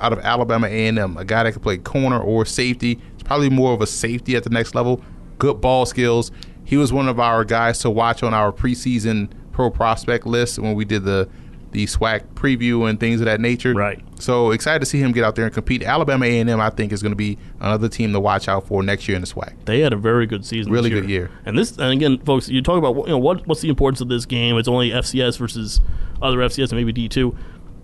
out 0.00 0.12
of 0.12 0.18
Alabama 0.20 0.66
A&M, 0.66 1.16
a 1.16 1.24
guy 1.24 1.44
that 1.44 1.52
can 1.52 1.62
play 1.62 1.78
corner 1.78 2.20
or 2.20 2.44
safety. 2.44 3.00
Probably 3.26 3.50
more 3.50 3.72
of 3.74 3.80
a 3.80 3.86
safety 3.86 4.36
at 4.36 4.44
the 4.44 4.50
next 4.50 4.74
level. 4.74 5.02
Good 5.38 5.60
ball 5.60 5.84
skills. 5.84 6.30
He 6.64 6.76
was 6.76 6.92
one 6.92 7.08
of 7.08 7.20
our 7.20 7.44
guys 7.44 7.80
to 7.80 7.90
watch 7.90 8.22
on 8.22 8.32
our 8.32 8.52
preseason 8.52 9.30
pro 9.52 9.70
prospect 9.70 10.26
list 10.26 10.58
when 10.58 10.74
we 10.74 10.84
did 10.84 11.04
the 11.04 11.28
the 11.72 11.84
SWAC 11.84 12.22
preview 12.34 12.88
and 12.88 12.98
things 12.98 13.20
of 13.20 13.26
that 13.26 13.40
nature. 13.40 13.74
Right. 13.74 14.02
So 14.18 14.50
excited 14.52 14.78
to 14.78 14.86
see 14.86 14.98
him 14.98 15.12
get 15.12 15.24
out 15.24 15.34
there 15.34 15.44
and 15.44 15.52
compete. 15.52 15.82
Alabama 15.82 16.24
A&M, 16.24 16.58
I 16.58 16.70
think, 16.70 16.90
is 16.92 17.02
going 17.02 17.12
to 17.12 17.16
be 17.16 17.36
another 17.60 17.88
team 17.88 18.12
to 18.12 18.20
watch 18.20 18.48
out 18.48 18.66
for 18.66 18.82
next 18.82 19.06
year 19.08 19.16
in 19.16 19.20
the 19.20 19.26
SWAC. 19.26 19.52
They 19.66 19.80
had 19.80 19.92
a 19.92 19.96
very 19.96 20.26
good 20.26 20.46
season. 20.46 20.72
Really 20.72 20.88
this 20.88 21.00
good 21.00 21.10
year. 21.10 21.30
And 21.44 21.58
this, 21.58 21.76
and 21.76 21.92
again, 21.92 22.18
folks, 22.20 22.48
you 22.48 22.62
talk 22.62 22.78
about 22.78 22.96
you 23.06 23.12
know 23.12 23.18
what 23.18 23.46
what's 23.46 23.60
the 23.60 23.68
importance 23.68 24.00
of 24.00 24.08
this 24.08 24.24
game? 24.24 24.56
It's 24.56 24.68
only 24.68 24.90
FCS 24.90 25.38
versus 25.38 25.80
other 26.22 26.38
FCS 26.38 26.70
and 26.70 26.78
maybe 26.78 26.92
D 26.92 27.08
two. 27.08 27.36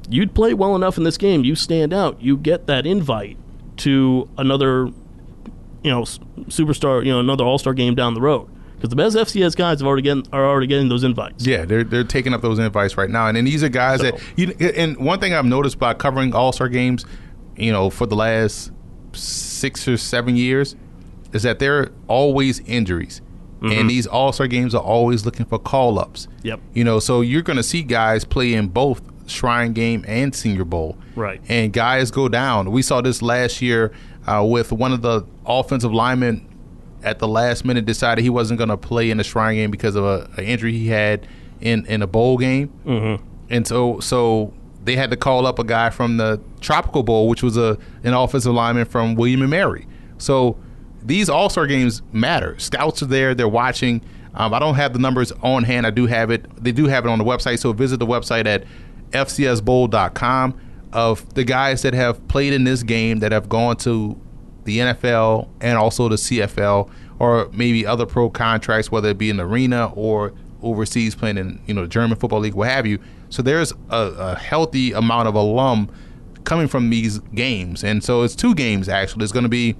You'd 0.09 0.35
play 0.35 0.55
well 0.55 0.75
enough 0.75 0.97
in 0.97 1.05
this 1.05 1.19
game, 1.19 1.45
you 1.45 1.55
stand 1.55 1.93
out, 1.93 2.21
you 2.21 2.37
get 2.37 2.67
that 2.67 2.87
invite 2.87 3.37
to 3.79 4.29
another, 4.37 4.91
you 5.83 5.91
know, 5.91 6.03
superstar, 6.03 7.05
you 7.05 7.13
know, 7.13 7.21
another 7.21 7.45
All 7.45 7.59
Star 7.59 7.75
game 7.75 7.95
down 7.95 8.15
the 8.15 8.21
road. 8.21 8.49
Because 8.77 8.91
the 8.91 8.97
best 8.97 9.17
FCS 9.17 9.55
guys 9.55 9.79
have 9.79 9.87
already 9.87 10.03
getting, 10.03 10.27
are 10.33 10.45
already 10.45 10.67
getting 10.67 10.89
those 10.89 11.05
invites. 11.05 11.47
Yeah, 11.47 11.65
they're 11.65 11.85
they're 11.85 12.03
taking 12.03 12.35
up 12.35 12.43
those 12.43 12.59
invites 12.59 12.97
right 12.97 13.09
now, 13.09 13.29
and 13.29 13.37
then 13.37 13.45
these 13.45 13.63
are 13.63 13.69
guys 13.69 14.01
So- 14.01 14.11
that 14.11 14.21
you. 14.37 14.49
And 14.75 14.97
one 14.97 15.21
thing 15.21 15.35
I've 15.35 15.45
noticed 15.45 15.79
by 15.79 15.95
covering 15.95 16.35
All 16.35 16.53
Star 16.53 16.69
games, 16.69 17.07
you 17.57 17.71
know, 17.71 17.91
for 17.91 18.07
the 18.07 18.17
last 18.17 18.73
six 19.13 19.87
or 19.87 19.97
seven 19.97 20.37
years, 20.37 20.75
is 21.33 21.45
that 21.45 21.61
there 21.61 21.79
are 21.79 21.93
always 22.09 22.59
injuries, 22.61 23.21
and 23.61 23.71
mm-hmm. 23.71 23.87
these 23.87 24.09
All 24.09 24.33
Star 24.33 24.49
games 24.49 24.75
are 24.75 24.83
always 24.83 25.25
looking 25.25 25.47
for 25.47 25.61
call 25.61 26.01
ups. 26.01 26.27
Yep. 26.43 26.61
You 26.75 26.83
know, 26.83 26.99
so 26.99 27.21
you're 27.21 27.43
going 27.43 27.59
to 27.59 27.63
see 27.63 27.85
guys 27.85 28.25
play 28.25 28.53
in 28.53 28.67
both 28.67 29.01
Shrine 29.27 29.73
Game 29.73 30.05
and 30.09 30.35
Senior 30.35 30.65
Bowl. 30.65 30.97
Right. 31.15 31.41
And 31.49 31.73
guys 31.73 32.11
go 32.11 32.29
down. 32.29 32.71
We 32.71 32.83
saw 32.83 33.01
this 33.01 33.23
last 33.23 33.63
year 33.63 33.93
uh, 34.27 34.45
with 34.47 34.73
one 34.73 34.93
of 34.93 35.03
the 35.03 35.27
offensive 35.47 35.93
linemen 35.93 36.49
at 37.03 37.19
the 37.19 37.29
last 37.29 37.65
minute 37.65 37.85
decided 37.85 38.23
he 38.23 38.31
wasn't 38.31 38.59
going 38.59 38.69
to 38.69 38.77
play 38.77 39.11
in 39.11 39.19
the 39.19 39.25
Shrine 39.25 39.57
Game 39.57 39.71
because 39.71 39.97
of 39.97 40.05
a, 40.05 40.31
an 40.37 40.45
injury 40.45 40.73
he 40.73 40.89
had 40.89 41.27
in 41.61 41.87
in 41.87 42.03
a 42.03 42.07
bowl 42.07 42.39
game. 42.39 42.73
Mm-hmm. 42.85 43.25
And 43.51 43.67
so 43.67 44.01
so 44.01 44.53
they 44.85 44.97
had 44.97 45.11
to 45.11 45.17
call 45.17 45.47
up 45.47 45.59
a 45.59 45.65
guy 45.65 45.91
from 45.91 46.17
the 46.17 46.41
Tropical 46.61 47.03
Bowl, 47.03 47.29
which 47.29 47.43
was 47.43 47.57
a 47.57 47.79
an 48.05 48.15
offensive 48.15 48.53
lineman 48.53 48.85
from 48.85 49.15
William 49.15 49.43
and 49.43 49.51
Mary. 49.51 49.87
So 50.19 50.57
these 51.03 51.29
All 51.29 51.51
Star 51.51 51.67
games 51.67 52.03
matter. 52.13 52.59
Scouts 52.59 53.03
are 53.03 53.07
there; 53.07 53.35
they're 53.35 53.49
watching. 53.49 54.03
Um, 54.35 54.55
I 54.55 54.59
don't 54.59 54.77
have 54.77 54.95
the 54.95 54.99
numbers 54.99 55.31
on 55.43 55.65
hand. 55.65 55.87
I 55.87 55.91
do 55.91 56.07
have 56.07 56.31
it. 56.31 56.47
They 56.63 56.73
do 56.73 56.87
have 56.87 57.05
it 57.05 57.11
on 57.11 57.19
the 57.19 57.25
website. 57.25 57.59
So 57.59 57.73
visit 57.73 57.99
the 57.99 58.07
website 58.07 58.47
at 58.47 58.65
fcsbowl.com 59.11 60.59
of 60.93 61.35
the 61.35 61.45
guys 61.45 61.83
that 61.83 61.95
have 61.95 62.27
played 62.29 62.53
in 62.53 62.65
this 62.65 62.83
game 62.83 63.21
that 63.21 63.33
have 63.33 63.49
gone 63.49 63.77
to 63.79 64.21
the 64.65 64.79
NFL 64.79 65.49
and 65.61 65.77
also 65.79 66.09
the 66.09 66.17
CFL 66.17 66.91
or 67.19 67.49
maybe 67.53 67.87
other 67.87 68.07
pro 68.07 68.29
contracts, 68.31 68.91
whether 68.91 69.11
it 69.11 69.19
be 69.19 69.31
in 69.31 69.37
the 69.37 69.45
arena 69.45 69.93
or 69.95 70.33
overseas 70.63 71.15
playing 71.15 71.39
in 71.39 71.61
you 71.67 71.75
know 71.75 71.83
the 71.83 71.89
German 71.89 72.19
football 72.19 72.41
league, 72.41 72.55
what 72.55 72.69
have 72.69 72.87
you. 72.87 72.99
So 73.31 73.43
there's 73.43 73.73
a, 73.91 73.97
a 73.97 74.39
healthy 74.39 74.93
amount 74.93 75.29
of 75.29 75.35
alum 75.35 75.91
coming 76.45 76.69
from 76.69 76.91
these 76.91 77.19
games, 77.35 77.85
and 77.85 78.03
so 78.03 78.23
it's 78.23 78.35
two 78.35 78.55
games 78.55 78.89
actually. 78.89 79.25
It's 79.25 79.33
going 79.33 79.45
to 79.45 79.49
be 79.49 79.77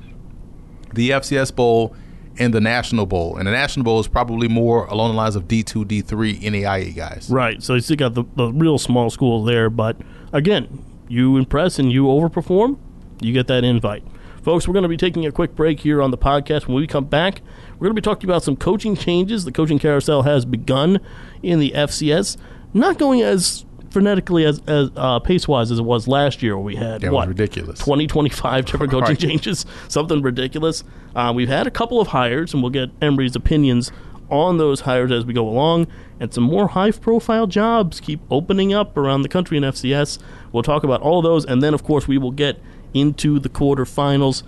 the 0.95 1.11
FCS 1.11 1.55
Bowl 1.55 1.97
and 2.39 2.55
the 2.55 2.61
National 2.61 3.07
Bowl, 3.07 3.37
and 3.37 3.47
the 3.47 3.53
National 3.53 3.85
Bowl 3.85 4.01
is 4.01 4.09
probably 4.09 4.49
more 4.49 4.87
along 4.87 5.11
the 5.11 5.17
lines 5.17 5.37
of 5.37 5.49
D 5.49 5.63
two, 5.63 5.85
D 5.85 6.01
three, 6.01 6.39
NAIA 6.39 6.95
guys. 6.95 7.29
Right. 7.31 7.63
So 7.63 7.75
you 7.75 7.81
still 7.81 7.97
got 7.97 8.15
the, 8.15 8.25
the 8.37 8.53
real 8.53 8.79
small 8.79 9.11
schools 9.11 9.47
there, 9.47 9.69
but 9.69 9.97
again, 10.33 10.85
you 11.13 11.37
impress 11.37 11.79
and 11.79 11.93
you 11.93 12.05
overperform, 12.05 12.79
you 13.21 13.33
get 13.33 13.47
that 13.49 13.65
invite. 13.65 14.03
Folks, 14.43 14.67
we're 14.67 14.73
going 14.73 14.83
to 14.83 14.89
be 14.89 14.97
taking 14.97 15.25
a 15.27 15.31
quick 15.31 15.55
break 15.55 15.79
here 15.81 16.03
on 16.03 16.11
the 16.11 16.19
podcast. 16.19 16.67
When 16.67 16.77
we 16.77 16.87
come 16.87 17.05
back, 17.05 17.43
we're 17.79 17.87
going 17.87 17.95
to 17.97 18.01
be 18.01 18.05
talking 18.05 18.29
about 18.29 18.43
some 18.43 18.57
coaching 18.57 18.97
changes. 18.97 19.45
The 19.45 19.53
coaching 19.53 19.79
carousel 19.79 20.23
has 20.23 20.45
begun 20.45 20.99
in 21.43 21.61
the 21.61 21.71
FCS, 21.73 22.37
not 22.75 22.99
going 22.99 23.21
as 23.23 23.65
frenetically 23.91 24.45
as, 24.47 24.61
as 24.67 24.91
uh, 24.97 25.19
pace 25.21 25.47
wise 25.47 25.71
as 25.71 25.79
it 25.79 25.83
was 25.83 26.09
last 26.09 26.43
year, 26.43 26.57
where 26.57 26.65
we 26.65 26.75
had 26.77 27.03
That 27.03 27.13
what 27.13 27.29
ridiculous. 27.29 27.79
20, 27.79 28.07
25 28.07 28.65
different 28.65 28.91
coaching 28.91 29.09
Right. 29.11 29.19
changes, 29.19 29.67
something 29.89 30.23
ridiculous. 30.23 30.83
Uh, 31.15 31.31
we've 31.37 31.49
had 31.49 31.67
a 31.67 31.71
couple 31.71 32.01
of 32.01 32.09
hires, 32.09 32.55
and 32.55 32.63
we'll 32.63 32.71
get 32.71 32.89
Emory's 33.03 33.37
opinions 33.37 33.93
on 34.33 34.57
those 34.57 34.81
hires 34.81 35.13
as 35.13 35.25
we 35.25 35.35
go 35.35 35.47
along. 35.49 35.87
And 36.19 36.33
some 36.33 36.45
more 36.45 36.69
high 36.69 36.91
profile 36.91 37.47
jobs 37.47 38.01
keep 38.01 38.21
opening 38.31 38.73
up 38.73 38.97
around 38.97 39.23
the 39.23 39.29
country 39.29 39.57
in 39.57 39.63
FCS. 39.63 40.19
We'll 40.51 40.63
talk 40.63 40.83
about 40.83 41.03
all 41.03 41.23
those, 41.23 41.45
and 41.45 41.63
then, 41.63 41.75
of 41.75 41.85
course, 41.85 42.09
we 42.09 42.19
will 42.19 42.31
get 42.31 42.59
into 42.95 43.39
the 43.39 43.49
quarterfinals. 43.49 44.43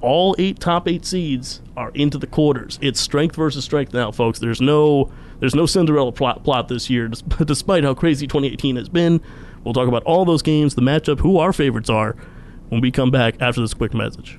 All 0.00 0.34
eight 0.38 0.60
top 0.60 0.88
eight 0.88 1.06
seeds 1.06 1.60
are 1.76 1.90
into 1.94 2.18
the 2.18 2.26
quarters. 2.26 2.78
It's 2.82 3.00
strength 3.00 3.36
versus 3.36 3.64
strength 3.64 3.94
now, 3.94 4.10
folks. 4.10 4.38
There's 4.38 4.60
no 4.60 5.10
there's 5.40 5.54
no 5.54 5.66
Cinderella 5.66 6.12
plot, 6.12 6.44
plot 6.44 6.68
this 6.68 6.90
year, 6.90 7.08
despite 7.44 7.84
how 7.84 7.94
crazy 7.94 8.26
2018 8.26 8.76
has 8.76 8.88
been. 8.88 9.20
We'll 9.64 9.74
talk 9.74 9.88
about 9.88 10.02
all 10.04 10.24
those 10.24 10.42
games, 10.42 10.74
the 10.74 10.82
matchup, 10.82 11.20
who 11.20 11.38
our 11.38 11.52
favorites 11.52 11.90
are, 11.90 12.16
when 12.68 12.80
we 12.80 12.90
come 12.90 13.10
back 13.10 13.40
after 13.40 13.60
this 13.60 13.74
quick 13.74 13.94
message. 13.94 14.38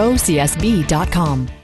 gocsb.com. 0.01 1.61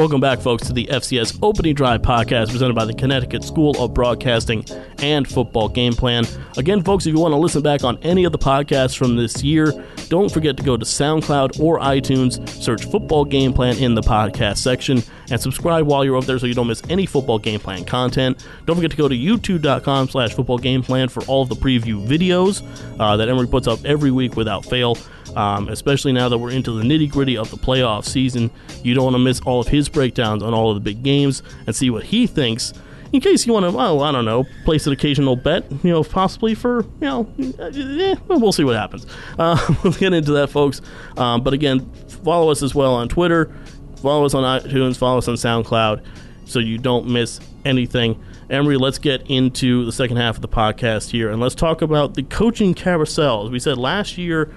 Welcome 0.00 0.22
back, 0.22 0.40
folks, 0.40 0.66
to 0.66 0.72
the 0.72 0.86
FCS 0.86 1.38
Opening 1.42 1.74
Drive 1.74 2.00
podcast 2.00 2.48
presented 2.50 2.72
by 2.74 2.86
the 2.86 2.94
Connecticut 2.94 3.44
School 3.44 3.76
of 3.78 3.92
Broadcasting 3.92 4.64
and 5.00 5.28
Football 5.28 5.68
Game 5.68 5.92
Plan. 5.92 6.24
Again, 6.56 6.82
folks, 6.82 7.04
if 7.04 7.12
you 7.12 7.20
want 7.20 7.32
to 7.32 7.36
listen 7.36 7.60
back 7.60 7.84
on 7.84 7.98
any 7.98 8.24
of 8.24 8.32
the 8.32 8.38
podcasts 8.38 8.96
from 8.96 9.16
this 9.16 9.42
year, 9.42 9.74
don't 10.08 10.32
forget 10.32 10.56
to 10.56 10.62
go 10.62 10.78
to 10.78 10.86
SoundCloud 10.86 11.60
or 11.60 11.78
iTunes, 11.80 12.48
search 12.48 12.86
Football 12.86 13.26
Game 13.26 13.52
Plan 13.52 13.76
in 13.76 13.94
the 13.94 14.00
podcast 14.00 14.56
section, 14.56 15.02
and 15.30 15.38
subscribe 15.38 15.86
while 15.86 16.02
you're 16.02 16.16
up 16.16 16.24
there 16.24 16.38
so 16.38 16.46
you 16.46 16.54
don't 16.54 16.68
miss 16.68 16.82
any 16.88 17.04
football 17.04 17.38
game 17.38 17.60
plan 17.60 17.84
content. 17.84 18.46
Don't 18.64 18.76
forget 18.76 18.90
to 18.92 18.96
go 18.96 19.06
to 19.06 19.14
youtube.com 19.14 20.08
slash 20.08 20.32
football 20.32 20.58
game 20.58 20.82
plan 20.82 21.10
for 21.10 21.22
all 21.24 21.42
of 21.42 21.50
the 21.50 21.56
preview 21.56 22.04
videos 22.06 22.62
uh, 22.98 23.18
that 23.18 23.28
Emory 23.28 23.46
puts 23.46 23.68
up 23.68 23.84
every 23.84 24.10
week 24.10 24.34
without 24.34 24.64
fail. 24.64 24.96
Um, 25.36 25.68
especially 25.68 26.12
now 26.12 26.28
that 26.28 26.38
we're 26.38 26.50
into 26.50 26.72
the 26.72 26.82
nitty 26.82 27.10
gritty 27.10 27.36
of 27.36 27.50
the 27.50 27.56
playoff 27.56 28.04
season, 28.04 28.50
you 28.82 28.94
don't 28.94 29.04
want 29.04 29.14
to 29.14 29.20
miss 29.20 29.40
all 29.40 29.60
of 29.60 29.68
his 29.68 29.88
breakdowns 29.88 30.42
on 30.42 30.52
all 30.52 30.70
of 30.70 30.74
the 30.74 30.80
big 30.80 31.02
games 31.02 31.42
and 31.66 31.76
see 31.76 31.88
what 31.88 32.04
he 32.04 32.26
thinks 32.26 32.72
in 33.12 33.20
case 33.20 33.46
you 33.46 33.52
want 33.52 33.66
to, 33.66 33.72
well, 33.72 34.02
I 34.02 34.12
don't 34.12 34.24
know, 34.24 34.44
place 34.64 34.86
an 34.86 34.92
occasional 34.92 35.36
bet, 35.36 35.70
you 35.82 35.90
know, 35.90 36.04
possibly 36.04 36.54
for, 36.54 36.82
you 36.82 36.88
know, 37.00 37.32
eh, 37.58 38.14
we'll 38.28 38.52
see 38.52 38.64
what 38.64 38.76
happens. 38.76 39.06
Uh, 39.38 39.58
we'll 39.84 39.92
get 39.94 40.12
into 40.12 40.32
that, 40.32 40.50
folks. 40.50 40.80
Um, 41.16 41.42
but 41.42 41.52
again, 41.52 41.90
follow 42.24 42.50
us 42.50 42.62
as 42.62 42.74
well 42.74 42.94
on 42.94 43.08
Twitter, 43.08 43.52
follow 43.96 44.24
us 44.24 44.34
on 44.34 44.44
iTunes, 44.60 44.96
follow 44.96 45.18
us 45.18 45.28
on 45.28 45.34
SoundCloud, 45.34 46.04
so 46.44 46.58
you 46.58 46.78
don't 46.78 47.08
miss 47.08 47.40
anything. 47.64 48.22
Emory, 48.48 48.76
let's 48.76 48.98
get 48.98 49.28
into 49.30 49.84
the 49.84 49.92
second 49.92 50.16
half 50.16 50.36
of 50.36 50.42
the 50.42 50.48
podcast 50.48 51.10
here, 51.10 51.30
and 51.30 51.40
let's 51.40 51.54
talk 51.54 51.82
about 51.82 52.14
the 52.14 52.22
coaching 52.24 52.74
carousel. 52.74 53.44
As 53.44 53.50
we 53.50 53.58
said 53.58 53.78
last 53.78 54.18
year, 54.18 54.52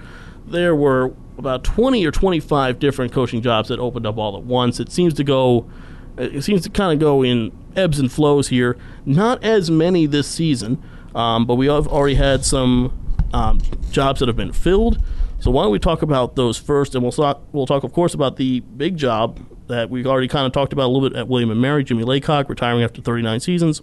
there 0.46 0.74
were 0.74 1.14
about 1.38 1.64
20 1.64 2.04
or 2.06 2.10
25 2.10 2.78
different 2.78 3.12
coaching 3.12 3.42
jobs 3.42 3.68
that 3.68 3.78
opened 3.78 4.06
up 4.06 4.18
all 4.18 4.36
at 4.36 4.44
once. 4.44 4.78
It 4.78 4.92
seems 4.92 5.14
to 5.14 5.24
go 5.24 5.68
it 6.16 6.42
seems 6.42 6.62
to 6.62 6.70
kind 6.70 6.92
of 6.92 7.00
go 7.00 7.22
in 7.24 7.52
ebbs 7.76 7.98
and 7.98 8.10
flows 8.10 8.48
here. 8.48 8.76
Not 9.04 9.42
as 9.42 9.70
many 9.70 10.06
this 10.06 10.28
season, 10.28 10.82
um, 11.14 11.46
but 11.46 11.56
we 11.56 11.66
have 11.66 11.88
already 11.88 12.14
had 12.14 12.44
some 12.44 12.96
um, 13.32 13.60
jobs 13.90 14.20
that 14.20 14.28
have 14.28 14.36
been 14.36 14.52
filled. 14.52 15.02
So 15.40 15.50
why 15.50 15.64
don't 15.64 15.72
we 15.72 15.78
talk 15.78 16.02
about 16.02 16.36
those 16.36 16.56
first, 16.56 16.94
and 16.94 17.02
we'll 17.02 17.12
talk. 17.12 17.42
We'll 17.52 17.66
talk, 17.66 17.84
of 17.84 17.92
course, 17.92 18.14
about 18.14 18.36
the 18.36 18.60
big 18.60 18.96
job 18.96 19.40
that 19.66 19.90
we've 19.90 20.06
already 20.06 20.28
kind 20.28 20.46
of 20.46 20.52
talked 20.52 20.72
about 20.72 20.86
a 20.86 20.92
little 20.92 21.08
bit 21.08 21.18
at 21.18 21.28
William 21.28 21.50
and 21.50 21.60
Mary. 21.60 21.84
Jimmy 21.84 22.04
Laycock 22.04 22.48
retiring 22.48 22.82
after 22.82 23.02
39 23.02 23.40
seasons. 23.40 23.82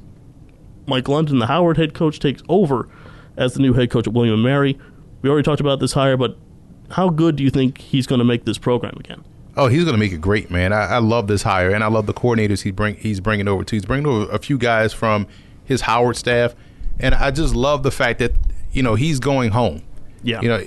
Mike 0.88 1.07
London, 1.07 1.39
the 1.39 1.47
Howard 1.47 1.78
head 1.78 1.93
coach, 1.93 2.20
takes 2.20 2.41
over 2.49 2.89
as 3.38 3.53
the 3.53 3.59
new 3.59 3.74
head 3.74 3.91
coach 3.91 4.07
at 4.07 4.14
William 4.14 4.36
and 4.36 4.43
Mary. 4.43 4.80
We 5.22 5.30
already 5.30 5.43
talked 5.43 5.62
about 5.62 5.80
this 5.80 5.93
hire, 5.93 6.18
but 6.18 6.38
how 6.91 7.09
good 7.09 7.35
do 7.35 7.43
you 7.43 7.49
think 7.49 7.79
he's 7.79 8.07
going 8.07 8.19
to 8.19 8.25
make 8.25 8.45
this 8.45 8.57
program 8.57 8.95
again? 8.99 9.23
Oh, 9.57 9.67
he's 9.67 9.83
going 9.83 9.93
to 9.93 9.99
make 9.99 10.13
it 10.13 10.21
great, 10.21 10.49
man. 10.49 10.71
I, 10.71 10.85
I, 10.85 10.97
love 10.99 11.27
this 11.27 11.43
hire, 11.43 11.71
and 11.71 11.83
I 11.83 11.87
love 11.87 12.05
the 12.05 12.13
coordinators 12.13 12.61
he 12.61 12.71
bring 12.71 12.95
he's 12.95 13.19
bringing 13.19 13.47
over 13.47 13.63
too. 13.63 13.75
He's 13.75 13.85
bringing 13.85 14.07
over 14.07 14.31
a 14.31 14.39
few 14.39 14.57
guys 14.57 14.93
from 14.93 15.27
his 15.65 15.81
Howard 15.81 16.15
staff, 16.15 16.55
and 16.99 17.13
I 17.13 17.31
just 17.31 17.53
love 17.53 17.83
the 17.83 17.91
fact 17.91 18.19
that 18.19 18.31
you 18.71 18.81
know 18.81 18.95
he's 18.95 19.19
going 19.19 19.51
home. 19.51 19.81
Yeah, 20.23 20.41
you 20.41 20.47
know, 20.47 20.63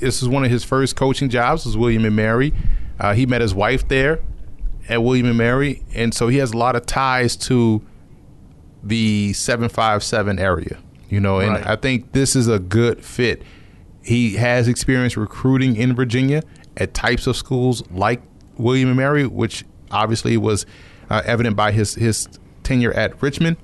this 0.00 0.20
is 0.20 0.28
one 0.28 0.44
of 0.44 0.50
his 0.50 0.64
first 0.64 0.96
coaching 0.96 1.28
jobs. 1.28 1.64
Was 1.64 1.76
William 1.76 2.04
and 2.04 2.16
Mary. 2.16 2.52
Uh, 2.98 3.14
he 3.14 3.24
met 3.26 3.40
his 3.40 3.54
wife 3.54 3.86
there 3.86 4.20
at 4.88 5.02
William 5.02 5.26
and 5.26 5.38
Mary, 5.38 5.84
and 5.94 6.12
so 6.12 6.26
he 6.26 6.38
has 6.38 6.52
a 6.52 6.56
lot 6.56 6.74
of 6.74 6.86
ties 6.86 7.36
to 7.36 7.82
the 8.82 9.32
seven 9.32 9.68
five 9.68 10.02
seven 10.02 10.40
area. 10.40 10.78
You 11.08 11.20
know, 11.20 11.38
and 11.38 11.52
right. 11.52 11.66
I 11.66 11.76
think 11.76 12.12
this 12.12 12.34
is 12.34 12.48
a 12.48 12.58
good 12.58 13.04
fit. 13.04 13.42
He 14.08 14.36
has 14.36 14.68
experience 14.68 15.18
recruiting 15.18 15.76
in 15.76 15.94
Virginia 15.94 16.42
at 16.78 16.94
types 16.94 17.26
of 17.26 17.36
schools 17.36 17.82
like 17.90 18.22
William 18.56 18.88
and 18.88 18.96
Mary, 18.96 19.26
which 19.26 19.66
obviously 19.90 20.38
was 20.38 20.64
uh, 21.10 21.20
evident 21.26 21.56
by 21.56 21.72
his 21.72 21.94
his 21.94 22.26
tenure 22.62 22.94
at 22.94 23.20
Richmond, 23.20 23.58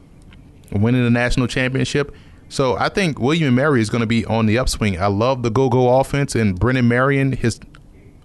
winning 0.71 1.03
the 1.03 1.09
national 1.09 1.47
championship. 1.47 2.15
So 2.51 2.77
I 2.77 2.91
think 2.91 3.19
William 3.19 3.47
and 3.47 3.57
Mary 3.57 3.81
is 3.81 3.89
going 3.89 4.03
to 4.03 4.07
be 4.07 4.27
on 4.27 4.45
the 4.45 4.59
upswing. 4.59 5.01
I 5.01 5.07
love 5.07 5.43
the 5.43 5.51
go 5.51 5.71
go 5.71 5.99
offense 5.99 6.35
and 6.35 6.61
Brennan 6.61 6.89
Marion, 6.89 7.33
his 7.33 7.59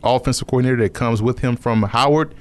offensive 0.04 0.46
coordinator 0.46 0.84
that 0.84 0.94
comes 0.94 1.22
with 1.22 1.40
him 1.40 1.56
from 1.56 1.84
Howard. 1.84 2.36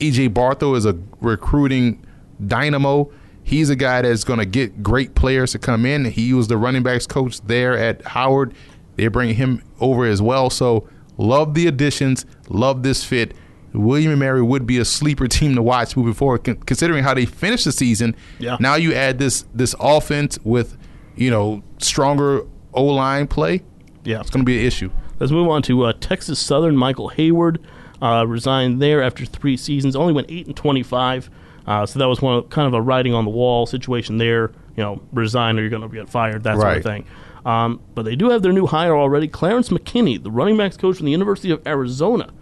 EJ 0.00 0.30
Barthel 0.30 0.76
is 0.76 0.86
a 0.86 0.98
recruiting 1.20 2.04
dynamo. 2.44 3.08
He's 3.44 3.70
a 3.70 3.76
guy 3.76 4.02
that's 4.02 4.24
going 4.24 4.40
to 4.40 4.44
get 4.44 4.82
great 4.82 5.14
players 5.14 5.52
to 5.52 5.60
come 5.60 5.86
in. 5.86 6.06
He 6.06 6.34
was 6.34 6.48
the 6.48 6.56
running 6.56 6.82
backs 6.82 7.06
coach 7.06 7.40
there 7.42 7.78
at 7.78 8.04
Howard. 8.06 8.54
They're 8.96 9.10
bringing 9.10 9.36
him 9.36 9.62
over 9.80 10.04
as 10.06 10.20
well. 10.20 10.50
So 10.50 10.88
Love 11.20 11.52
the 11.52 11.66
additions. 11.66 12.24
Love 12.48 12.82
this 12.82 13.04
fit. 13.04 13.34
William 13.74 14.10
and 14.10 14.20
Mary 14.20 14.42
would 14.42 14.66
be 14.66 14.78
a 14.78 14.86
sleeper 14.86 15.28
team 15.28 15.54
to 15.54 15.62
watch 15.62 15.94
moving 15.94 16.14
forward, 16.14 16.38
considering 16.64 17.04
how 17.04 17.12
they 17.12 17.26
finished 17.26 17.66
the 17.66 17.72
season. 17.72 18.16
Yeah. 18.38 18.56
Now 18.58 18.76
you 18.76 18.94
add 18.94 19.18
this 19.18 19.44
this 19.54 19.74
offense 19.78 20.38
with, 20.44 20.78
you 21.16 21.30
know, 21.30 21.62
stronger 21.78 22.46
O 22.72 22.84
line 22.86 23.26
play. 23.26 23.62
Yeah, 24.02 24.20
it's 24.20 24.30
going 24.30 24.40
to 24.40 24.46
be 24.46 24.58
an 24.58 24.64
issue. 24.64 24.90
Let's 25.18 25.30
move 25.30 25.48
on 25.48 25.60
to 25.64 25.84
uh, 25.84 25.92
Texas 26.00 26.38
Southern. 26.40 26.74
Michael 26.74 27.08
Haywood 27.08 27.62
uh, 28.00 28.26
resigned 28.26 28.80
there 28.80 29.02
after 29.02 29.26
three 29.26 29.58
seasons. 29.58 29.94
Only 29.94 30.14
went 30.14 30.30
eight 30.30 30.46
and 30.46 30.56
twenty 30.56 30.82
five. 30.82 31.28
Uh, 31.66 31.84
so 31.84 31.98
that 31.98 32.08
was 32.08 32.22
one 32.22 32.36
of, 32.36 32.48
kind 32.48 32.66
of 32.66 32.72
a 32.72 32.80
writing 32.80 33.12
on 33.12 33.26
the 33.26 33.30
wall 33.30 33.66
situation 33.66 34.16
there. 34.16 34.52
You 34.74 34.84
know, 34.84 35.02
resign 35.12 35.58
or 35.58 35.60
you're 35.60 35.70
going 35.70 35.82
to 35.82 35.88
get 35.88 36.08
fired. 36.08 36.44
That 36.44 36.56
right. 36.56 36.60
sort 36.60 36.76
of 36.78 36.82
thing. 36.84 37.06
Um, 37.44 37.80
but 37.94 38.04
they 38.04 38.16
do 38.16 38.30
have 38.30 38.42
their 38.42 38.52
new 38.52 38.66
hire 38.66 38.94
already. 38.94 39.28
Clarence 39.28 39.70
McKinney, 39.70 40.22
the 40.22 40.30
running 40.30 40.56
backs 40.56 40.76
coach 40.76 40.96
from 40.96 41.06
the 41.06 41.12
University 41.12 41.50
of 41.50 41.66
Arizona, 41.66 42.32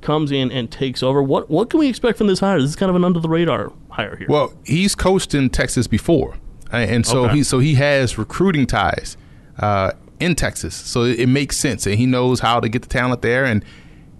comes 0.00 0.32
in 0.32 0.50
and 0.50 0.70
takes 0.70 1.02
over. 1.02 1.22
What 1.22 1.48
what 1.50 1.70
can 1.70 1.80
we 1.80 1.88
expect 1.88 2.18
from 2.18 2.26
this 2.26 2.40
hire? 2.40 2.60
This 2.60 2.70
is 2.70 2.76
kind 2.76 2.90
of 2.90 2.96
an 2.96 3.04
under 3.04 3.20
the 3.20 3.28
radar 3.28 3.72
hire 3.90 4.16
here. 4.16 4.26
Well, 4.28 4.52
he's 4.64 4.94
coached 4.94 5.34
in 5.34 5.50
Texas 5.50 5.86
before, 5.86 6.36
and 6.72 7.06
so 7.06 7.26
okay. 7.26 7.36
he 7.36 7.42
so 7.42 7.58
he 7.58 7.74
has 7.76 8.18
recruiting 8.18 8.66
ties 8.66 9.16
uh, 9.58 9.92
in 10.20 10.34
Texas. 10.34 10.74
So 10.74 11.04
it, 11.04 11.20
it, 11.20 11.28
makes 11.28 11.56
sense, 11.56 11.86
and 11.86 11.96
he 11.96 12.06
knows 12.06 12.40
how 12.40 12.60
to 12.60 12.68
get 12.68 12.82
the 12.82 12.88
talent 12.88 13.22
there. 13.22 13.44
And 13.44 13.64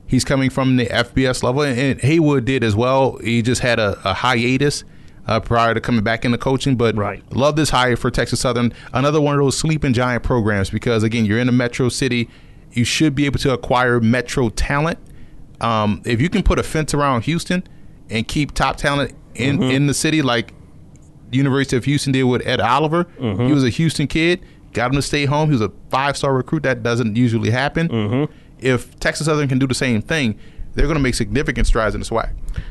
he's 0.06 0.24
coming 0.24 0.50
from 0.50 0.76
the 0.76 0.86
FBS 0.86 1.42
level, 1.42 1.62
and 1.62 2.00
Haywood 2.00 2.44
did 2.44 2.62
as 2.62 2.76
well. 2.76 3.16
He 3.18 3.42
just 3.42 3.60
had 3.60 3.78
a, 3.78 3.98
a 4.04 4.14
hiatus 4.14 4.84
uh, 5.28 5.38
prior 5.38 5.74
to 5.74 5.80
coming 5.80 6.02
back 6.02 6.24
into 6.24 6.38
coaching. 6.38 6.74
But 6.74 6.96
right. 6.96 7.22
love 7.32 7.54
this 7.54 7.70
hire 7.70 7.96
for 7.96 8.10
Texas 8.10 8.40
Southern. 8.40 8.72
Another 8.92 9.20
one 9.20 9.34
of 9.34 9.40
those 9.40 9.56
sleeping 9.56 9.92
giant 9.92 10.24
programs 10.24 10.70
because 10.70 11.02
again, 11.02 11.24
you're 11.24 11.38
in 11.38 11.48
a 11.48 11.52
metro 11.52 11.88
city. 11.88 12.28
You 12.72 12.84
should 12.84 13.14
be 13.14 13.26
able 13.26 13.38
to 13.40 13.52
acquire 13.52 14.00
metro 14.00 14.48
talent. 14.48 14.98
Um, 15.60 16.02
if 16.04 16.20
you 16.20 16.28
can 16.28 16.42
put 16.42 16.58
a 16.58 16.62
fence 16.62 16.94
around 16.94 17.22
Houston 17.22 17.62
and 18.10 18.26
keep 18.26 18.52
top 18.54 18.76
talent 18.76 19.14
in, 19.34 19.58
mm-hmm. 19.58 19.70
in 19.70 19.86
the 19.86 19.94
city, 19.94 20.22
like 20.22 20.54
University 21.30 21.76
of 21.76 21.84
Houston 21.84 22.12
did 22.12 22.24
with 22.24 22.46
Ed 22.46 22.60
Oliver, 22.60 23.04
mm-hmm. 23.04 23.46
he 23.46 23.52
was 23.52 23.64
a 23.64 23.70
Houston 23.70 24.06
kid, 24.06 24.40
got 24.72 24.90
him 24.90 24.96
to 24.96 25.02
stay 25.02 25.26
home. 25.26 25.48
He 25.48 25.52
was 25.52 25.60
a 25.60 25.72
five 25.90 26.16
star 26.16 26.34
recruit. 26.34 26.62
That 26.62 26.82
doesn't 26.82 27.16
usually 27.16 27.50
happen. 27.50 27.88
Mm-hmm. 27.88 28.32
If 28.60 28.98
Texas 28.98 29.26
Southern 29.26 29.48
can 29.48 29.58
do 29.58 29.66
the 29.66 29.74
same 29.74 30.00
thing, 30.00 30.38
they're 30.78 30.86
going 30.86 30.96
to 30.96 31.02
make 31.02 31.16
significant 31.16 31.66
strides 31.66 31.96
in 31.96 32.00
the 32.00 32.06
SWAC. 32.06 32.30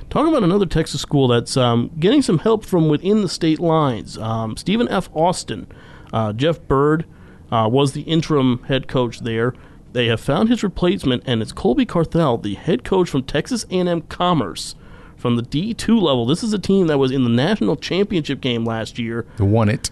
Talk 0.10 0.30
about 0.30 0.42
another 0.42 0.66
Texas 0.66 1.02
school 1.02 1.28
that's 1.28 1.58
um, 1.58 1.92
getting 2.00 2.22
some 2.22 2.40
help 2.40 2.64
from 2.64 2.88
within 2.88 3.22
the 3.22 3.28
state 3.28 3.60
lines. 3.60 4.18
Um, 4.18 4.56
Stephen 4.56 4.88
F. 4.88 5.10
Austin, 5.14 5.68
uh, 6.14 6.32
Jeff 6.32 6.62
Bird 6.62 7.06
uh, 7.52 7.68
was 7.70 7.92
the 7.92 8.04
interim 8.04 8.64
head 8.64 8.88
coach 8.88 9.20
there. 9.20 9.54
They 9.92 10.08
have 10.08 10.22
found 10.22 10.48
his 10.48 10.64
replacement, 10.64 11.24
and 11.26 11.42
it's 11.42 11.52
Colby 11.52 11.86
Carthel, 11.86 12.38
the 12.38 12.54
head 12.54 12.86
coach 12.86 13.10
from 13.10 13.24
Texas 13.24 13.66
A&M 13.70 14.02
Commerce 14.04 14.76
from 15.18 15.36
the 15.36 15.44
D2 15.44 16.02
level. 16.02 16.26
This 16.26 16.44
is 16.44 16.54
a 16.54 16.60
team 16.60 16.88
that 16.88 17.00
was 17.00 17.12
in 17.12 17.26
the 17.26 17.30
national 17.30 17.76
championship 17.76 18.40
game 18.40 18.64
last 18.64 18.98
year. 18.98 19.26
Won 19.38 19.68
it. 19.68 19.92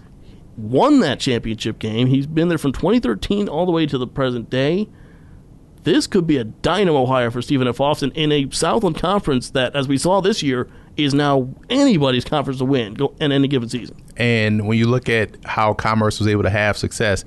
Won 0.56 1.00
that 1.00 1.20
championship 1.20 1.78
game. 1.78 2.06
He's 2.06 2.26
been 2.26 2.48
there 2.48 2.56
from 2.56 2.72
2013 2.72 3.46
all 3.46 3.66
the 3.66 3.72
way 3.72 3.84
to 3.84 3.98
the 3.98 4.06
present 4.06 4.48
day 4.48 4.88
this 5.86 6.08
could 6.08 6.26
be 6.26 6.36
a 6.36 6.42
dynamo 6.42 7.06
hire 7.06 7.30
for 7.30 7.40
Stephen 7.40 7.68
F. 7.68 7.80
Austin 7.80 8.10
in 8.16 8.32
a 8.32 8.50
Southland 8.50 8.98
Conference 8.98 9.50
that, 9.50 9.76
as 9.76 9.86
we 9.86 9.96
saw 9.96 10.20
this 10.20 10.42
year, 10.42 10.68
is 10.96 11.14
now 11.14 11.48
anybody's 11.70 12.24
conference 12.24 12.58
to 12.58 12.64
win 12.64 12.96
in 13.20 13.30
any 13.30 13.46
given 13.46 13.68
season. 13.68 13.96
And 14.16 14.66
when 14.66 14.78
you 14.78 14.88
look 14.88 15.08
at 15.08 15.36
how 15.44 15.74
Commerce 15.74 16.18
was 16.18 16.26
able 16.26 16.42
to 16.42 16.50
have 16.50 16.76
success, 16.76 17.24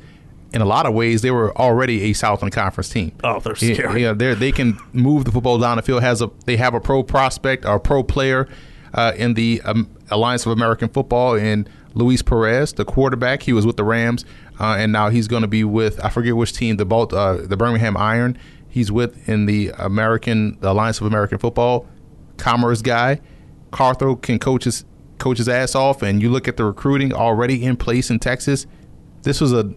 in 0.52 0.62
a 0.62 0.66
lot 0.66 0.86
of 0.86 0.94
ways, 0.94 1.22
they 1.22 1.32
were 1.32 1.58
already 1.58 2.10
a 2.10 2.14
Southland 2.14 2.54
Conference 2.54 2.90
team. 2.90 3.14
Oh, 3.24 3.40
they're 3.40 3.56
scary. 3.56 4.04
Yeah, 4.04 4.12
they 4.12 4.34
they 4.34 4.52
can 4.52 4.78
move 4.92 5.24
the 5.24 5.32
football 5.32 5.58
down 5.58 5.78
the 5.78 5.84
field. 5.84 6.02
Has 6.02 6.22
a 6.22 6.30
they 6.46 6.58
have 6.58 6.74
a 6.74 6.82
pro 6.82 7.02
prospect 7.02 7.66
or 7.66 7.76
a 7.76 7.80
pro 7.80 8.04
player 8.04 8.50
uh, 8.94 9.14
in 9.16 9.36
the 9.36 9.62
um, 9.64 9.90
Alliance 10.10 10.46
of 10.46 10.52
American 10.52 10.90
Football 10.90 11.36
in 11.36 11.66
Luis 11.94 12.22
Perez, 12.22 12.74
the 12.74 12.86
quarterback. 12.86 13.44
He 13.44 13.54
was 13.54 13.66
with 13.66 13.78
the 13.78 13.84
Rams 13.84 14.26
uh, 14.60 14.76
and 14.78 14.92
now 14.92 15.10
he's 15.10 15.28
going 15.28 15.42
to 15.42 15.48
be 15.48 15.64
with 15.64 16.04
I 16.04 16.10
forget 16.10 16.36
which 16.36 16.54
team 16.54 16.78
the 16.78 16.86
Balt, 16.86 17.14
uh, 17.14 17.38
the 17.38 17.58
Birmingham 17.58 17.96
Iron. 17.98 18.38
He's 18.68 18.92
with 18.92 19.28
in 19.28 19.46
the 19.46 19.72
American 19.78 20.60
the 20.60 20.72
Alliance 20.72 21.00
of 21.00 21.08
American 21.08 21.38
Football. 21.38 21.88
Commerce 22.38 22.82
guy, 22.82 23.20
Carthel 23.72 24.16
can 24.16 24.40
coach 24.40 24.66
his 24.66 24.86
coach 25.18 25.38
his 25.38 25.50
ass 25.50 25.76
off, 25.76 26.02
and 26.02 26.22
you 26.22 26.30
look 26.30 26.48
at 26.48 26.58
the 26.58 26.64
recruiting 26.64 27.14
already 27.14 27.64
in 27.64 27.76
place 27.76 28.10
in 28.10 28.20
Texas. 28.20 28.68
This 29.24 29.42
was 29.42 29.52
a, 29.52 29.74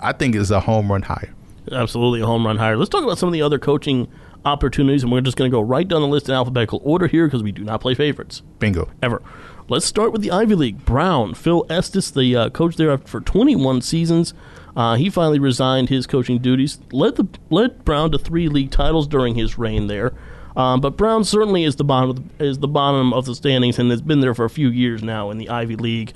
I 0.00 0.12
think, 0.12 0.34
is 0.34 0.50
a 0.50 0.60
home 0.60 0.90
run 0.90 1.02
hire. 1.02 1.34
Absolutely 1.70 2.20
a 2.20 2.26
home 2.26 2.44
run 2.44 2.58
hire. 2.58 2.76
Let's 2.76 2.90
talk 2.90 3.04
about 3.04 3.18
some 3.18 3.28
of 3.28 3.32
the 3.32 3.40
other 3.40 3.58
coaching 3.58 4.08
opportunities, 4.44 5.02
and 5.02 5.12
we're 5.12 5.20
just 5.20 5.36
going 5.36 5.50
to 5.50 5.54
go 5.54 5.60
right 5.62 5.86
down 5.86 6.02
the 6.02 6.08
list 6.08 6.28
in 6.28 6.34
alphabetical 6.34 6.80
order 6.84 7.06
here 7.06 7.26
because 7.26 7.42
we 7.42 7.52
do 7.52 7.64
not 7.64 7.80
play 7.80 7.94
favorites 7.94 8.42
Bingo. 8.58 8.90
ever. 9.02 9.22
Let's 9.68 9.86
start 9.86 10.12
with 10.12 10.22
the 10.22 10.30
Ivy 10.30 10.54
League. 10.54 10.84
Brown, 10.84 11.34
Phil 11.34 11.64
Estes, 11.70 12.10
the 12.10 12.36
uh, 12.36 12.50
coach 12.50 12.76
there 12.76 12.96
for 12.98 13.20
21 13.20 13.80
seasons. 13.82 14.34
Uh, 14.76 14.96
he 14.96 15.08
finally 15.10 15.38
resigned 15.38 15.88
his 15.88 16.06
coaching 16.06 16.38
duties. 16.38 16.78
Led 16.92 17.16
the 17.16 17.26
led 17.50 17.84
Brown 17.84 18.10
to 18.12 18.18
three 18.18 18.48
league 18.48 18.70
titles 18.70 19.06
during 19.06 19.34
his 19.34 19.58
reign 19.58 19.86
there. 19.86 20.12
Um, 20.56 20.80
but 20.80 20.96
Brown 20.96 21.24
certainly 21.24 21.64
is 21.64 21.76
the 21.76 21.84
bottom 21.84 22.10
of 22.10 22.38
the, 22.38 22.44
is 22.44 22.58
the 22.58 22.68
bottom 22.68 23.12
of 23.14 23.24
the 23.24 23.34
standings 23.34 23.78
and 23.78 23.90
has 23.90 24.02
been 24.02 24.20
there 24.20 24.34
for 24.34 24.44
a 24.44 24.50
few 24.50 24.68
years 24.68 25.02
now 25.02 25.30
in 25.30 25.38
the 25.38 25.48
Ivy 25.48 25.76
League. 25.76 26.12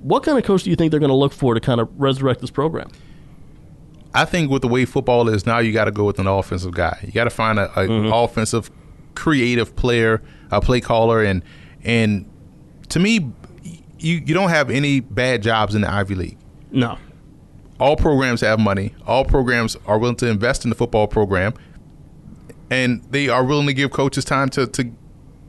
What 0.00 0.24
kind 0.24 0.36
of 0.36 0.44
coach 0.44 0.64
do 0.64 0.70
you 0.70 0.76
think 0.76 0.90
they're 0.90 1.00
going 1.00 1.10
to 1.10 1.14
look 1.16 1.32
for 1.32 1.54
to 1.54 1.60
kind 1.60 1.80
of 1.80 1.88
resurrect 1.98 2.40
this 2.40 2.50
program? 2.50 2.90
I 4.14 4.24
think 4.26 4.50
with 4.50 4.60
the 4.62 4.68
way 4.68 4.84
football 4.84 5.28
is 5.28 5.46
now, 5.46 5.58
you 5.58 5.72
got 5.72 5.86
to 5.86 5.90
go 5.90 6.04
with 6.04 6.18
an 6.18 6.26
offensive 6.26 6.72
guy. 6.74 6.98
You 7.02 7.12
got 7.12 7.24
to 7.24 7.30
find 7.30 7.58
a, 7.58 7.70
a 7.80 7.86
Mm-hmm. 7.86 8.12
offensive, 8.12 8.70
creative 9.14 9.74
player, 9.76 10.22
a 10.50 10.60
play 10.60 10.80
caller, 10.80 11.22
and 11.22 11.42
and 11.82 12.28
to 12.92 12.98
me, 12.98 13.30
you 13.98 14.22
you 14.24 14.34
don't 14.34 14.50
have 14.50 14.70
any 14.70 15.00
bad 15.00 15.42
jobs 15.42 15.74
in 15.74 15.80
the 15.80 15.90
Ivy 15.90 16.14
League. 16.14 16.38
No, 16.70 16.98
All 17.80 17.96
programs 17.96 18.40
have 18.42 18.58
money. 18.60 18.94
All 19.06 19.24
programs 19.24 19.76
are 19.86 19.98
willing 19.98 20.16
to 20.16 20.28
invest 20.28 20.64
in 20.64 20.70
the 20.70 20.76
football 20.76 21.06
program, 21.06 21.54
and 22.70 23.02
they 23.10 23.28
are 23.28 23.44
willing 23.44 23.66
to 23.66 23.74
give 23.74 23.90
coaches 23.90 24.24
time 24.24 24.48
to 24.50 24.66
to 24.66 24.90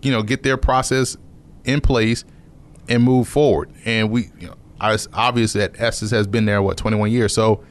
you 0.01 0.11
know 0.11 0.23
get 0.23 0.43
their 0.43 0.57
process 0.57 1.17
in 1.65 1.81
place 1.81 2.23
and 2.87 3.03
move 3.03 3.27
forward. 3.27 3.69
And 3.85 4.09
we, 4.09 4.29
you 4.39 4.47
know, 4.47 4.55
it's 4.81 5.07
obvious 5.13 5.53
that 5.53 5.79
Estes 5.79 6.11
has 6.11 6.27
been 6.27 6.45
there 6.45 6.61
what 6.61 6.77
21 6.77 7.11
years, 7.11 7.33
so. 7.33 7.63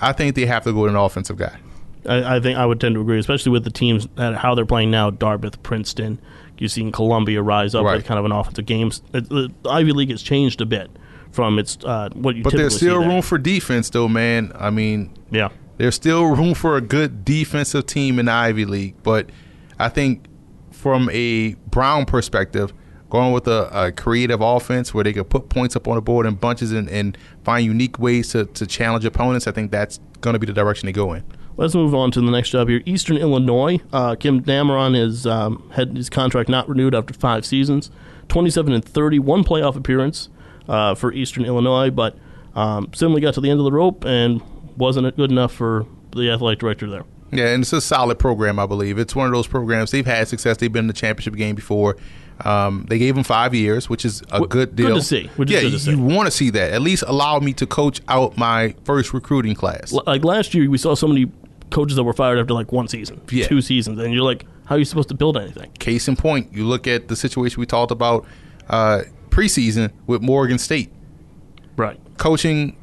I 0.00 0.12
think 0.12 0.36
they 0.36 0.46
have 0.46 0.62
to 0.62 0.72
go 0.72 0.82
with 0.82 0.90
an 0.90 0.96
offensive 0.96 1.36
guy. 1.38 1.58
I, 2.06 2.36
I 2.36 2.40
think 2.40 2.56
I 2.56 2.64
would 2.64 2.80
tend 2.80 2.94
to 2.94 3.00
agree, 3.00 3.18
especially 3.18 3.50
with 3.50 3.64
the 3.64 3.70
teams 3.70 4.06
that 4.14 4.36
how 4.36 4.54
they're 4.54 4.64
playing 4.64 4.92
now. 4.92 5.10
Dartmouth, 5.10 5.60
Princeton, 5.64 6.20
you've 6.60 6.72
seen 6.72 6.92
Columbia 6.92 7.42
rise 7.42 7.74
up 7.74 7.84
Right. 7.84 7.96
with 7.96 8.06
kind 8.06 8.18
of 8.18 8.24
an 8.24 8.32
offensive 8.32 8.66
games. 8.66 9.02
It- 9.12 9.28
The 9.28 9.50
Ivy 9.68 9.92
League 9.92 10.10
has 10.10 10.22
changed 10.22 10.60
a 10.60 10.66
bit 10.66 10.90
from 11.30 11.58
its 11.58 11.78
uh, 11.84 12.08
what 12.14 12.36
you. 12.36 12.42
But 12.42 12.54
there's 12.54 12.76
still 12.76 12.98
room 13.04 13.22
for 13.22 13.38
defense, 13.38 13.90
though, 13.90 14.08
man. 14.08 14.52
I 14.58 14.70
mean, 14.70 15.10
Yeah, 15.30 15.48
there's 15.76 15.94
still 15.94 16.24
room 16.34 16.54
for 16.54 16.76
a 16.76 16.80
good 16.80 17.24
defensive 17.24 17.86
team 17.86 18.18
in 18.18 18.26
the 18.26 18.32
Ivy 18.32 18.64
League. 18.64 18.94
But 19.02 19.30
I 19.78 19.88
think 19.88 20.24
from 20.70 21.08
a 21.12 21.54
Brown 21.70 22.04
perspective, 22.06 22.72
going 23.10 23.32
with 23.32 23.46
a, 23.48 23.68
a 23.86 23.92
creative 23.92 24.40
offense 24.40 24.92
where 24.92 25.02
they 25.04 25.12
can 25.12 25.24
put 25.24 25.48
points 25.48 25.74
up 25.76 25.88
on 25.88 25.94
the 25.96 26.02
board 26.02 26.26
in 26.26 26.34
bunches 26.34 26.72
and, 26.72 26.88
and 26.90 27.16
find 27.42 27.64
unique 27.64 27.98
ways 27.98 28.28
to, 28.30 28.44
to 28.46 28.66
challenge 28.66 29.04
opponents, 29.04 29.46
I 29.46 29.52
think 29.52 29.70
that's 29.70 29.98
going 30.20 30.34
to 30.34 30.38
be 30.38 30.46
the 30.46 30.52
direction 30.52 30.86
they 30.86 30.92
go 30.92 31.14
in. 31.14 31.24
Let's 31.58 31.74
move 31.74 31.92
on 31.92 32.12
to 32.12 32.20
the 32.20 32.30
next 32.30 32.50
job 32.50 32.68
here. 32.68 32.82
Eastern 32.86 33.16
Illinois. 33.16 33.80
Uh, 33.92 34.14
Kim 34.14 34.40
Dameron 34.40 34.96
has 34.96 35.26
um, 35.26 35.68
had 35.74 35.96
his 35.96 36.08
contract 36.08 36.48
not 36.48 36.68
renewed 36.68 36.94
after 36.94 37.12
five 37.12 37.44
seasons. 37.44 37.90
27 38.28 38.72
and 38.72 38.84
30, 38.84 39.18
one 39.18 39.42
playoff 39.42 39.74
appearance 39.74 40.28
uh, 40.68 40.94
for 40.94 41.12
Eastern 41.12 41.44
Illinois, 41.44 41.90
but 41.90 42.16
um, 42.54 42.88
suddenly 42.94 43.20
got 43.20 43.34
to 43.34 43.40
the 43.40 43.50
end 43.50 43.58
of 43.58 43.64
the 43.64 43.72
rope 43.72 44.04
and 44.04 44.40
wasn't 44.76 45.16
good 45.16 45.32
enough 45.32 45.52
for 45.52 45.84
the 46.14 46.30
athletic 46.30 46.60
director 46.60 46.88
there. 46.88 47.04
Yeah, 47.32 47.48
and 47.48 47.62
it's 47.64 47.72
a 47.72 47.80
solid 47.80 48.20
program, 48.20 48.60
I 48.60 48.66
believe. 48.66 48.96
It's 48.96 49.16
one 49.16 49.26
of 49.26 49.32
those 49.32 49.48
programs 49.48 49.90
they've 49.90 50.06
had 50.06 50.28
success. 50.28 50.58
They've 50.58 50.72
been 50.72 50.84
in 50.84 50.86
the 50.86 50.92
championship 50.92 51.34
game 51.34 51.56
before. 51.56 51.96
Um, 52.44 52.86
they 52.88 52.98
gave 52.98 53.16
him 53.16 53.24
five 53.24 53.52
years, 53.52 53.90
which 53.90 54.04
is 54.04 54.22
a 54.30 54.38
good 54.40 54.50
good 54.50 54.76
deal. 54.76 54.94
to 54.94 55.02
see, 55.02 55.26
which 55.36 55.50
yeah, 55.50 55.60
good 55.60 55.76
to 55.76 55.90
you, 55.90 55.96
you 55.96 56.02
want 56.02 56.26
to 56.26 56.30
see 56.30 56.50
that. 56.50 56.72
At 56.72 56.82
least 56.82 57.02
allow 57.06 57.40
me 57.40 57.52
to 57.54 57.66
coach 57.66 58.00
out 58.06 58.36
my 58.36 58.76
first 58.84 59.12
recruiting 59.12 59.56
class. 59.56 59.92
L- 59.92 60.04
like 60.06 60.24
last 60.24 60.54
year, 60.54 60.70
we 60.70 60.78
saw 60.78 60.94
so 60.94 61.08
many 61.08 61.30
coaches 61.70 61.96
that 61.96 62.04
were 62.04 62.12
fired 62.12 62.38
after 62.38 62.54
like 62.54 62.72
one 62.72 62.88
season, 62.88 63.20
Yeah. 63.30 63.46
two 63.46 63.60
seasons, 63.60 63.98
and 63.98 64.12
you're 64.12 64.22
like, 64.24 64.44
how 64.66 64.74
are 64.76 64.78
you 64.78 64.84
supposed 64.84 65.08
to 65.08 65.14
build 65.14 65.36
anything? 65.36 65.70
Case 65.78 66.08
in 66.08 66.16
point, 66.16 66.52
you 66.52 66.64
look 66.66 66.86
at 66.86 67.08
the 67.08 67.16
situation 67.16 67.60
we 67.60 67.66
talked 67.66 67.90
about 67.90 68.24
uh, 68.68 69.02
preseason 69.30 69.90
with 70.06 70.20
Morgan 70.22 70.58
State 70.58 70.90
Right. 71.76 71.98
coaching 72.18 72.76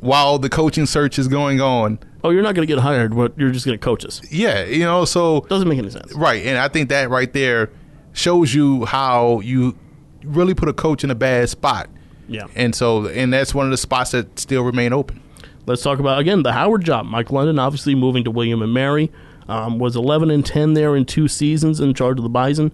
while 0.00 0.38
the 0.38 0.48
coaching 0.48 0.86
search 0.86 1.18
is 1.18 1.28
going 1.28 1.60
on. 1.60 1.98
Oh, 2.24 2.30
you're 2.30 2.42
not 2.42 2.54
going 2.54 2.66
to 2.66 2.72
get 2.72 2.80
hired, 2.82 3.14
but 3.16 3.32
you're 3.38 3.50
just 3.50 3.64
going 3.66 3.78
to 3.78 3.82
coach 3.84 4.04
us. 4.04 4.20
Yeah, 4.30 4.64
you 4.64 4.80
know, 4.84 5.04
so 5.04 5.40
Doesn't 5.48 5.68
make 5.68 5.78
any 5.78 5.90
sense. 5.90 6.12
Right, 6.14 6.44
and 6.44 6.58
I 6.58 6.68
think 6.68 6.88
that 6.90 7.08
right 7.10 7.32
there 7.32 7.70
shows 8.12 8.52
you 8.54 8.84
how 8.84 9.40
you 9.40 9.76
really 10.24 10.54
put 10.54 10.68
a 10.68 10.72
coach 10.72 11.02
in 11.04 11.10
a 11.10 11.14
bad 11.14 11.48
spot. 11.48 11.88
Yeah. 12.28 12.46
And 12.54 12.74
so, 12.74 13.06
and 13.06 13.32
that's 13.32 13.54
one 13.54 13.66
of 13.66 13.70
the 13.70 13.76
spots 13.76 14.10
that 14.12 14.38
still 14.38 14.62
remain 14.62 14.92
open. 14.92 15.21
Let's 15.66 15.82
talk 15.82 15.98
about 15.98 16.18
again 16.18 16.42
the 16.42 16.52
Howard 16.52 16.84
job. 16.84 17.06
Mike 17.06 17.30
London, 17.30 17.58
obviously 17.58 17.94
moving 17.94 18.24
to 18.24 18.30
William 18.30 18.62
and 18.62 18.72
Mary, 18.74 19.10
um, 19.48 19.78
was 19.78 19.94
11 19.96 20.30
and 20.30 20.44
10 20.44 20.74
there 20.74 20.96
in 20.96 21.04
two 21.04 21.28
seasons 21.28 21.80
in 21.80 21.94
charge 21.94 22.18
of 22.18 22.22
the 22.24 22.28
Bison. 22.28 22.72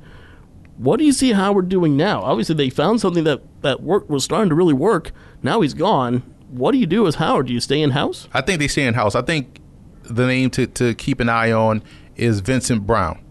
What 0.78 0.99
do 0.99 1.05
you 1.05 1.12
see 1.12 1.32
Howard 1.32 1.68
doing 1.68 1.97
now? 1.97 2.22
Obviously, 2.22 2.55
they 2.55 2.70
found 2.70 3.01
something 3.01 3.24
that 3.24 3.43
that 3.62 3.82
work 3.82 4.09
was 4.09 4.24
starting 4.24 4.49
to 4.49 4.55
really 4.55 4.74
work. 4.74 5.11
Now 5.43 5.61
he's 5.61 5.74
gone. 5.74 6.22
What 6.51 6.72
do 6.72 6.78
you 6.78 6.86
do 6.86 7.07
as 7.07 7.16
Howard? 7.16 7.49
Do 7.49 7.53
you 7.53 7.61
stay 7.61 7.82
in 7.82 7.91
house? 7.91 8.28
I 8.32 8.41
think 8.41 8.59
they 8.61 8.68
stay 8.68 8.86
in 8.86 8.95
house. 8.95 9.14
I 9.14 9.22
think 9.22 9.61
the 10.05 10.26
name 10.26 10.49
to, 10.51 10.66
to 10.66 10.95
keep 10.95 11.20
an 11.20 11.28
eye 11.28 11.53
on 11.53 11.82
is 12.16 12.41
Vincent 12.41 12.86
Brown, 12.86 13.22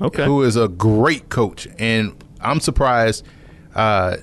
Okay. 0.00 0.24
who 0.24 0.42
is 0.42 0.56
a 0.56 0.66
great 0.68 1.28
coach, 1.28 1.68
and 1.78 2.14
I'm 2.40 2.60
surprised 2.60 3.26
uh, 3.74 4.16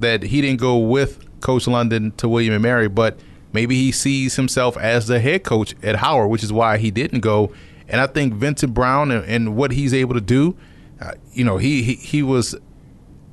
that 0.00 0.22
he 0.22 0.40
didn't 0.40 0.60
go 0.60 0.78
with 0.78 1.24
Coach 1.42 1.66
London 1.66 2.12
to 2.12 2.28
William 2.28 2.54
and 2.54 2.62
Mary, 2.62 2.88
but 2.88 3.18
maybe 3.52 3.76
he 3.76 3.92
sees 3.92 4.36
himself 4.36 4.76
as 4.76 5.06
the 5.06 5.20
head 5.20 5.44
coach 5.44 5.74
at 5.82 5.96
Howard, 5.96 6.30
which 6.30 6.42
is 6.42 6.52
why 6.52 6.78
he 6.78 6.90
didn't 6.90 7.20
go. 7.20 7.52
And 7.88 8.00
I 8.00 8.06
think 8.06 8.34
Vincent 8.34 8.74
Brown 8.74 9.10
and, 9.10 9.24
and 9.24 9.56
what 9.56 9.72
he's 9.72 9.94
able 9.94 10.14
to 10.14 10.20
do, 10.20 10.56
uh, 11.00 11.12
you 11.32 11.44
know, 11.44 11.56
he, 11.56 11.82
he 11.82 11.94
he 11.94 12.22
was 12.22 12.54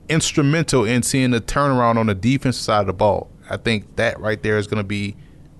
instrumental 0.07 0.86
in 0.86 1.03
seeing 1.03 1.32
the 1.32 1.41
turnaround 1.41 1.97
on 1.97 2.07
the 2.07 2.16
defensive 2.16 2.63
side 2.63 2.82
of 2.82 2.88
the 2.88 2.93
ball. 2.93 3.30
I 3.49 3.57
think 3.57 3.95
that 3.97 4.20
right 4.20 4.41
there 4.41 4.57
is 4.57 4.68
going 4.68 4.78
to 4.78 4.88
be 4.88 5.16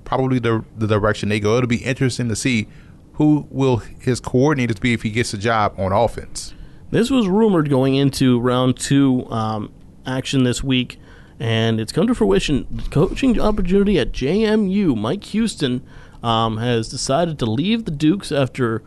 probably 0.06 0.40
the 0.40 0.64
the 0.78 0.88
direction 0.88 1.30
they 1.30 1.40
go. 1.40 1.58
It'll 1.58 1.68
be 1.68 1.84
interesting 1.84 2.30
to 2.30 2.36
see 2.36 2.68
who 3.14 3.48
will 3.50 3.78
his 3.78 4.22
coordinators 4.22 4.80
be 4.80 4.94
if 4.94 5.02
he 5.02 5.10
gets 5.10 5.34
a 5.34 5.38
job 5.38 5.74
on 5.78 5.92
offense. 5.92 6.54
This 6.92 7.10
was 7.10 7.28
rumored 7.28 7.70
going 7.70 7.96
into 7.96 8.40
round 8.40 8.78
two 8.78 9.30
um, 9.30 9.74
action 10.06 10.44
this 10.44 10.64
week, 10.64 11.00
and 11.40 11.80
it's 11.80 11.92
come 11.92 12.08
to 12.08 12.16
fruition. 12.16 12.66
The 12.72 12.90
coaching 12.90 13.40
opportunity 13.40 14.00
at 14.00 14.12
JMU. 14.12 14.96
Mike 14.98 15.24
Houston 15.26 15.86
um, 16.24 16.58
has 16.58 16.90
decided 16.90 17.40
to 17.40 17.46
leave 17.46 17.86
the 17.86 17.92
Dukes 17.92 18.32
after 18.32 18.84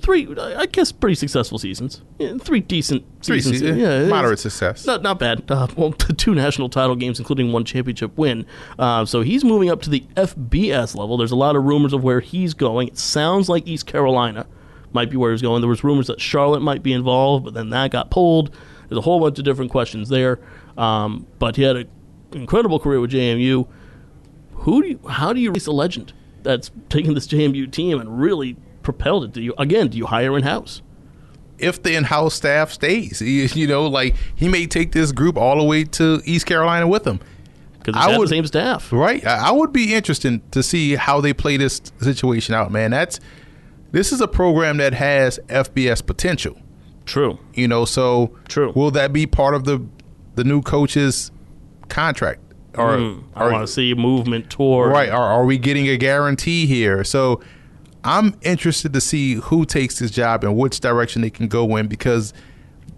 three, 0.00 0.26
I 0.36 0.66
guess, 0.66 0.90
pretty 0.90 1.14
successful 1.14 1.58
seasons. 1.58 2.02
Yeah, 2.18 2.36
three 2.38 2.58
decent 2.60 3.04
Three 3.22 3.40
seasons. 3.40 3.60
se- 3.76 3.80
yeah, 3.80 4.08
moderate 4.08 4.40
success. 4.40 4.84
Not 4.84 5.00
not 5.02 5.18
bad. 5.20 5.48
Uh, 5.50 5.68
well, 5.76 5.92
two 6.16 6.34
national 6.34 6.68
title 6.68 6.96
games, 6.96 7.18
including 7.20 7.52
one 7.52 7.64
championship 7.64 8.18
win. 8.18 8.44
Uh, 8.78 9.04
so 9.04 9.20
he's 9.22 9.44
moving 9.44 9.70
up 9.70 9.80
to 9.82 9.90
the 9.90 10.00
FBS 10.16 10.96
level. 10.96 11.16
There's 11.16 11.30
a 11.30 11.36
lot 11.36 11.54
of 11.56 11.62
rumors 11.64 11.92
of 11.92 12.02
where 12.02 12.18
he's 12.20 12.52
going. 12.52 12.88
It 12.88 12.98
sounds 12.98 13.48
like 13.48 13.66
East 13.66 13.86
Carolina 13.86 14.46
might 14.92 15.08
be 15.08 15.16
where 15.16 15.30
he's 15.30 15.40
going. 15.40 15.60
There 15.62 15.70
was 15.70 15.84
rumors 15.84 16.08
that 16.08 16.20
Charlotte 16.20 16.60
might 16.60 16.82
be 16.82 16.92
involved, 16.92 17.44
but 17.44 17.54
then 17.54 17.70
that 17.70 17.92
got 17.92 18.10
pulled. 18.10 18.54
There's 18.88 18.98
a 18.98 19.02
whole 19.02 19.20
bunch 19.20 19.38
of 19.38 19.44
different 19.44 19.70
questions 19.70 20.08
there. 20.10 20.38
Um, 20.76 21.26
but 21.38 21.56
he 21.56 21.62
had 21.62 21.76
an 21.76 21.88
incredible 22.32 22.78
career 22.78 23.00
with 23.00 23.10
JMU. 23.12 23.66
Who 24.54 24.82
do 24.82 24.88
you, 24.88 25.00
how 25.08 25.32
do 25.32 25.40
you 25.40 25.50
raise 25.52 25.66
a 25.66 25.72
legend 25.72 26.12
that's 26.42 26.70
taken 26.88 27.14
this 27.14 27.26
JMU 27.26 27.70
team 27.70 28.00
and 28.00 28.20
really 28.20 28.56
propelled 28.82 29.24
it? 29.24 29.32
Do 29.32 29.40
you 29.42 29.54
again? 29.58 29.88
Do 29.88 29.98
you 29.98 30.06
hire 30.06 30.36
in 30.36 30.44
house? 30.44 30.82
If 31.58 31.82
the 31.82 31.94
in-house 31.94 32.34
staff 32.34 32.72
stays, 32.72 33.20
you, 33.20 33.48
you 33.54 33.66
know, 33.66 33.86
like 33.86 34.16
he 34.34 34.48
may 34.48 34.66
take 34.66 34.92
this 34.92 35.12
group 35.12 35.36
all 35.36 35.56
the 35.58 35.64
way 35.64 35.84
to 35.84 36.20
East 36.24 36.46
Carolina 36.46 36.86
with 36.88 37.06
him. 37.06 37.20
Because 37.78 37.94
I 37.96 38.16
would- 38.16 38.26
the 38.28 38.30
same 38.30 38.46
staff. 38.46 38.92
Right. 38.92 39.24
I, 39.26 39.48
I 39.48 39.50
would 39.50 39.72
be 39.72 39.94
interested 39.94 40.52
to 40.52 40.62
see 40.62 40.94
how 40.94 41.20
they 41.20 41.32
play 41.32 41.56
this 41.56 41.80
situation 42.00 42.54
out, 42.54 42.70
man. 42.70 42.92
That's 42.92 43.18
this 43.90 44.12
is 44.12 44.20
a 44.20 44.28
program 44.28 44.78
that 44.78 44.94
has 44.94 45.38
FBS 45.48 46.04
potential. 46.04 46.56
True. 47.04 47.38
You 47.54 47.68
know, 47.68 47.84
so 47.84 48.36
True. 48.48 48.72
Will 48.74 48.90
that 48.92 49.12
be 49.12 49.26
part 49.26 49.54
of 49.54 49.64
the 49.64 49.84
the 50.34 50.44
new 50.44 50.62
coach's 50.62 51.30
contract? 51.88 52.40
Or, 52.76 52.96
Mm, 52.96 53.24
I 53.34 53.50
want 53.50 53.66
to 53.66 53.72
see 53.72 53.92
movement 53.92 54.48
toward 54.48 54.92
right? 54.92 55.10
Are, 55.10 55.26
are 55.26 55.44
we 55.44 55.58
getting 55.58 55.88
a 55.88 55.96
guarantee 55.98 56.64
here? 56.66 57.04
So 57.04 57.42
I'm 58.02 58.34
interested 58.42 58.94
to 58.94 59.00
see 59.00 59.34
who 59.34 59.66
takes 59.66 59.98
this 59.98 60.10
job 60.10 60.42
and 60.42 60.56
which 60.56 60.80
direction 60.80 61.20
they 61.22 61.28
can 61.30 61.48
go 61.48 61.76
in 61.76 61.86
because 61.86 62.32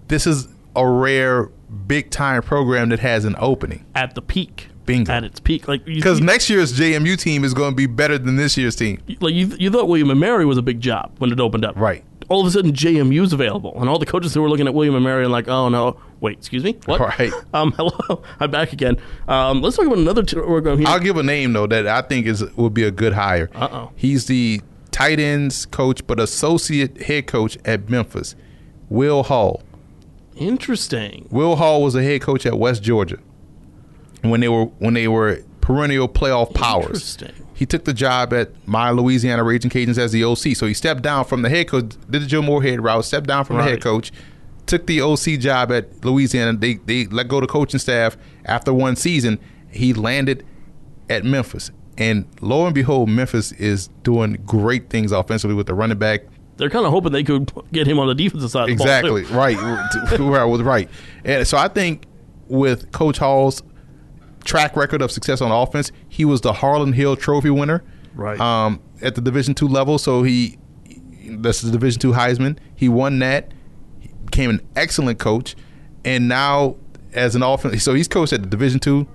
this 0.08 0.26
is 0.28 0.46
a 0.76 0.86
rare 0.86 1.46
big 1.88 2.10
time 2.10 2.40
program 2.42 2.90
that 2.90 3.00
has 3.00 3.24
an 3.24 3.34
opening. 3.38 3.84
at 3.96 4.14
the 4.14 4.22
peak. 4.22 4.68
Bingo. 4.86 5.10
At 5.10 5.24
its 5.24 5.40
peak, 5.40 5.66
like 5.66 5.84
Because 5.86 6.20
next 6.20 6.50
year's 6.50 6.78
JMU 6.78 7.18
team 7.18 7.42
is 7.42 7.54
going 7.54 7.70
to 7.72 7.74
be 7.76 7.86
better 7.86 8.18
than 8.18 8.36
this 8.36 8.56
year's 8.58 8.76
team. 8.76 9.00
like 9.20 9.32
you, 9.32 9.46
you 9.58 9.70
thought 9.70 9.88
William 9.88 10.10
and 10.10 10.20
Mary 10.20 10.44
was 10.44 10.58
a 10.58 10.62
big 10.62 10.78
job 10.78 11.10
when 11.18 11.32
it 11.32 11.40
opened 11.40 11.64
up. 11.64 11.74
Right. 11.74 12.04
All 12.28 12.40
of 12.40 12.46
a 12.46 12.50
sudden, 12.50 12.72
JMU's 12.72 13.32
available, 13.32 13.78
and 13.80 13.88
all 13.88 13.98
the 13.98 14.06
coaches 14.06 14.34
who 14.34 14.42
were 14.42 14.48
looking 14.48 14.66
at 14.66 14.74
William 14.74 14.94
and 14.94 15.04
Mary 15.04 15.24
and 15.24 15.32
like, 15.32 15.48
oh 15.48 15.68
no, 15.68 15.98
wait, 16.20 16.38
excuse 16.38 16.64
me, 16.64 16.78
what? 16.86 17.00
Right. 17.00 17.32
Um, 17.54 17.72
hello, 17.72 18.22
I'm 18.40 18.50
back 18.50 18.72
again. 18.72 18.96
Um, 19.28 19.62
let's 19.62 19.76
talk 19.76 19.86
about 19.86 19.98
another 19.98 20.22
T-. 20.24 20.36
I'll 20.86 20.98
give 20.98 21.16
a 21.16 21.22
name 21.22 21.52
though 21.52 21.68
that 21.68 21.86
I 21.86 22.02
think 22.02 22.26
is 22.26 22.42
would 22.56 22.74
be 22.74 22.82
a 22.82 22.90
good 22.90 23.12
hire. 23.12 23.48
Uh-oh. 23.54 23.92
He's 23.94 24.26
the 24.26 24.60
tight 24.90 25.20
ends 25.20 25.66
coach, 25.66 26.04
but 26.06 26.18
associate 26.18 27.02
head 27.02 27.26
coach 27.26 27.58
at 27.64 27.88
Memphis, 27.88 28.34
Will 28.88 29.22
Hall. 29.22 29.62
Interesting. 30.36 31.28
Will 31.30 31.56
Hall 31.56 31.82
was 31.82 31.94
a 31.94 32.02
head 32.02 32.22
coach 32.22 32.44
at 32.44 32.58
West 32.58 32.82
Georgia 32.82 33.18
when 34.22 34.40
they 34.40 34.48
were 34.48 34.64
when 34.64 34.94
they 34.94 35.06
were 35.06 35.42
perennial 35.60 36.08
playoff 36.08 36.52
powers. 36.54 36.86
Interesting. 36.86 37.43
He 37.54 37.66
took 37.66 37.84
the 37.84 37.94
job 37.94 38.32
at 38.32 38.50
my 38.66 38.90
Louisiana 38.90 39.44
Raging 39.44 39.70
Cajuns 39.70 39.98
as 39.98 40.12
the 40.12 40.24
OC. 40.24 40.56
So 40.56 40.66
he 40.66 40.74
stepped 40.74 41.02
down 41.02 41.24
from 41.24 41.42
the 41.42 41.48
head 41.48 41.68
coach, 41.68 41.94
did 42.10 42.22
the 42.22 42.26
Joe 42.26 42.42
Moorhead 42.42 42.82
route, 42.82 43.04
stepped 43.04 43.28
down 43.28 43.44
from 43.44 43.58
the 43.58 43.62
head 43.62 43.80
coach, 43.80 44.10
took 44.66 44.86
the 44.86 45.00
OC 45.00 45.38
job 45.38 45.70
at 45.72 46.04
Louisiana. 46.04 46.54
They 46.58 46.74
they 46.74 47.06
let 47.06 47.28
go 47.28 47.40
the 47.40 47.46
coaching 47.46 47.80
staff 47.80 48.16
after 48.44 48.72
one 48.72 48.96
season. 48.96 49.38
He 49.70 49.94
landed 49.94 50.44
at 51.08 51.24
Memphis. 51.24 51.70
And 51.96 52.26
lo 52.40 52.66
and 52.66 52.74
behold, 52.74 53.08
Memphis 53.08 53.52
is 53.52 53.88
doing 54.02 54.42
great 54.44 54.90
things 54.90 55.12
offensively 55.12 55.54
with 55.54 55.66
the 55.66 55.74
running 55.74 55.98
back. 55.98 56.22
They're 56.56 56.70
kind 56.70 56.86
of 56.86 56.92
hoping 56.92 57.12
they 57.12 57.24
could 57.24 57.52
get 57.72 57.86
him 57.86 57.98
on 57.98 58.08
the 58.08 58.14
defensive 58.14 58.50
side. 58.50 58.70
Of 58.70 58.78
the 58.78 58.84
ball, 58.84 58.86
Exactly 58.86 59.24
right. 59.24 59.56
right 60.18 60.60
right. 60.60 60.88
And 61.24 61.46
so 61.46 61.56
I 61.56 61.68
think 61.68 62.06
with 62.48 62.90
Coach 62.92 63.18
Hall's 63.18 63.62
track 64.44 64.76
record 64.76 65.02
of 65.02 65.10
success 65.10 65.40
on 65.40 65.50
offense, 65.50 65.90
he 66.08 66.24
was 66.24 66.40
the 66.42 66.52
Harlon 66.52 66.92
Hill 66.92 67.16
Trophy 67.16 67.50
winner, 67.50 67.82
Right. 68.14 68.38
Um, 68.38 68.80
at 69.02 69.14
the 69.16 69.20
Division 69.20 69.54
two 69.54 69.66
level. 69.68 69.98
So 69.98 70.22
he 70.22 70.56
that's 71.26 71.62
the 71.62 71.70
Division 71.72 72.00
two 72.00 72.12
Heisman. 72.12 72.58
He 72.76 72.88
won 72.88 73.18
that. 73.20 73.52
He 74.00 74.10
became 74.26 74.50
an 74.50 74.60
excellent 74.76 75.18
coach, 75.18 75.56
and 76.04 76.28
now 76.28 76.76
as 77.12 77.34
an 77.34 77.42
offense, 77.42 77.82
so 77.82 77.94
he's 77.94 78.08
coached 78.08 78.32
at 78.32 78.42
the 78.42 78.48
Division 78.48 78.78
two, 78.80 79.06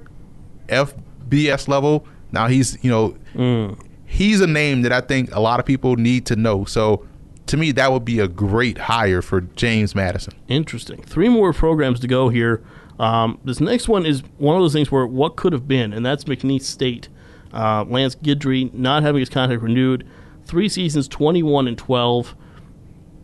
FBS 0.67 1.67
level. 1.67 2.05
Now 2.31 2.47
he's 2.47 2.77
you 2.83 2.89
know 2.91 3.75
he's 4.05 4.41
a 4.41 4.47
name 4.47 4.81
that 4.83 4.91
I 4.91 5.01
think 5.01 5.33
a 5.33 5.39
lot 5.39 5.59
of 5.59 5.65
people 5.65 5.95
need 5.95 6.25
to 6.27 6.35
know. 6.35 6.65
So 6.65 7.05
to 7.47 7.57
me, 7.57 7.71
that 7.73 7.91
would 7.91 8.05
be 8.05 8.19
a 8.19 8.27
great 8.27 8.77
hire 8.77 9.21
for 9.21 9.41
James 9.41 9.95
Madison. 9.95 10.33
Interesting. 10.47 11.01
Three 11.01 11.29
more 11.29 11.53
programs 11.53 11.99
to 12.01 12.07
go 12.07 12.29
here. 12.29 12.63
Um, 12.99 13.39
this 13.45 13.59
next 13.61 13.87
one 13.87 14.05
is 14.05 14.21
one 14.37 14.55
of 14.55 14.61
those 14.61 14.73
things 14.73 14.91
where 14.91 15.07
what 15.07 15.37
could 15.37 15.53
have 15.53 15.67
been, 15.67 15.93
and 15.93 16.05
that's 16.05 16.25
McNeese 16.25 16.63
State. 16.63 17.07
Uh, 17.53 17.83
Lance 17.87 18.15
Guidry 18.15 18.71
not 18.73 19.01
having 19.03 19.21
his 19.21 19.29
contract 19.29 19.63
renewed, 19.63 20.07
three 20.45 20.69
seasons, 20.69 21.07
twenty-one 21.07 21.67
and 21.67 21.77
twelve. 21.77 22.35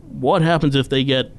What 0.08 0.42
happens 0.42 0.74
if 0.74 0.88
they 0.88 1.04
get 1.04 1.30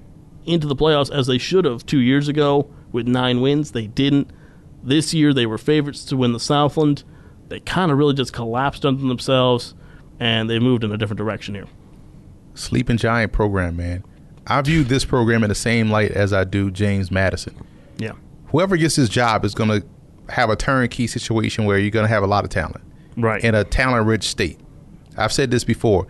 into 0.45 0.67
the 0.67 0.75
playoffs 0.75 1.11
as 1.11 1.27
they 1.27 1.37
should 1.37 1.65
have 1.65 1.85
two 1.85 1.99
years 1.99 2.27
ago 2.27 2.71
with 2.91 3.07
nine 3.07 3.41
wins? 3.41 3.71
They 3.71 3.87
didn't. 3.87 4.29
This 4.83 5.13
year 5.13 5.33
they 5.33 5.45
were 5.47 5.57
favorites 5.57 6.05
to 6.05 6.15
win 6.15 6.31
the 6.31 6.39
Southland. 6.39 7.03
They 7.49 7.59
kind 7.61 7.91
of 7.91 7.97
really 7.97 8.13
just 8.13 8.33
collapsed 8.33 8.85
under 8.85 9.05
themselves, 9.05 9.73
and 10.19 10.49
they 10.49 10.59
moved 10.59 10.83
in 10.83 10.91
a 10.91 10.97
different 10.97 11.17
direction 11.17 11.55
here. 11.55 11.67
Sleeping 12.53 12.97
Giant 12.97 13.33
program, 13.33 13.75
man. 13.75 14.03
I 14.45 14.61
view 14.61 14.83
this 14.83 15.05
program 15.05 15.43
in 15.43 15.49
the 15.49 15.55
same 15.55 15.89
light 15.89 16.11
as 16.11 16.31
I 16.31 16.43
do 16.43 16.71
James 16.71 17.11
Madison. 17.11 17.55
Yeah. 17.97 18.13
Whoever 18.49 18.77
gets 18.77 18.95
this 18.95 19.09
job 19.09 19.45
is 19.45 19.53
going 19.53 19.69
to 19.69 19.85
have 20.31 20.49
a 20.49 20.55
turnkey 20.55 21.07
situation 21.07 21.65
where 21.65 21.77
you're 21.77 21.91
going 21.91 22.05
to 22.05 22.09
have 22.09 22.23
a 22.23 22.27
lot 22.27 22.43
of 22.43 22.49
talent 22.49 22.83
Right. 23.15 23.43
in 23.43 23.55
a 23.55 23.63
talent-rich 23.63 24.23
state. 24.23 24.59
I've 25.17 25.33
said 25.33 25.49
this 25.51 25.63
before. 25.63 26.07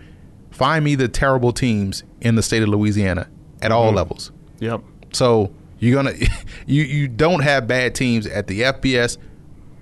Find 0.51 0.83
me 0.83 0.95
the 0.95 1.07
terrible 1.07 1.53
teams 1.53 2.03
in 2.21 2.35
the 2.35 2.41
state 2.43 2.63
of 2.63 2.69
Louisiana 2.69 3.29
at 3.61 3.71
all 3.71 3.87
mm-hmm. 3.87 3.95
levels. 3.97 4.31
yep. 4.59 4.81
So 5.13 5.51
you're 5.79 5.95
gonna 5.95 6.17
you 6.65 6.83
you 6.83 7.07
don't 7.07 7.41
have 7.43 7.67
bad 7.67 7.95
teams 7.95 8.27
at 8.27 8.47
the 8.47 8.61
FBS 8.61 9.17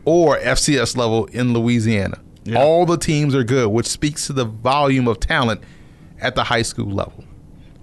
or 0.04 0.38
FCS 0.38 0.96
level 0.98 1.26
in 1.26 1.54
Louisiana. 1.54 2.20
Yeah. 2.44 2.62
All 2.62 2.86
the 2.86 2.98
teams 2.98 3.34
are 3.34 3.44
good, 3.44 3.70
which 3.70 3.88
speaks 3.88 4.28
to 4.28 4.34
the 4.34 4.46
volume 4.46 5.08
of 5.08 5.20
talent 5.20 5.62
at 6.22 6.36
the 6.36 6.44
high 6.44 6.62
school 6.62 6.92
level. 6.92 7.24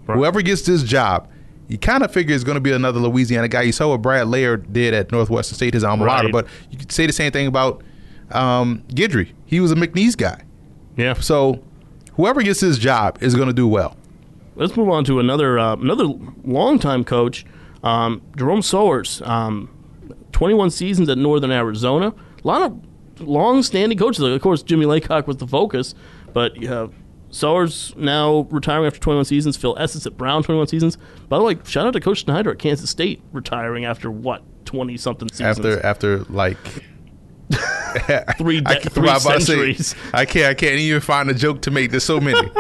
Right. 0.07 0.17
Whoever 0.17 0.41
gets 0.43 0.63
this 0.63 0.85
job, 0.85 1.29
you 1.69 1.79
kind 1.79 2.03
of 2.03 2.13
figure 2.13 2.35
it's 2.35 2.45
going 2.45 2.57
to 2.57 2.61
be 2.61 2.73
another 2.73 3.01
Louisiana 3.01 3.49
guy. 3.49 3.63
You 3.63 3.73
saw 3.73 3.89
what 3.91 4.03
Brad 4.03 4.29
Laird 4.29 4.73
did 4.73 4.93
at 4.95 5.11
Northwestern 5.13 5.57
State, 5.57 5.75
his 5.75 5.85
alma 5.85 6.05
mater, 6.05 6.25
Right. 6.25 6.33
but 6.33 6.47
you 6.71 6.77
could 6.79 6.93
say 6.93 7.07
the 7.07 7.13
same 7.13 7.33
thing 7.33 7.47
about 7.47 7.83
um, 8.31 8.83
Guidry. 8.89 9.33
He 9.47 9.61
was 9.61 9.73
a 9.73 9.75
McNeese 9.75 10.17
guy. 10.17 10.43
Yeah. 10.97 11.15
So 11.15 11.63
whoever 12.15 12.43
gets 12.43 12.61
his 12.61 12.79
job 12.79 13.19
is 13.23 13.35
going 13.35 13.49
to 13.49 13.55
do 13.55 13.67
well. 13.69 13.97
Let's 14.57 14.77
move 14.77 14.91
on 14.91 15.05
to 15.05 15.19
another 15.19 15.59
uh, 15.59 15.75
another 15.77 16.05
longtime 16.45 17.05
coach, 17.05 17.47
um, 17.83 18.21
Jerome 18.37 18.61
Souers. 18.63 19.23
Um, 19.25 19.71
21 20.33 20.71
seasons 20.71 21.09
at 21.09 21.17
Northern 21.19 21.51
Arizona. 21.51 22.09
A 22.43 22.47
lot 22.47 22.63
of 22.63 22.81
long-standing 23.21 23.97
coaches. 23.99 24.21
Of 24.25 24.41
course, 24.43 24.63
Jimmy 24.63 24.87
Laycock 24.87 25.27
was 25.27 25.37
the 25.37 25.47
focus, 25.47 25.95
but 26.33 26.57
you 26.57 26.69
Souers 27.33 27.95
now 27.97 28.47
retiring 28.51 28.87
after 28.87 29.01
21 29.01 29.25
seasons. 29.25 29.57
Phil 29.57 29.75
Estes 29.79 30.07
at 30.07 30.17
Brown, 30.19 30.43
21 30.43 30.67
seasons. 30.69 30.99
By 31.29 31.39
the 31.39 31.45
way, 31.45 31.57
shout 31.65 31.87
out 31.87 31.95
to 31.95 32.01
Coach 32.01 32.21
Snyder 32.25 32.51
at 32.53 32.59
Kansas 32.59 32.91
State, 32.91 33.23
retiring 33.33 33.85
after 33.87 34.11
what 34.11 34.43
20 34.67 34.97
something 34.99 35.29
seasons. 35.31 35.59
After 35.59 35.85
after 35.85 36.19
like 36.25 36.59
three, 38.39 38.61
de- 38.61 38.71
I 38.71 38.75
can't- 38.79 38.93
three 38.93 39.09
about 39.09 39.23
say, 39.23 39.39
centuries. 39.41 39.95
I 40.13 40.25
can't. 40.25 40.47
I 40.47 40.55
can't 40.55 40.79
even 40.79 41.01
find 41.01 41.31
a 41.31 41.35
joke 41.35 41.63
to 41.63 41.71
make. 41.71 41.91
There's 41.91 42.05
so 42.05 42.21
many. 42.21 42.51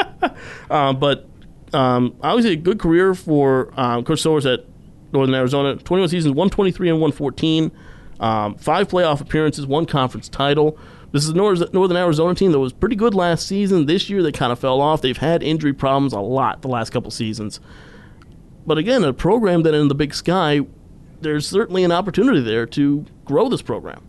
Um, 0.70 0.98
but 1.00 1.28
um, 1.74 2.16
obviously, 2.22 2.52
a 2.54 2.56
good 2.56 2.78
career 2.78 3.14
for 3.14 3.72
um, 3.78 4.04
Coach 4.04 4.20
Souers 4.20 4.46
at 4.46 4.64
Northern 5.12 5.34
Arizona. 5.34 5.76
21 5.76 6.08
seasons, 6.08 6.34
123 6.34 6.88
and 6.88 6.98
114, 7.00 7.70
um, 8.20 8.54
five 8.56 8.88
playoff 8.88 9.20
appearances, 9.20 9.66
one 9.66 9.84
conference 9.86 10.28
title. 10.28 10.78
This 11.12 11.24
is 11.24 11.30
a 11.30 11.34
Northern 11.34 11.96
Arizona 11.96 12.34
team 12.34 12.52
that 12.52 12.58
was 12.58 12.72
pretty 12.72 12.96
good 12.96 13.14
last 13.14 13.46
season. 13.46 13.86
This 13.86 14.08
year, 14.08 14.22
they 14.22 14.32
kind 14.32 14.50
of 14.50 14.58
fell 14.58 14.80
off. 14.80 15.02
They've 15.02 15.16
had 15.16 15.42
injury 15.42 15.72
problems 15.74 16.12
a 16.14 16.20
lot 16.20 16.62
the 16.62 16.68
last 16.68 16.90
couple 16.90 17.10
seasons. 17.10 17.60
But 18.66 18.78
again, 18.78 19.04
a 19.04 19.12
program 19.12 19.62
that 19.62 19.74
in 19.74 19.88
the 19.88 19.94
big 19.94 20.14
sky, 20.14 20.60
there's 21.20 21.46
certainly 21.46 21.84
an 21.84 21.92
opportunity 21.92 22.40
there 22.40 22.64
to 22.66 23.04
grow 23.24 23.48
this 23.48 23.62
program. 23.62 24.02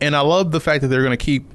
and 0.00 0.14
I 0.14 0.20
love 0.20 0.50
the 0.50 0.60
fact 0.60 0.82
that 0.82 0.88
they're 0.88 1.02
going 1.04 1.16
to 1.16 1.24
keep 1.24 1.50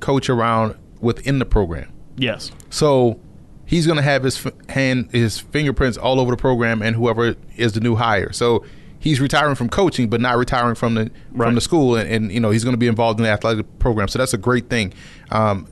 coach 0.00 0.28
around 0.28 0.76
within 1.00 1.38
the 1.38 1.44
program. 1.44 1.92
Yes. 2.16 2.50
So 2.70 3.20
he's 3.66 3.86
going 3.86 3.96
to 3.96 4.02
have 4.02 4.24
his 4.24 4.44
f- 4.46 4.52
hand, 4.68 5.10
his 5.12 5.38
fingerprints 5.38 5.96
all 5.96 6.18
over 6.18 6.32
the 6.32 6.36
program, 6.36 6.82
and 6.82 6.96
whoever 6.96 7.36
is 7.56 7.72
the 7.74 7.80
new 7.80 7.94
hire. 7.94 8.32
So 8.32 8.64
he's 9.02 9.20
retiring 9.20 9.54
from 9.56 9.68
coaching, 9.68 10.08
but 10.08 10.20
not 10.20 10.36
retiring 10.38 10.74
from 10.74 10.94
the 10.94 11.10
Right. 11.32 11.46
from 11.48 11.54
the 11.56 11.60
school, 11.60 11.96
and, 11.96 12.08
and 12.08 12.32
you 12.32 12.40
know 12.40 12.50
he's 12.50 12.64
going 12.64 12.74
to 12.74 12.78
be 12.78 12.86
involved 12.86 13.18
in 13.20 13.24
the 13.24 13.30
athletic 13.30 13.66
program. 13.78 14.08
So 14.08 14.18
that's 14.18 14.32
a 14.32 14.38
great 14.38 14.70
thing. 14.70 14.94
Um, 15.30 15.66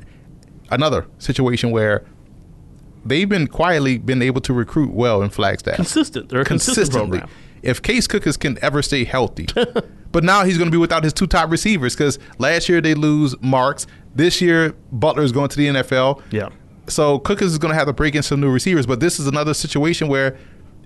another 0.70 1.06
situation 1.18 1.70
where 1.70 2.04
they've 3.04 3.28
been 3.28 3.46
quietly 3.46 3.98
been 3.98 4.20
able 4.22 4.40
to 4.42 4.52
recruit 4.52 4.92
well 4.92 5.22
in 5.22 5.30
Flagstaff 5.30 5.76
Consistent. 5.76 6.28
They're 6.28 6.42
a 6.42 6.44
consistent 6.44 6.76
consistently. 6.88 7.18
program. 7.20 7.36
If 7.62 7.82
Case 7.82 8.06
Cookus 8.06 8.38
can 8.38 8.58
ever 8.62 8.82
stay 8.82 9.04
healthy, 9.04 9.46
but 10.12 10.24
now 10.24 10.44
he's 10.44 10.56
going 10.58 10.68
to 10.68 10.74
be 10.74 10.78
without 10.78 11.04
his 11.04 11.12
two 11.12 11.26
top 11.26 11.50
receivers 11.50 11.94
because 11.94 12.18
last 12.38 12.68
year 12.68 12.80
they 12.80 12.94
lose 12.94 13.34
Marks. 13.42 13.86
This 14.14 14.40
year 14.40 14.74
Butler 14.92 15.22
is 15.22 15.32
going 15.32 15.48
to 15.50 15.56
the 15.56 15.66
NFL. 15.68 16.22
Yeah. 16.30 16.48
So 16.88 17.18
Cookers 17.20 17.52
is 17.52 17.58
going 17.58 17.70
to 17.72 17.78
have 17.78 17.86
to 17.86 17.92
break 17.92 18.14
in 18.14 18.22
some 18.22 18.40
new 18.40 18.50
receivers. 18.50 18.86
But 18.86 19.00
this 19.00 19.20
is 19.20 19.26
another 19.26 19.54
situation 19.54 20.08
where 20.08 20.36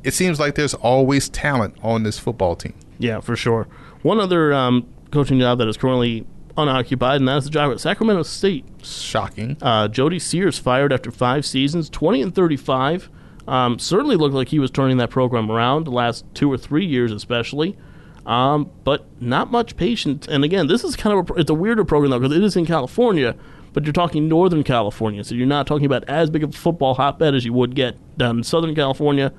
it 0.05 0.15
seems 0.15 0.39
like 0.39 0.55
there's 0.55 0.75
always 0.75 1.29
talent 1.29 1.77
on 1.83 2.03
this 2.03 2.19
football 2.19 2.55
team. 2.55 2.75
Yeah, 2.99 3.21
for 3.21 3.35
sure. 3.35 3.67
One 4.03 4.21
other 4.21 4.53
um, 4.53 4.87
coaching 5.11 5.41
job 5.41 5.59
that 5.59 5.69
is 5.69 5.77
currently 5.77 6.27
unoccupied, 6.57 7.17
and 7.21 7.29
that's 7.29 7.47
the 7.47 7.51
job 7.51 7.73
at 7.73 7.81
Sacramento 7.81 8.23
State. 8.23 8.65
Shocking. 8.83 9.57
Uh, 9.61 9.89
Jody 9.89 10.19
Sears 10.19 10.59
fired 10.59 10.93
after 10.93 11.11
five 11.11 11.45
seasons, 11.45 11.89
20 11.91 12.23
and 12.23 12.35
35. 12.35 13.11
Um, 13.47 13.79
certainly 13.79 14.17
looked 14.17 14.35
like 14.35 14.49
he 14.49 14.59
was 14.59 14.71
turning 14.71 14.97
that 14.99 15.11
program 15.11 15.51
around 15.51 15.85
the 15.85 15.91
last 15.91 16.25
two 16.35 16.51
or 16.51 16.57
three 16.57 16.87
years, 16.87 17.13
especially. 17.13 17.77
Um, 18.25 18.71
but 18.85 19.07
not 19.21 19.51
much 19.51 19.77
patience. 19.77 20.27
And 20.27 20.45
again, 20.45 20.67
this 20.67 20.83
is 20.83 20.97
kind 20.97 21.19
of 21.19 21.31
a, 21.31 21.41
it's 21.41 21.51
a 21.51 21.55
weirder 21.55 21.85
program 21.85 22.11
though 22.11 22.19
because 22.21 22.35
it 22.35 22.43
is 22.43 22.57
in 22.57 22.65
California, 22.65 23.37
but 23.75 23.85
you're 23.85 23.93
talking 23.93 24.29
Northern 24.29 24.65
California, 24.65 25.23
so 25.25 25.35
you're 25.35 25.47
not 25.47 25.67
talking 25.67 25.85
about 25.85 26.05
as 26.05 26.31
big 26.31 26.43
of 26.43 26.51
a 26.55 26.57
football 26.57 26.95
hotbed 26.95 27.35
as 27.35 27.45
you 27.45 27.53
would 27.53 27.75
get 27.75 27.97
down 28.17 28.39
in 28.39 28.45
Southern 28.45 28.75
California. 28.75 29.31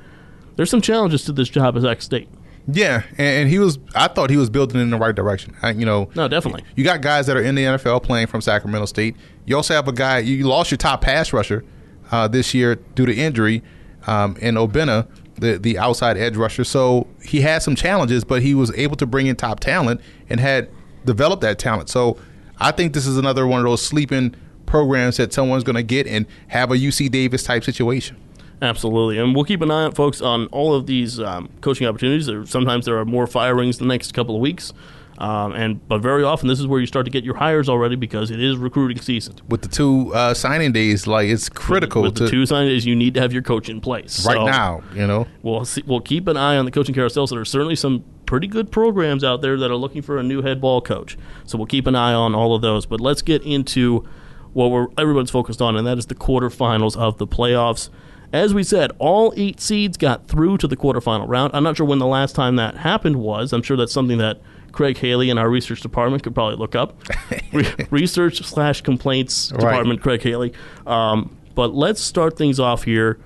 There's 0.56 0.70
some 0.70 0.82
challenges 0.82 1.24
to 1.26 1.32
this 1.32 1.50
job 1.50 1.76
as 1.76 1.86
X 1.86 2.06
State. 2.06 2.30
Yeah, 2.68 3.04
and, 3.12 3.42
and 3.42 3.50
he 3.50 3.60
was. 3.60 3.78
I 3.94 4.08
thought 4.08 4.30
he 4.30 4.38
was 4.38 4.50
building 4.50 4.82
in 4.82 4.90
the 4.90 4.98
right 4.98 5.14
direction. 5.14 5.56
I, 5.62 5.72
you 5.72 5.86
know, 5.86 6.10
No, 6.16 6.28
definitely. 6.28 6.64
You 6.76 6.84
got 6.84 7.02
guys 7.02 7.28
that 7.28 7.38
are 7.38 7.42
in 7.42 7.56
the 7.56 7.64
NFL 7.64 8.04
playing 8.04 8.28
from 8.28 8.42
Sacramento 8.42 8.86
State. 8.88 9.16
You 9.46 9.56
also 9.56 9.74
have 9.76 9.88
a 9.88 9.92
guy. 9.92 10.20
You 10.20 10.48
lost 10.48 10.72
your 10.72 10.78
top 10.78 11.02
pass 11.02 11.32
rusher 11.32 11.64
uh, 12.12 12.28
this 12.28 12.54
year 12.54 12.76
due 12.76 13.06
to 13.06 13.14
injury 13.16 13.62
um, 14.08 14.36
in 14.38 14.56
Obina, 14.56 15.08
the 15.36 15.60
the 15.60 15.78
outside 15.78 16.18
edge 16.18 16.36
rusher. 16.36 16.64
So 16.64 17.08
he 17.24 17.42
had 17.42 17.62
some 17.62 17.76
challenges, 17.76 18.24
but 18.24 18.42
he 18.42 18.56
was 18.56 18.76
able 18.76 18.96
to 18.98 19.06
bring 19.06 19.28
in 19.28 19.36
top 19.36 19.60
talent 19.60 20.02
and 20.30 20.40
had 20.40 20.70
developed 21.06 21.42
that 21.44 21.60
talent. 21.60 21.90
So 21.90 22.18
I 22.60 22.72
think 22.72 22.94
this 22.94 23.06
is 23.06 23.18
another 23.18 23.46
one 23.46 23.60
of 23.60 23.66
those 23.66 23.82
sleeping 23.84 24.34
programs 24.66 25.18
that 25.18 25.34
someone's 25.34 25.64
going 25.64 25.76
to 25.76 25.84
get 25.84 26.08
and 26.08 26.26
have 26.48 26.72
a 26.72 26.76
UC 26.76 27.12
Davis 27.12 27.44
type 27.44 27.64
situation. 27.64 28.18
Absolutely, 28.62 29.18
and 29.18 29.36
we'll 29.36 29.44
keep 29.46 29.62
an 29.62 29.72
eye 29.72 29.86
out, 29.86 29.96
folks, 29.96 30.22
on 30.22 30.48
all 30.48 30.74
of 30.74 30.88
these 30.88 31.20
um, 31.20 31.50
coaching 31.62 31.88
opportunities. 31.88 32.26
There, 32.26 32.46
sometimes 32.46 32.86
there 32.86 32.98
are 32.98 33.06
more 33.06 33.28
firings 33.28 33.78
the 33.78 33.86
next 33.86 34.14
couple 34.14 34.36
of 34.36 34.42
weeks. 34.42 34.74
Um, 35.18 35.54
and 35.54 35.88
but 35.88 36.00
very 36.00 36.24
often 36.24 36.50
this 36.50 36.60
is 36.60 36.68
where 36.68 36.80
you 36.80 36.86
start 36.86 37.06
to 37.06 37.12
get 37.12 37.24
your 37.24 37.36
hires 37.36 37.70
already 37.70 37.96
because 37.96 38.32
it 38.32 38.42
is 38.42 38.58
recruiting 38.58 39.02
season. 39.02 39.36
With 39.48 39.62
the 39.62 39.70
two 39.70 40.14
uh, 40.14 40.34
signing 40.34 40.74
days, 40.74 41.08
like 41.08 41.30
it's 41.30 41.48
critical 41.48 42.02
With 42.02 42.16
to 42.16 42.26
the 42.26 42.30
two 42.30 42.46
signing 42.46 42.70
days, 42.70 42.86
you 42.86 42.96
need 42.96 43.14
to 43.14 43.22
have 43.22 43.32
your 43.32 43.42
coach 43.42 43.70
in 43.70 43.80
place 43.80 44.26
right 44.26 44.36
So 44.36 44.46
now. 44.46 44.84
You 44.94 45.08
know, 45.08 45.28
We'll 45.42 45.64
see, 45.64 45.84
we'll 45.88 46.02
keep 46.02 46.28
an 46.28 46.36
eye 46.36 46.58
on 46.58 46.66
the 46.66 46.72
coaching 46.72 46.94
carousel. 46.94 47.28
So 47.28 47.38
are 47.38 47.46
certainly 47.46 47.78
some 47.78 48.04
pretty 48.26 48.48
good 48.48 48.72
programs 48.72 49.24
out 49.24 49.42
there 49.42 49.58
that 49.58 49.72
are 49.72 49.78
looking 49.78 50.02
for 50.02 50.18
a 50.18 50.24
new 50.24 50.42
head 50.42 50.60
ball 50.60 50.82
coach. 50.82 51.18
So 51.46 51.58
we'll 51.58 51.68
keep 51.68 51.88
an 51.88 51.96
eye 51.96 52.14
on 52.14 52.36
all 52.36 52.54
of 52.54 52.62
those. 52.62 52.86
But 52.86 53.00
let's 53.00 53.22
get 53.22 53.42
into 53.44 54.06
what 54.52 54.70
we're 54.72 54.88
everyone's 54.98 55.32
focused 55.32 55.62
on, 55.62 55.78
and 55.78 55.88
that 55.88 55.98
is 55.98 56.08
the 56.08 56.16
quarterfinals 56.16 56.98
of 56.98 57.20
the 57.20 57.28
playoffs. 57.28 57.90
As 58.34 58.54
we 58.54 58.64
said, 58.64 58.92
all 59.00 59.34
eight 59.38 59.60
seeds 59.62 59.98
got 59.98 60.28
through 60.28 60.58
to 60.60 60.68
the 60.68 60.76
quarterfinal 60.76 61.28
round. 61.28 61.52
I'm 61.54 61.64
not 61.64 61.78
sure 61.78 61.86
when 61.86 62.00
the 62.00 62.08
last 62.08 62.36
time 62.36 62.56
that 62.58 62.78
happened 62.78 63.18
was. 63.18 63.54
I'm 63.54 63.62
sure 63.62 63.78
that's 63.78 63.94
something 63.94 64.18
that 64.18 64.42
Craig 64.72 64.98
Haley 64.98 65.30
in 65.30 65.38
our 65.38 65.50
research 65.50 65.82
department 65.82 66.24
could 66.24 66.34
probably 66.36 66.58
look 66.58 66.76
up. 66.76 66.98
Re- 67.54 67.74
research 67.92 68.42
slash 68.44 68.82
complaints 68.82 69.52
Right. 69.54 69.60
department, 69.62 70.02
Craig 70.02 70.22
Haley. 70.22 70.54
Um, 70.86 71.38
but 71.54 71.74
let's 71.74 72.02
start 72.02 72.38
things 72.38 72.60
off 72.60 72.84
here 72.84 73.20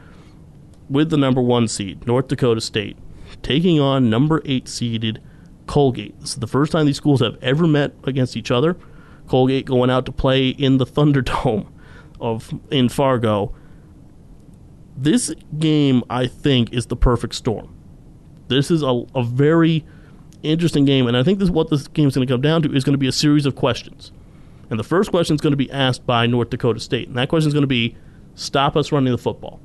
with 0.89 1.10
the 1.10 1.18
number 1.18 1.41
one 1.41 1.68
seed, 1.68 2.06
North 2.06 2.28
Dakota 2.28 2.62
State, 2.62 2.97
taking 3.41 3.80
on 3.80 4.10
number 4.10 4.41
eight 4.45 4.68
seeded 4.68 5.22
Colgate. 5.66 6.20
This 6.20 6.32
is 6.32 6.36
the 6.38 6.47
first 6.47 6.72
time 6.72 6.86
these 6.86 6.97
schools 6.97 7.22
have 7.22 7.38
ever 7.41 7.66
met 7.68 7.93
against 8.04 8.36
each 8.38 8.52
other. 8.52 8.76
Colgate 9.28 9.66
going 9.66 9.89
out 9.89 10.06
to 10.08 10.12
play 10.12 10.50
in 10.50 10.78
the 10.78 10.86
Thunderdome 10.88 11.68
of 12.20 12.54
in 12.72 12.89
Fargo. 12.89 13.54
This 15.02 15.34
game, 15.58 16.04
I 16.10 16.28
think, 16.28 16.74
is 16.74 16.88
the 16.88 16.95
perfect 16.97 17.36
storm. 17.36 17.74
This 18.50 18.70
is 18.70 18.84
a, 18.84 19.04
a 19.16 19.24
very 19.24 19.86
interesting 20.43 20.84
game, 20.84 21.08
and 21.08 21.16
I 21.16 21.24
think 21.24 21.39
this 21.39 21.47
is 21.47 21.52
what 21.52 21.70
this 21.70 21.88
game 21.88 22.08
is 22.08 22.16
going 22.16 22.28
to 22.28 22.34
come 22.34 22.41
down 22.41 22.62
to 22.64 22.74
is 22.74 22.84
going 22.84 22.93
to 22.93 23.00
be 23.00 23.08
a 23.08 23.12
series 23.14 23.45
of 23.45 23.56
questions. 23.56 24.12
And 24.70 24.80
the 24.80 24.84
first 24.84 25.10
question 25.10 25.36
is 25.36 25.41
going 25.41 25.52
to 25.52 25.58
be 25.58 25.72
asked 25.72 26.06
by 26.06 26.28
North 26.28 26.50
Dakota 26.50 26.80
State, 26.80 27.08
and 27.08 27.18
that 27.18 27.30
question 27.30 27.47
is 27.47 27.54
going 27.54 27.64
to 27.64 27.68
be, 27.68 27.95
"Stop 28.36 28.76
us 28.76 28.91
running 28.91 29.12
the 29.12 29.18
football." 29.18 29.62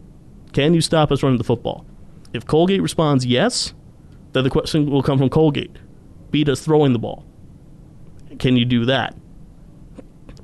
Can 0.53 0.73
you 0.73 0.81
stop 0.81 1.11
us 1.11 1.23
running 1.23 1.39
the 1.39 1.45
football? 1.45 1.85
If 2.33 2.47
Colgate 2.47 2.81
responds 2.81 3.27
yes, 3.27 3.75
then 4.33 4.45
the 4.45 4.51
question 4.51 4.89
will 4.89 5.03
come 5.03 5.19
from 5.19 5.31
Colgate. 5.31 5.77
Beat 6.31 6.49
us 6.49 6.61
throwing 6.61 6.93
the 6.93 6.99
ball. 6.99 7.25
Can 8.39 8.57
you 8.57 8.65
do 8.65 8.85
that? 8.85 9.17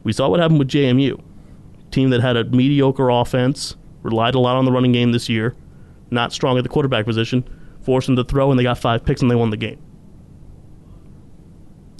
We 0.02 0.12
saw 0.12 0.28
what 0.28 0.40
happened 0.40 0.58
with 0.58 0.68
JMU. 0.68 1.22
Team 1.92 2.10
that 2.10 2.20
had 2.20 2.36
a 2.36 2.44
mediocre 2.44 3.08
offense, 3.08 3.76
relied 4.02 4.34
a 4.34 4.38
lot 4.38 4.56
on 4.56 4.64
the 4.64 4.72
running 4.72 4.92
game 4.92 5.12
this 5.12 5.28
year, 5.28 5.54
not 6.10 6.32
strong 6.32 6.56
at 6.58 6.62
the 6.62 6.68
quarterback 6.68 7.04
position, 7.04 7.44
forced 7.82 8.06
them 8.06 8.16
to 8.16 8.24
throw 8.24 8.50
and 8.50 8.58
they 8.58 8.64
got 8.64 8.78
five 8.78 9.04
picks 9.04 9.22
and 9.22 9.30
they 9.30 9.34
won 9.34 9.50
the 9.50 9.56
game. 9.56 9.78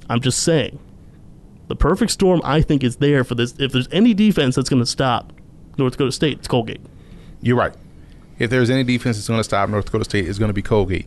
I'm 0.08 0.20
just 0.20 0.42
saying. 0.42 0.78
The 1.68 1.76
perfect 1.76 2.10
storm 2.10 2.40
I 2.44 2.62
think 2.62 2.82
is 2.82 2.96
there 2.96 3.22
for 3.22 3.36
this. 3.36 3.54
If 3.58 3.70
there's 3.70 3.88
any 3.92 4.12
defense 4.12 4.56
that's 4.56 4.68
going 4.68 4.82
to 4.82 4.86
stop 4.86 5.32
North 5.78 5.92
Dakota 5.92 6.10
State, 6.10 6.38
it's 6.38 6.48
Colgate. 6.48 6.80
you're 7.40 7.56
right. 7.56 7.72
If 8.40 8.50
there's 8.50 8.70
any 8.70 8.82
defense 8.82 9.16
that's 9.16 9.28
going 9.28 9.38
to 9.38 9.44
stop 9.44 9.68
North 9.68 9.84
Dakota 9.84 10.04
State, 10.04 10.28
it's 10.28 10.38
going 10.38 10.48
to 10.48 10.54
be 10.54 10.62
Colgate. 10.62 11.06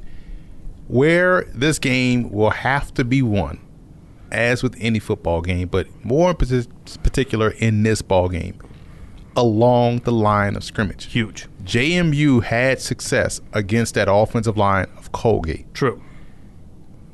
Where 0.88 1.44
this 1.54 1.80
game 1.80 2.32
will 2.32 2.52
have 2.52 2.94
to 2.94 3.04
be 3.04 3.22
won, 3.22 3.60
as 4.32 4.64
with 4.64 4.76
any 4.80 5.00
football 5.00 5.42
game, 5.42 5.68
but 5.68 5.88
more 6.06 6.30
in 6.30 6.36
particular 6.36 7.50
in 7.50 7.84
this 7.84 8.02
ball 8.02 8.30
game, 8.30 8.58
along 9.36 10.00
the 10.00 10.12
line 10.12 10.56
of 10.56 10.64
scrimmage. 10.64 11.06
Huge. 11.06 11.48
JMU 11.64 12.44
had 12.44 12.80
success 12.82 13.42
against 13.54 13.94
that 13.96 14.08
offensive 14.12 14.58
line 14.58 14.88
of 14.98 15.12
Colgate. 15.12 15.74
True. 15.74 16.02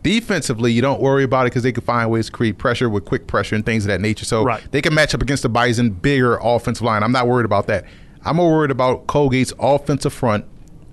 Defensively, 0.01 0.71
you 0.71 0.81
don't 0.81 1.01
worry 1.01 1.23
about 1.23 1.41
it 1.45 1.51
because 1.51 1.63
they 1.63 1.73
can 1.73 1.83
find 1.83 2.09
ways 2.09 2.27
to 2.27 2.31
create 2.31 2.57
pressure 2.57 2.89
with 2.89 3.03
quick 3.03 3.27
pressure 3.27 3.55
and 3.55 3.65
things 3.65 3.83
of 3.83 3.89
that 3.89 3.99
nature. 3.99 4.23
So 4.25 4.43
Right. 4.43 4.61
they 4.71 4.81
can 4.81 4.93
match 4.93 5.13
up 5.13 5.21
against 5.21 5.43
the 5.43 5.49
Bison 5.49 5.89
bigger 5.91 6.37
offensive 6.41 6.85
line. 6.85 7.03
I'm 7.03 7.11
not 7.11 7.27
worried 7.27 7.45
about 7.45 7.67
that. 7.67 7.83
I'm 8.23 8.37
more 8.37 8.51
worried 8.51 8.71
about 8.71 9.07
Colgate's 9.07 9.53
offensive 9.59 10.13
front 10.13 10.45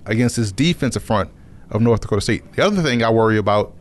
against 0.05 0.35
this 0.35 0.51
defensive 0.51 1.03
front 1.03 1.29
of 1.69 1.81
North 1.81 2.01
Dakota 2.01 2.21
State. 2.21 2.53
The 2.53 2.65
other 2.65 2.81
thing 2.81 3.01
I 3.01 3.09
worry 3.09 3.37
about 3.37 3.73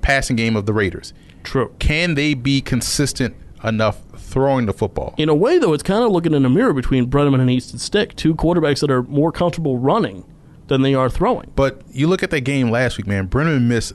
passing 0.00 0.36
game 0.36 0.56
of 0.56 0.64
the 0.66 0.72
Raiders. 0.72 1.12
True. 1.42 1.70
Can 1.78 2.14
they 2.14 2.32
be 2.34 2.60
consistent 2.62 3.34
enough 3.62 4.00
throwing 4.34 4.66
the 4.66 4.72
football? 4.72 5.14
In 5.16 5.28
a 5.28 5.34
way, 5.34 5.58
though, 5.58 5.72
it's 5.72 5.82
kind 5.82 6.02
of 6.04 6.10
looking 6.10 6.34
in 6.34 6.44
a 6.44 6.50
mirror 6.50 6.74
between 6.74 7.08
Breneman 7.08 7.40
and 7.40 7.48
Easton 7.48 7.78
Stick, 7.78 8.16
two 8.16 8.34
quarterbacks 8.34 8.80
that 8.80 8.90
are 8.90 9.04
more 9.04 9.30
comfortable 9.32 9.78
running 9.78 10.26
than 10.66 10.82
they 10.82 10.92
are 10.92 11.08
throwing. 11.08 11.52
But 11.54 11.82
you 11.90 12.08
look 12.08 12.22
at 12.22 12.30
that 12.30 12.40
game 12.42 12.70
last 12.70 12.98
week, 12.98 13.06
man. 13.06 13.26
Brennan 13.26 13.68
missed. 13.68 13.94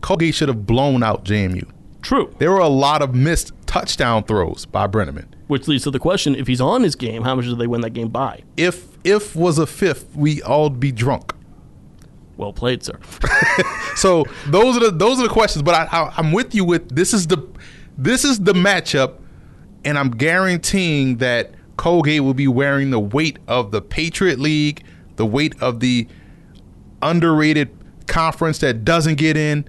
Colgate 0.00 0.34
should 0.34 0.48
have 0.48 0.66
blown 0.66 1.02
out 1.02 1.24
JMU. 1.24 1.68
True. 2.00 2.34
There 2.38 2.50
were 2.50 2.60
a 2.60 2.68
lot 2.68 3.02
of 3.02 3.14
missed 3.14 3.52
touchdown 3.66 4.24
throws 4.24 4.64
by 4.64 4.86
Breneman. 4.86 5.26
Which 5.48 5.68
leads 5.68 5.84
to 5.84 5.90
the 5.90 5.98
question: 5.98 6.34
If 6.34 6.46
he's 6.46 6.60
on 6.60 6.82
his 6.82 6.96
game, 6.96 7.22
how 7.22 7.34
much 7.34 7.44
do 7.44 7.54
they 7.54 7.66
win 7.66 7.82
that 7.82 7.90
game 7.90 8.08
by? 8.08 8.42
If 8.56 8.86
if 9.04 9.36
was 9.36 9.58
a 9.58 9.66
fifth, 9.66 10.16
we 10.16 10.42
all 10.42 10.70
be 10.70 10.90
drunk. 10.92 11.34
Well 12.36 12.52
played, 12.52 12.82
sir. 12.82 12.98
So 13.96 14.26
those 14.46 14.76
are 14.76 14.80
the 14.80 14.90
those 14.90 15.18
are 15.18 15.22
the 15.22 15.32
questions. 15.32 15.62
But 15.62 15.74
I, 15.74 15.84
I, 15.90 16.14
I'm 16.18 16.32
with 16.32 16.54
you 16.54 16.64
with 16.64 16.94
this 16.94 17.14
is 17.14 17.26
the 17.26 17.38
this 17.96 18.24
is 18.26 18.40
the 18.40 18.52
matchup, 18.52 19.14
and 19.86 19.98
I'm 19.98 20.10
guaranteeing 20.10 21.16
that 21.18 21.52
Colgate 21.78 22.22
will 22.22 22.34
be 22.34 22.48
wearing 22.48 22.90
the 22.90 23.00
weight 23.00 23.38
of 23.48 23.70
the 23.70 23.80
Patriot 23.80 24.38
League, 24.38 24.82
the 25.16 25.24
weight 25.24 25.54
of 25.62 25.80
the 25.80 26.06
underrated 27.02 27.70
conference 28.06 28.58
that 28.58 28.84
doesn't 28.84 29.14
get 29.16 29.36
in. 29.36 29.68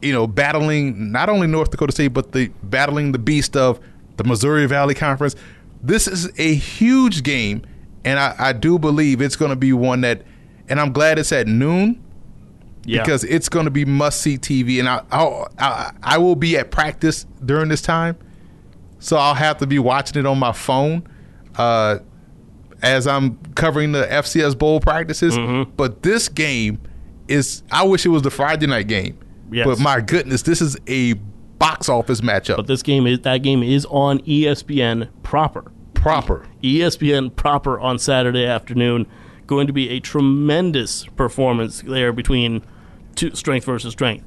You 0.00 0.12
know, 0.12 0.26
battling 0.26 1.12
not 1.12 1.28
only 1.28 1.46
North 1.46 1.70
Dakota 1.70 1.92
State, 1.92 2.08
but 2.08 2.32
the 2.32 2.48
battling 2.64 3.12
the 3.12 3.18
beast 3.20 3.56
of 3.56 3.78
the 4.16 4.24
Missouri 4.24 4.66
Valley 4.66 4.94
Conference. 4.94 5.36
This 5.80 6.08
is 6.08 6.28
a 6.38 6.54
huge 6.54 7.22
game, 7.22 7.62
and 8.04 8.18
I, 8.18 8.34
I 8.38 8.52
do 8.52 8.78
believe 8.78 9.20
it's 9.20 9.36
going 9.36 9.50
to 9.50 9.56
be 9.56 9.72
one 9.72 10.00
that. 10.02 10.22
And 10.68 10.80
I'm 10.80 10.92
glad 10.92 11.18
it's 11.18 11.32
at 11.32 11.46
noon 11.46 12.02
Yeah. 12.84 13.02
because 13.02 13.24
it's 13.24 13.48
going 13.48 13.64
to 13.66 13.70
be 13.70 13.84
must 13.84 14.20
see 14.22 14.38
TV, 14.38 14.80
and 14.80 14.88
I, 14.88 15.02
I 15.58 15.92
I 16.02 16.18
will 16.18 16.36
be 16.36 16.56
at 16.56 16.70
practice 16.72 17.26
during 17.44 17.68
this 17.68 17.82
time, 17.82 18.16
so 19.02 19.16
I'll 19.16 19.34
have 19.34 19.58
to 19.58 19.66
be 19.66 19.78
watching 19.78 20.18
it 20.20 20.26
on 20.26 20.38
my 20.38 20.52
phone 20.52 21.06
uh, 21.56 21.98
as 22.82 23.06
I'm 23.06 23.36
covering 23.54 23.92
the 23.92 24.04
FCS 24.04 24.56
bowl 24.56 24.80
practices. 24.80 25.36
Mm-hmm. 25.36 25.70
But 25.76 26.02
this 26.02 26.28
game 26.28 26.80
is 27.28 27.62
I 27.70 27.84
wish 27.84 28.04
it 28.06 28.10
was 28.10 28.22
the 28.22 28.30
Friday 28.30 28.66
night 28.66 28.88
game, 28.88 29.18
Yes. 29.50 29.66
but 29.66 29.78
my 29.78 30.00
goodness, 30.00 30.42
this 30.42 30.60
is 30.60 30.76
a 30.86 31.14
box 31.58 31.88
office 31.88 32.20
matchup. 32.20 32.56
but 32.56 32.66
this 32.66 32.82
game 32.82 33.06
is 33.06 33.20
that 33.20 33.38
game 33.38 33.62
is 33.62 33.86
on 33.86 34.18
ESPN 34.20 35.08
proper. 35.22 35.70
proper. 35.94 36.46
ESPN 36.62 37.34
proper 37.36 37.78
on 37.78 37.98
Saturday 37.98 38.44
afternoon. 38.46 39.06
Going 39.46 39.66
to 39.66 39.72
be 39.72 39.90
a 39.90 40.00
tremendous 40.00 41.04
performance 41.06 41.82
there 41.82 42.12
between 42.12 42.62
two, 43.14 43.34
strength 43.34 43.64
versus 43.66 43.92
strength. 43.92 44.24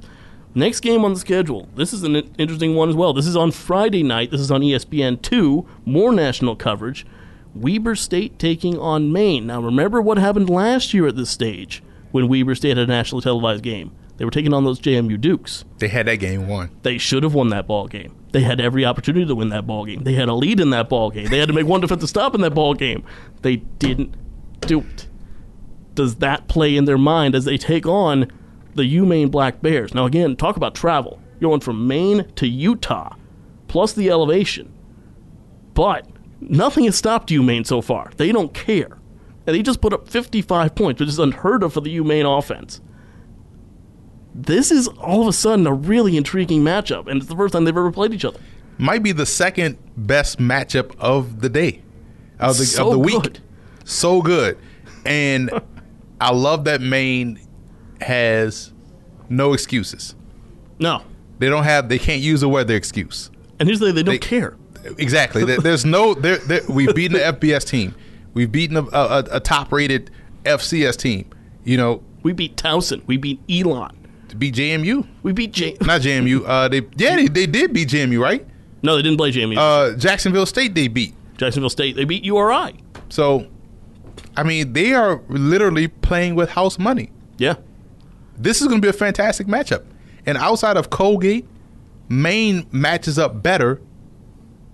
Next 0.58 0.80
game 0.80 1.04
on 1.04 1.14
the 1.14 1.20
schedule. 1.20 1.68
This 1.76 1.92
is 1.92 2.04
an 2.04 2.16
interesting 2.38 2.76
one 2.76 2.88
as 2.88 2.96
well. 2.96 3.14
This 3.14 3.28
is 3.28 3.36
on 3.36 3.52
Friday 3.52 4.04
night. 4.04 4.32
This 4.32 4.40
is 4.40 4.50
on 4.50 4.62
ESPN 4.62 5.22
two. 5.22 5.68
More 5.84 6.14
national 6.14 6.56
coverage. 6.56 7.06
Weber 7.54 7.96
State 7.96 8.40
taking 8.40 8.80
on 8.80 9.12
Maine. 9.12 9.48
Now 9.48 9.62
remember 9.62 10.02
what 10.02 10.18
happened 10.18 10.50
last 10.50 10.94
year 10.94 11.08
at 11.08 11.18
this 11.18 11.30
stage 11.30 11.84
when 12.12 12.30
Weber 12.30 12.56
State 12.56 12.78
had 12.78 12.80
a 12.80 12.88
nationally 12.88 13.22
televised 13.22 13.64
game. 13.64 13.92
They 14.16 14.24
were 14.24 14.32
taking 14.32 14.54
on 14.54 14.64
those 14.64 14.80
JMU 14.80 15.20
Dukes. 15.20 15.66
They 15.80 15.90
had 15.90 16.08
that 16.08 16.18
game 16.18 16.48
won. 16.48 16.72
They 16.84 16.98
should 16.98 17.24
have 17.24 17.34
won 17.34 17.50
that 17.50 17.68
ball 17.68 17.88
game. 17.88 18.16
They 18.32 18.42
had 18.42 18.62
every 18.62 18.86
opportunity 18.86 19.26
to 19.26 19.36
win 19.36 19.50
that 19.50 19.68
ball 19.68 19.86
game. 19.86 20.04
They 20.04 20.14
had 20.14 20.30
a 20.30 20.34
lead 20.34 20.62
in 20.62 20.70
that 20.70 20.88
ball 20.88 21.12
game. 21.12 21.28
They 21.28 21.38
had 21.38 21.50
to 21.50 21.54
make 21.54 21.68
one 21.68 21.82
defensive 21.82 22.08
stop 22.10 22.34
in 22.34 22.40
that 22.42 22.54
ball 22.54 22.74
game. 22.74 23.04
They 23.42 23.58
didn't 23.58 24.16
do 24.62 24.80
it. 24.80 25.08
Does 25.96 26.16
that 26.18 26.48
play 26.48 26.78
in 26.78 26.86
their 26.86 26.98
mind 26.98 27.36
as 27.36 27.44
they 27.44 27.58
take 27.58 27.86
on 27.86 28.32
the 28.76 28.84
UMaine 28.84 29.32
Black 29.32 29.62
Bears? 29.62 29.94
Now, 29.94 30.06
again, 30.06 30.36
talk 30.36 30.58
about 30.58 30.76
travel. 30.76 31.20
You're 31.40 31.50
going 31.52 31.62
from 31.62 31.88
Maine 31.88 32.32
to 32.36 32.48
Utah, 32.48 33.16
plus 33.68 33.94
the 33.94 34.10
elevation. 34.10 34.72
But 35.74 36.08
nothing 36.40 36.86
has 36.86 36.96
stopped 36.96 37.30
UMaine 37.30 37.66
so 37.66 37.82
far. 37.82 38.12
They 38.18 38.32
don't 38.32 38.54
care. 38.54 38.98
And 39.48 39.56
they 39.56 39.62
just 39.62 39.82
put 39.82 39.94
up 39.94 40.08
55 40.08 40.76
points, 40.76 41.00
which 41.00 41.10
is 41.10 41.20
unheard 41.20 41.64
of 41.64 41.74
for 41.74 41.82
the 41.82 41.98
UMaine 41.98 42.38
offense 42.38 42.82
this 44.36 44.70
is 44.70 44.88
all 44.90 45.22
of 45.22 45.28
a 45.28 45.34
sudden 45.34 45.66
a 45.66 45.74
really 45.74 46.18
intriguing 46.18 46.62
matchup, 46.62 47.08
and 47.08 47.18
it's 47.22 47.28
the 47.28 47.36
first 47.36 47.54
time 47.54 47.64
they've 47.64 47.76
ever 47.76 47.92
played 47.92 48.14
each 48.14 48.26
other. 48.26 48.40
Might 48.78 49.02
be 49.02 49.14
the 49.14 49.26
second 49.26 49.78
best 49.96 50.38
matchup 50.40 50.94
of 51.00 51.40
the 51.40 51.48
day, 51.48 51.82
of 52.40 52.58
the 52.58 52.66
So 52.66 52.88
of 52.88 52.92
the 52.92 53.00
week. 53.00 53.24
good. 53.24 53.40
So 53.86 54.22
good, 54.22 54.58
and 55.06 55.50
I 56.22 56.34
love 56.34 56.66
that 56.66 56.82
Maine 56.82 57.40
has 58.02 58.72
no 59.30 59.54
excuses. 59.54 60.16
No. 60.80 61.02
They 61.40 61.50
don't 61.50 61.64
have. 61.64 61.90
They 61.90 62.00
can't 62.00 62.22
use 62.22 62.44
a 62.44 62.50
weather 62.50 62.76
excuse. 62.76 63.30
And 63.60 63.68
here's 63.68 63.80
the 63.80 63.88
thing, 63.88 63.96
they 63.96 64.04
don't 64.04 64.14
They- 64.14 64.20
care. 64.20 64.56
Exactly. 64.98 65.44
There- 65.44 65.58
There's 65.60 65.84
no. 65.86 66.14
There, 66.14 66.38
there, 66.38 66.62
we've 66.70 66.94
beaten 66.94 67.18
the 67.18 67.24
FBS 67.24 67.66
team. 67.68 67.96
We've 68.36 68.52
beaten 68.52 68.78
a, 68.78 68.84
a, 68.84 69.24
a 69.32 69.40
top-rated 69.40 70.12
FCS 70.44 70.96
team. 70.98 71.28
You 71.64 71.78
know, 71.78 72.04
We 72.22 72.34
beat 72.34 72.56
Towson. 72.58 73.02
We 73.08 73.18
beat 73.18 73.40
Elon. 73.50 73.98
To 74.30 74.36
beat 74.36 74.54
JMU. 74.56 75.08
We 75.24 75.32
beat 75.32 75.54
J. 75.54 75.76
Not 75.82 76.02
JMU. 76.02 76.44
Uh, 76.46 76.68
they 76.68 76.82
yeah, 76.98 77.16
they, 77.16 77.28
they 77.28 77.46
did 77.48 77.74
beat 77.74 77.90
JMU, 77.90 78.20
right? 78.22 78.46
No, 78.84 78.96
they 78.96 79.02
didn't 79.02 79.18
play 79.18 79.32
JMU. 79.32 79.58
Uh, 79.58 79.98
Jacksonville 79.98 80.46
State 80.46 80.76
they 80.76 80.88
beat. 80.88 81.16
Jacksonville 81.38 81.70
State. 81.72 81.96
They 81.96 82.04
beat 82.06 82.24
URI. 82.24 82.76
So, 83.10 83.48
I 84.38 84.44
mean, 84.44 84.74
they 84.74 84.94
are 84.94 85.22
literally 85.30 85.88
playing 85.88 86.36
with 86.36 86.50
house 86.52 86.78
money. 86.78 87.10
Yeah. 87.38 87.56
This 88.38 88.62
is 88.62 88.68
going 88.68 88.82
to 88.82 88.86
be 88.86 88.90
a 88.90 88.94
fantastic 88.94 89.48
matchup. 89.48 89.86
And 90.26 90.38
outside 90.38 90.78
of 90.78 90.90
Colgate, 90.90 91.48
Maine 92.10 92.68
matches 92.72 93.18
up 93.18 93.42
better 93.42 93.82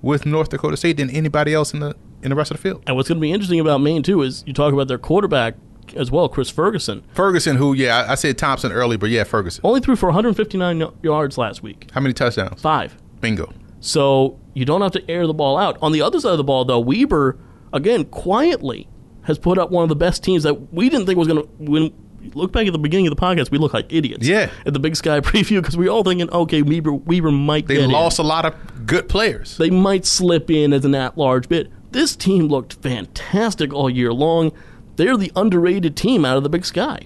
with 0.02 0.26
North 0.26 0.50
Dakota 0.50 0.78
State 0.78 0.98
than 0.98 1.10
anybody 1.10 1.54
else 1.54 1.74
in 1.74 1.80
the 1.80 1.96
in 2.24 2.30
the 2.30 2.36
rest 2.36 2.52
of 2.52 2.58
the 2.58 2.62
field. 2.62 2.84
And 2.88 2.96
what's 2.96 3.10
going 3.10 3.18
to 3.18 3.22
be 3.22 3.32
interesting 3.32 3.60
about 3.60 3.80
Maine 3.80 4.04
too 4.04 4.22
is 4.22 4.44
you 4.46 4.54
talk 4.54 4.74
about 4.74 4.88
their 4.88 4.98
quarterback 4.98 5.56
as 5.96 6.12
well, 6.12 6.30
Chris 6.30 6.50
Ferguson. 6.50 7.04
Ferguson, 7.14 7.56
who 7.58 7.74
yeah, 7.74 8.06
I, 8.08 8.12
I 8.12 8.16
said 8.16 8.38
Thompson 8.38 8.72
early, 8.72 8.98
but 8.98 9.10
yeah, 9.10 9.24
Ferguson. 9.24 9.62
Only 9.64 9.82
threw 9.82 9.96
for 9.96 10.08
159 10.08 10.92
yards 11.02 11.38
last 11.38 11.64
week. 11.64 11.90
How 11.94 12.02
many 12.02 12.14
touchdowns? 12.14 12.62
Five. 12.62 12.96
Bingo. 13.20 13.52
So 13.80 14.40
you 14.54 14.66
don't 14.66 14.82
have 14.82 14.92
to 14.94 15.10
air 15.12 15.28
the 15.28 15.34
ball 15.34 15.58
out. 15.58 15.78
On 15.82 15.92
the 15.92 16.02
other 16.02 16.20
side 16.20 16.32
of 16.32 16.38
the 16.38 16.44
ball, 16.44 16.66
though, 16.66 16.80
Weber 16.80 17.38
again 17.74 18.06
quietly 18.06 18.88
has 19.24 19.38
put 19.38 19.58
up 19.58 19.72
one 19.72 19.84
of 19.84 19.90
the 19.90 19.96
best 19.96 20.24
teams 20.24 20.44
that 20.44 20.74
we 20.74 20.90
didn't 20.90 21.06
think 21.06 21.18
was 21.18 21.28
going 21.28 21.42
to 21.42 21.50
win. 21.60 21.94
Look 22.34 22.52
back 22.52 22.68
at 22.68 22.74
the 22.74 22.80
beginning 22.80 23.08
of 23.08 23.16
the 23.16 23.22
podcast, 23.22 23.52
we 23.52 23.58
look 23.58 23.74
like 23.74 23.92
idiots. 23.92 24.28
Yeah. 24.28 24.50
At 24.66 24.74
the 24.74 24.80
Big 24.80 24.96
Sky 24.96 25.20
preview 25.22 25.62
because 25.62 25.76
we 25.78 25.88
all 25.88 26.04
thinking, 26.04 26.30
okay, 26.30 26.62
Weber 26.62 26.94
Weber 26.94 27.32
might 27.32 27.68
They 27.68 27.76
get 27.76 27.86
in. 27.86 27.92
lost 27.92 28.20
a 28.20 28.24
lot 28.24 28.46
of 28.46 28.86
good 28.86 29.10
players. 29.10 29.58
they 29.58 29.70
might 29.70 30.06
slip 30.06 30.50
in 30.50 30.74
as 30.74 30.86
an 30.86 30.96
at-large 30.96 31.50
bid. 31.50 31.72
This 31.92 32.16
team 32.16 32.48
looked 32.48 32.74
fantastic 32.76 33.74
all 33.74 33.90
year 33.90 34.14
long. 34.14 34.52
They're 34.96 35.18
the 35.18 35.32
underrated 35.36 35.96
team 35.98 36.24
out 36.26 36.38
of 36.38 36.44
the 36.44 36.50
Big 36.50 36.64
Sky, 36.66 37.00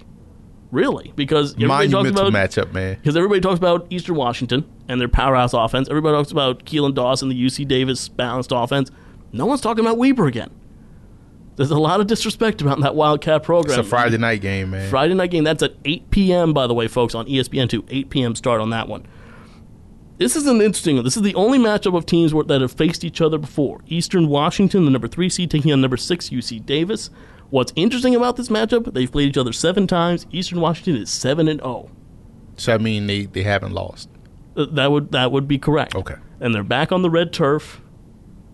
really, 0.70 1.12
because 1.16 1.54
everybody 1.54 1.88
talks 1.88 1.92
Monumental 2.10 2.28
about 2.28 2.50
matchup, 2.50 2.72
man. 2.72 2.94
because 2.96 3.16
everybody 3.16 3.40
talks 3.40 3.58
about 3.58 3.86
Eastern 3.90 4.14
Washington 4.16 4.64
and 4.88 5.00
their 5.00 5.08
powerhouse 5.08 5.54
offense. 5.54 5.88
Everybody 5.88 6.16
talks 6.16 6.30
about 6.30 6.64
Keelan 6.64 6.94
Dawson, 6.94 7.28
the 7.28 7.46
UC 7.46 7.66
Davis 7.66 8.08
balanced 8.08 8.50
offense. 8.52 8.90
No 9.32 9.46
one's 9.46 9.60
talking 9.60 9.84
about 9.84 9.98
Weber 9.98 10.26
again. 10.26 10.50
There's 11.56 11.70
a 11.70 11.78
lot 11.78 12.00
of 12.00 12.06
disrespect 12.06 12.60
about 12.60 12.80
that 12.80 12.94
Wildcat 12.94 13.42
program. 13.42 13.78
It's 13.78 13.86
a 13.86 13.90
Friday 13.90 14.18
night 14.18 14.42
game, 14.42 14.70
man. 14.70 14.90
Friday 14.90 15.14
night 15.14 15.30
game. 15.30 15.44
That's 15.44 15.62
at 15.62 15.74
8 15.84 16.10
p.m. 16.10 16.52
By 16.52 16.66
the 16.66 16.74
way, 16.74 16.86
folks, 16.86 17.14
on 17.14 17.26
E 17.28 17.38
ESPN2. 17.38 17.86
8 17.88 18.10
p.m. 18.10 18.34
start 18.34 18.60
on 18.60 18.70
that 18.70 18.88
one. 18.88 19.06
This 20.18 20.36
is 20.36 20.46
an 20.46 20.60
interesting 20.60 20.96
one. 20.96 21.04
This 21.04 21.16
is 21.16 21.22
the 21.22 21.34
only 21.34 21.58
matchup 21.58 21.96
of 21.96 22.06
teams 22.06 22.32
that 22.32 22.60
have 22.60 22.72
faced 22.72 23.04
each 23.04 23.20
other 23.20 23.38
before. 23.38 23.80
Eastern 23.86 24.28
Washington, 24.28 24.84
the 24.84 24.90
number 24.90 25.08
three 25.08 25.28
seed, 25.28 25.50
taking 25.50 25.72
on 25.72 25.80
number 25.80 25.96
six 25.96 26.30
UC 26.30 26.64
Davis. 26.64 27.10
What's 27.50 27.72
interesting 27.76 28.14
about 28.14 28.36
this 28.36 28.48
matchup? 28.48 28.92
They've 28.92 29.10
played 29.10 29.28
each 29.28 29.36
other 29.38 29.52
seven 29.52 29.86
times. 29.86 30.26
Eastern 30.30 30.60
Washington 30.60 30.96
is 30.96 31.10
seven 31.10 31.48
and 31.48 31.60
oh. 31.62 31.82
zero. 31.82 31.90
So 32.56 32.74
I 32.74 32.78
mean, 32.78 33.06
they, 33.06 33.26
they 33.26 33.42
haven't 33.42 33.72
lost. 33.72 34.08
Uh, 34.56 34.66
That 34.72 34.90
would 34.90 35.12
that 35.12 35.32
would 35.32 35.46
be 35.46 35.58
correct. 35.58 35.94
Okay. 35.94 36.16
And 36.40 36.54
they're 36.54 36.62
back 36.62 36.92
on 36.92 37.02
the 37.02 37.10
red 37.10 37.32
turf. 37.32 37.80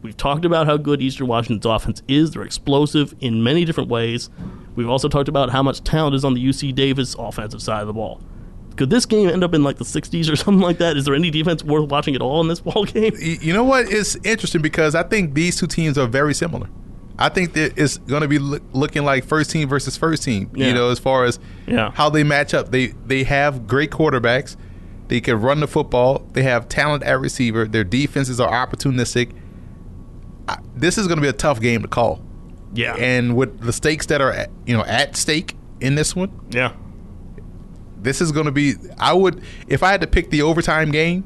We've 0.03 0.17
talked 0.17 0.45
about 0.45 0.67
how 0.67 0.77
good 0.77 1.01
Eastern 1.01 1.29
Washington's 1.29 1.65
offense 1.67 2.03
is. 2.09 2.33
They're 2.33 2.43
explosive 2.43 3.15
in 3.21 3.43
many 3.43 3.65
different 3.65 3.89
ways. 3.89 4.31
We've 4.75 4.89
also 4.89 5.09
talked 5.09 5.29
about 5.29 5.51
how 5.51 5.63
much 5.63 5.83
talent 5.85 6.15
is 6.17 6.25
on 6.25 6.35
the 6.35 6.45
UC 6.45 6.75
Davis 6.75 7.15
offensive 7.19 7.63
side 7.63 7.83
of 7.83 7.87
the 7.87 7.93
ball. 7.93 8.21
Could 8.77 8.91
this 8.91 9.05
game 9.07 9.29
end 9.29 9.45
up 9.45 9.55
in 9.55 9.63
like 9.63 9.77
the 9.77 9.85
60s 9.85 10.33
or 10.33 10.37
something 10.45 10.61
like 10.63 10.79
that? 10.79 10.97
Is 10.97 11.05
there 11.05 11.15
any 11.15 11.31
defense 11.31 11.63
worth 11.63 11.89
watching 11.91 12.15
at 12.15 12.23
all 12.23 12.41
in 12.41 12.49
this 12.49 12.61
ball 12.63 12.85
game? 12.85 13.15
You 13.21 13.53
know 13.53 13.65
what? 13.65 13.87
It's 13.93 14.17
interesting 14.25 14.63
because 14.63 14.95
I 14.95 15.03
think 15.05 15.35
these 15.35 15.57
two 15.57 15.67
teams 15.67 15.97
are 15.99 16.07
very 16.09 16.35
similar. 16.35 16.69
I 17.19 17.29
think 17.29 17.53
that 17.53 17.75
it's 17.79 17.99
going 17.99 18.23
to 18.23 18.29
be 18.29 18.39
look, 18.39 18.63
looking 18.73 19.05
like 19.05 19.25
first 19.25 19.51
team 19.51 19.69
versus 19.69 19.97
first 19.97 20.25
team. 20.25 20.51
Yeah. 20.55 20.69
You 20.69 20.75
know, 20.75 20.89
as 20.91 20.99
far 20.99 21.25
as 21.25 21.39
Yeah. 21.69 21.91
how 21.93 22.09
they 22.11 22.25
match 22.25 22.55
up. 22.55 22.71
They 22.73 22.89
they 23.07 23.23
have 23.25 23.67
great 23.69 23.91
quarterbacks. 23.91 24.57
They 25.09 25.21
can 25.21 25.41
run 25.41 25.61
the 25.61 25.69
football. 25.69 26.27
They 26.33 26.43
have 26.45 26.69
talent 26.69 27.03
at 27.05 27.21
receiver. 27.21 27.67
Their 27.67 27.85
defenses 27.85 28.41
are 28.41 28.51
opportunistic. 28.51 29.33
I, 30.49 30.59
this 30.75 30.99
is 30.99 31.07
going 31.07 31.17
to 31.17 31.23
be 31.23 31.29
a 31.29 31.33
tough 31.33 31.61
game 31.61 31.83
to 31.83 31.89
call. 31.89 32.23
Yeah. 32.75 32.95
And 32.97 33.37
with 33.37 33.61
the 33.61 33.73
stakes 33.73 34.07
that 34.07 34.21
are 34.21 34.33
at, 34.33 34.51
you 34.67 34.77
know 34.77 34.85
at 34.85 35.17
stake 35.17 35.57
in 35.81 35.95
this 35.95 36.17
one, 36.17 36.31
yeah. 36.51 36.73
this 37.99 38.21
is 38.21 38.33
going 38.33 38.47
to 38.47 38.53
be. 38.53 38.75
I 38.99 39.13
would 39.13 39.43
if 39.69 39.83
I 39.83 39.91
had 39.91 40.01
to 40.01 40.07
pick 40.07 40.31
the 40.31 40.43
overtime 40.43 40.91
game 40.91 41.25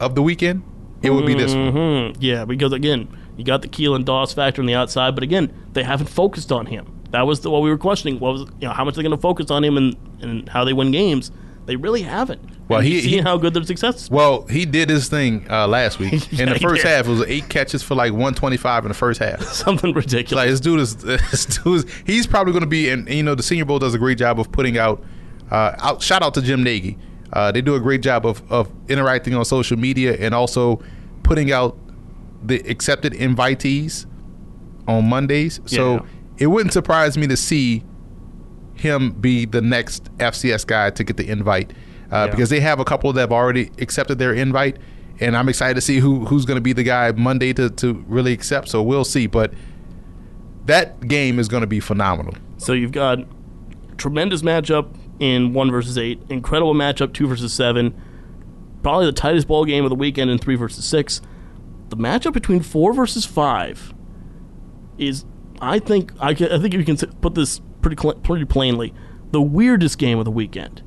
of 0.00 0.14
the 0.14 0.22
weekend, 0.22 0.62
it 1.02 1.10
would 1.10 1.26
be 1.26 1.34
this 1.34 1.54
one. 1.54 2.12
hmm 2.12 2.20
Yeah, 2.20 2.44
because 2.44 2.72
again, 2.72 3.08
you 3.36 3.44
got 3.44 3.62
the 3.62 3.68
Keelan 3.68 4.04
Doss 4.04 4.32
factor 4.32 4.60
on 4.60 4.66
the 4.66 4.74
outside, 4.74 5.14
but 5.14 5.22
again, 5.22 5.52
they 5.72 5.84
haven't 5.84 6.08
focused 6.08 6.50
on 6.50 6.66
him. 6.66 6.92
That 7.10 7.26
was 7.26 7.40
the, 7.40 7.50
what 7.50 7.62
we 7.62 7.70
were 7.70 7.78
questioning. 7.78 8.18
What 8.18 8.32
was 8.32 8.40
you 8.60 8.66
know 8.68 8.72
how 8.72 8.84
much 8.84 8.94
they're 8.94 9.04
going 9.04 9.16
to 9.16 9.20
focus 9.20 9.50
on 9.50 9.64
him 9.64 9.76
and, 9.76 9.96
and 10.20 10.48
how 10.48 10.64
they 10.64 10.72
win 10.72 10.90
games? 10.90 11.30
They 11.68 11.76
really 11.76 12.00
haven't. 12.02 12.40
Well, 12.66 12.80
he- 12.80 13.00
seen 13.02 13.22
how 13.24 13.36
good 13.36 13.52
their 13.54 13.62
success. 13.62 14.10
Well, 14.10 14.42
he 14.46 14.64
did 14.64 14.88
his 14.88 15.08
thing 15.08 15.46
uh, 15.50 15.68
last 15.68 15.98
week. 15.98 16.32
Yeah, 16.32 16.42
in 16.46 16.48
the 16.54 16.58
first 16.58 16.82
half, 16.82 17.06
it 17.06 17.10
was 17.10 17.22
eight 17.28 17.48
catches 17.50 17.82
for 17.82 17.94
like 17.94 18.12
125 18.12 18.84
in 18.84 18.88
the 18.88 18.94
first 18.94 19.20
half. 19.20 19.42
Something 19.52 19.92
ridiculous. 19.92 20.32
like 20.32 20.48
this 20.48 20.60
dude 20.60 20.80
is, 20.80 20.96
this 21.04 21.44
dude 21.44 21.84
is 21.84 21.86
he's 22.06 22.26
probably 22.26 22.52
going 22.54 22.62
to 22.64 22.66
be, 22.68 22.88
and 22.88 23.08
you 23.08 23.22
know, 23.22 23.34
the 23.34 23.42
Senior 23.42 23.66
Bowl 23.66 23.78
does 23.78 23.94
a 23.94 23.98
great 23.98 24.16
job 24.18 24.40
of 24.40 24.50
putting 24.50 24.78
out. 24.78 25.04
Uh, 25.50 25.74
out 25.78 26.02
shout 26.02 26.22
out 26.22 26.34
to 26.34 26.42
Jim 26.42 26.62
Nagy. 26.62 26.98
Uh, 27.32 27.52
they 27.52 27.60
do 27.60 27.74
a 27.74 27.80
great 27.80 28.00
job 28.00 28.24
of, 28.26 28.42
of 28.50 28.70
interacting 28.88 29.34
on 29.34 29.44
social 29.44 29.76
media 29.78 30.16
and 30.18 30.34
also 30.34 30.82
putting 31.22 31.52
out 31.52 31.78
the 32.42 32.58
accepted 32.70 33.12
invitees 33.12 34.06
on 34.86 35.06
Mondays. 35.08 35.60
So 35.66 35.94
Yeah. 35.94 36.00
it 36.38 36.46
wouldn't 36.46 36.72
surprise 36.72 37.18
me 37.18 37.26
to 37.26 37.36
see 37.36 37.84
him 38.80 39.12
be 39.12 39.44
the 39.44 39.60
next 39.60 40.04
FCS 40.18 40.66
guy 40.66 40.90
to 40.90 41.04
get 41.04 41.16
the 41.16 41.28
invite 41.28 41.72
uh, 42.12 42.24
Yeah. 42.26 42.26
because 42.30 42.50
they 42.50 42.60
have 42.60 42.80
a 42.80 42.84
couple 42.84 43.12
that 43.12 43.20
have 43.20 43.32
already 43.32 43.70
accepted 43.78 44.18
their 44.18 44.32
invite, 44.32 44.76
and 45.20 45.36
I'm 45.36 45.48
excited 45.48 45.74
to 45.74 45.80
see 45.80 45.98
who 45.98 46.24
who's 46.26 46.44
going 46.44 46.56
to 46.56 46.62
be 46.62 46.72
the 46.72 46.82
guy 46.84 47.12
Monday 47.12 47.52
to, 47.54 47.70
to 47.70 48.04
really 48.08 48.32
accept. 48.32 48.68
So 48.68 48.82
we'll 48.82 49.04
see, 49.04 49.26
but 49.26 49.52
that 50.66 51.06
game 51.08 51.38
is 51.38 51.48
going 51.48 51.62
to 51.62 51.66
be 51.66 51.80
phenomenal. 51.80 52.34
So 52.58 52.72
you've 52.72 52.92
got 52.92 53.18
tremendous 53.96 54.42
matchup 54.42 54.94
in 55.18 55.52
one 55.52 55.70
versus 55.70 55.98
eight, 55.98 56.20
incredible 56.28 56.74
matchup 56.74 57.12
two 57.12 57.26
versus 57.26 57.52
seven, 57.52 58.00
probably 58.82 59.06
the 59.06 59.12
tightest 59.12 59.48
ball 59.48 59.64
game 59.64 59.84
of 59.84 59.90
the 59.90 59.96
weekend 59.96 60.30
in 60.30 60.38
three 60.38 60.54
versus 60.56 60.84
six. 60.84 61.20
The 61.88 61.96
matchup 61.96 62.34
between 62.34 62.60
four 62.60 62.92
versus 62.92 63.24
five 63.24 63.94
is, 64.98 65.24
I 65.60 65.78
think, 65.78 66.12
I, 66.20 66.34
ca- 66.34 66.54
I 66.54 66.58
think 66.58 66.74
you 66.74 66.84
can 66.84 66.96
put 66.96 67.34
this 67.34 67.60
pretty 67.80 68.00
cl- 68.00 68.14
pretty 68.16 68.44
plainly, 68.44 68.94
the 69.30 69.42
weirdest 69.42 69.98
game 69.98 70.18
of 70.18 70.24
the 70.24 70.30
weekend. 70.30 70.82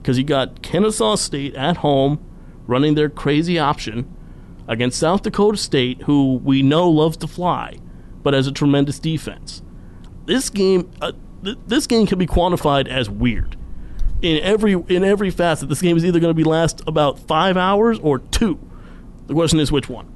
Because 0.00 0.18
you 0.18 0.24
got 0.24 0.62
Kennesaw 0.62 1.16
State 1.16 1.54
at 1.54 1.78
home 1.78 2.24
running 2.66 2.94
their 2.94 3.08
crazy 3.08 3.58
option 3.58 4.12
against 4.68 4.98
South 4.98 5.22
Dakota 5.22 5.58
State, 5.58 6.02
who 6.02 6.40
we 6.42 6.62
know 6.62 6.88
loves 6.88 7.16
to 7.18 7.26
fly, 7.26 7.78
but 8.22 8.34
has 8.34 8.46
a 8.46 8.52
tremendous 8.52 8.98
defense. 8.98 9.62
This 10.26 10.50
game 10.50 10.90
uh, 11.00 11.12
th- 11.44 11.58
this 11.66 11.86
game 11.86 12.06
can 12.06 12.18
be 12.18 12.26
quantified 12.26 12.88
as 12.88 13.08
weird. 13.08 13.56
In 14.22 14.42
every 14.42 14.72
in 14.72 15.04
every 15.04 15.30
facet 15.30 15.68
this 15.68 15.82
game 15.82 15.96
is 15.96 16.04
either 16.04 16.20
going 16.20 16.30
to 16.30 16.34
be 16.34 16.44
last 16.44 16.82
about 16.86 17.18
five 17.18 17.56
hours 17.56 17.98
or 18.00 18.18
two. 18.18 18.58
The 19.26 19.34
question 19.34 19.60
is 19.60 19.70
which 19.70 19.88
one 19.88 20.15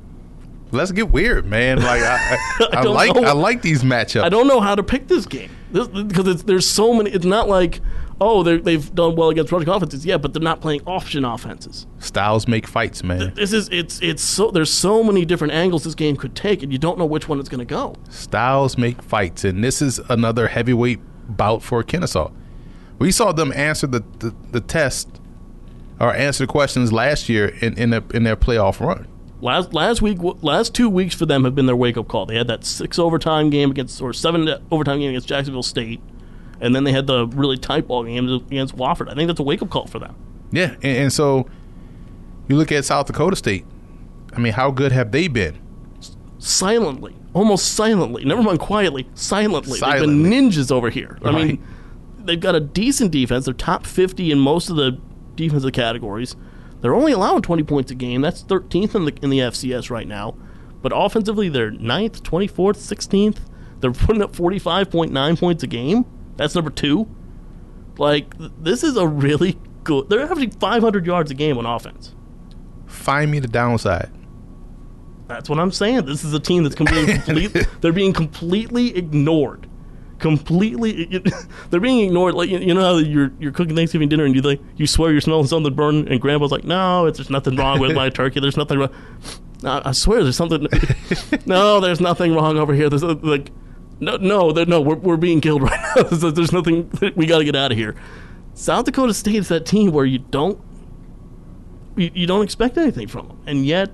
Let's 0.72 0.92
get 0.92 1.10
weird, 1.10 1.46
man. 1.46 1.78
Like 1.78 2.02
I, 2.02 2.16
I, 2.60 2.68
I, 2.72 2.82
don't 2.82 2.94
like 2.94 3.14
know. 3.14 3.24
I 3.24 3.32
like 3.32 3.62
these 3.62 3.82
matchups. 3.82 4.22
i 4.22 4.28
don't 4.28 4.46
know 4.46 4.60
how 4.60 4.74
to 4.74 4.82
pick 4.82 5.08
this 5.08 5.26
game 5.26 5.50
because 5.72 6.26
it's, 6.26 6.42
there's 6.44 6.68
so 6.68 6.92
many 6.92 7.10
it's 7.10 7.24
not 7.24 7.48
like 7.48 7.80
oh 8.20 8.42
they've 8.42 8.94
done 8.94 9.14
well 9.16 9.30
against 9.30 9.52
rushing 9.52 9.68
offenses 9.68 10.04
yeah 10.04 10.16
but 10.16 10.32
they're 10.32 10.42
not 10.42 10.60
playing 10.60 10.80
option 10.86 11.24
offenses 11.24 11.86
Styles 11.98 12.48
make 12.48 12.66
fights, 12.66 13.02
man. 13.02 13.32
this 13.34 13.52
is 13.52 13.68
it's 13.70 14.00
it's 14.02 14.22
so 14.22 14.50
there's 14.50 14.72
so 14.72 15.02
many 15.02 15.24
different 15.24 15.52
angles 15.52 15.84
this 15.84 15.94
game 15.94 16.16
could 16.16 16.34
take 16.34 16.62
and 16.62 16.72
you 16.72 16.78
don't 16.78 16.98
know 16.98 17.06
which 17.06 17.28
one 17.28 17.38
it's 17.38 17.48
going 17.48 17.60
to 17.60 17.64
go 17.64 17.94
Styles 18.08 18.76
make 18.76 19.00
fights, 19.02 19.44
and 19.44 19.62
this 19.62 19.80
is 19.80 19.98
another 20.08 20.48
heavyweight 20.48 21.00
bout 21.28 21.62
for 21.62 21.82
Kennesaw. 21.82 22.30
We 22.98 23.12
saw 23.12 23.32
them 23.32 23.52
answer 23.54 23.86
the, 23.86 24.04
the, 24.18 24.34
the 24.50 24.60
test 24.60 25.20
or 25.98 26.14
answer 26.14 26.44
the 26.44 26.52
questions 26.52 26.92
last 26.92 27.28
year 27.28 27.48
in 27.60 27.74
in, 27.78 27.92
in 28.12 28.24
their 28.24 28.36
playoff 28.36 28.80
run. 28.80 29.06
Last 29.42 29.72
last 29.72 30.02
week, 30.02 30.18
last 30.42 30.74
two 30.74 30.90
weeks 30.90 31.14
for 31.14 31.24
them 31.24 31.44
have 31.44 31.54
been 31.54 31.66
their 31.66 31.76
wake 31.76 31.96
up 31.96 32.08
call. 32.08 32.26
They 32.26 32.36
had 32.36 32.48
that 32.48 32.64
six 32.64 32.98
overtime 32.98 33.48
game 33.48 33.70
against, 33.70 34.02
or 34.02 34.12
seven 34.12 34.48
overtime 34.70 34.98
game 34.98 35.10
against 35.10 35.28
Jacksonville 35.28 35.62
State, 35.62 36.00
and 36.60 36.74
then 36.74 36.84
they 36.84 36.92
had 36.92 37.06
the 37.06 37.26
really 37.28 37.56
tight 37.56 37.88
ball 37.88 38.04
game 38.04 38.28
against 38.28 38.76
Wofford. 38.76 39.10
I 39.10 39.14
think 39.14 39.28
that's 39.28 39.40
a 39.40 39.42
wake 39.42 39.62
up 39.62 39.70
call 39.70 39.86
for 39.86 39.98
them. 39.98 40.14
Yeah, 40.52 40.74
and, 40.82 40.84
and 40.84 41.12
so 41.12 41.48
you 42.48 42.56
look 42.56 42.70
at 42.70 42.84
South 42.84 43.06
Dakota 43.06 43.36
State. 43.36 43.64
I 44.34 44.40
mean, 44.40 44.52
how 44.52 44.70
good 44.70 44.92
have 44.92 45.10
they 45.10 45.26
been? 45.26 45.58
Silently, 46.38 47.16
almost 47.32 47.74
silently, 47.74 48.24
never 48.24 48.42
mind 48.42 48.60
quietly, 48.60 49.08
silently. 49.14 49.80
They've 49.80 50.00
been 50.00 50.24
ninjas 50.24 50.70
over 50.70 50.90
here. 50.90 51.18
I 51.24 51.30
mean, 51.30 51.64
they've 52.18 52.40
got 52.40 52.54
a 52.54 52.60
decent 52.60 53.10
defense. 53.10 53.46
They're 53.46 53.54
top 53.54 53.86
fifty 53.86 54.30
in 54.30 54.38
most 54.38 54.68
of 54.68 54.76
the 54.76 54.98
defensive 55.34 55.72
categories. 55.72 56.36
They're 56.80 56.94
only 56.94 57.12
allowing 57.12 57.42
twenty 57.42 57.62
points 57.62 57.90
a 57.90 57.94
game. 57.94 58.20
That's 58.22 58.42
thirteenth 58.42 58.94
in 58.94 59.04
the 59.04 59.16
in 59.22 59.30
the 59.30 59.38
FCS 59.38 59.90
right 59.90 60.06
now. 60.08 60.36
But 60.82 60.92
offensively, 60.94 61.50
they're 61.50 61.70
9th, 61.70 62.22
twenty 62.22 62.46
fourth, 62.46 62.80
sixteenth. 62.80 63.40
They're 63.80 63.92
putting 63.92 64.22
up 64.22 64.34
forty 64.34 64.58
five 64.58 64.90
point 64.90 65.12
nine 65.12 65.36
points 65.36 65.62
a 65.62 65.66
game. 65.66 66.04
That's 66.36 66.54
number 66.54 66.70
two. 66.70 67.08
Like 67.98 68.36
th- 68.38 68.52
this 68.58 68.82
is 68.82 68.96
a 68.96 69.06
really 69.06 69.58
good. 69.84 70.08
They're 70.08 70.22
averaging 70.22 70.52
500 70.52 71.04
yards 71.04 71.30
a 71.30 71.34
game 71.34 71.58
on 71.58 71.66
offense. 71.66 72.14
Find 72.86 73.30
me 73.30 73.38
the 73.40 73.48
downside. 73.48 74.10
That's 75.28 75.48
what 75.48 75.60
I'm 75.60 75.70
saying. 75.70 76.06
This 76.06 76.24
is 76.24 76.34
a 76.34 76.40
team 76.40 76.62
that's 76.64 76.74
completely 76.74 77.14
complete, 77.18 77.68
they're 77.80 77.92
being 77.92 78.12
completely 78.12 78.96
ignored. 78.96 79.68
Completely, 80.20 81.22
they're 81.70 81.80
being 81.80 82.06
ignored. 82.06 82.34
Like 82.34 82.50
you, 82.50 82.58
you 82.58 82.74
know 82.74 82.82
how 82.82 82.98
you're 82.98 83.32
you're 83.40 83.52
cooking 83.52 83.74
Thanksgiving 83.74 84.08
dinner 84.08 84.24
and 84.24 84.34
you 84.34 84.42
like 84.42 84.60
you 84.76 84.86
swear 84.86 85.10
you're 85.10 85.20
smelling 85.20 85.46
something 85.46 85.74
burning, 85.74 86.08
and 86.08 86.20
Grandpa's 86.20 86.52
like, 86.52 86.64
"No, 86.64 87.06
it's, 87.06 87.18
there's 87.18 87.30
nothing 87.30 87.56
wrong 87.56 87.80
with 87.80 87.96
my 87.96 88.10
turkey. 88.10 88.38
There's 88.38 88.56
nothing 88.56 88.78
wrong." 88.78 88.94
No, 89.62 89.80
I 89.84 89.92
swear, 89.92 90.22
there's 90.22 90.36
something. 90.36 90.66
no, 91.46 91.80
there's 91.80 92.00
nothing 92.00 92.34
wrong 92.34 92.58
over 92.58 92.74
here. 92.74 92.88
There's 92.88 93.02
uh, 93.02 93.14
like, 93.22 93.50
no, 93.98 94.16
no, 94.16 94.50
no. 94.50 94.80
We're 94.80 94.96
we're 94.96 95.16
being 95.16 95.40
killed 95.40 95.62
right 95.62 95.80
now. 95.96 96.02
there's, 96.02 96.34
there's 96.34 96.52
nothing. 96.52 96.90
We 97.16 97.26
got 97.26 97.38
to 97.38 97.44
get 97.44 97.56
out 97.56 97.72
of 97.72 97.78
here. 97.78 97.96
South 98.54 98.84
Dakota 98.84 99.14
State 99.14 99.36
is 99.36 99.48
that 99.48 99.64
team 99.64 99.90
where 99.90 100.04
you 100.04 100.18
don't 100.18 100.60
you, 101.96 102.10
you 102.14 102.26
don't 102.26 102.42
expect 102.42 102.76
anything 102.78 103.08
from 103.08 103.28
them, 103.28 103.42
and 103.46 103.64
yet 103.64 103.90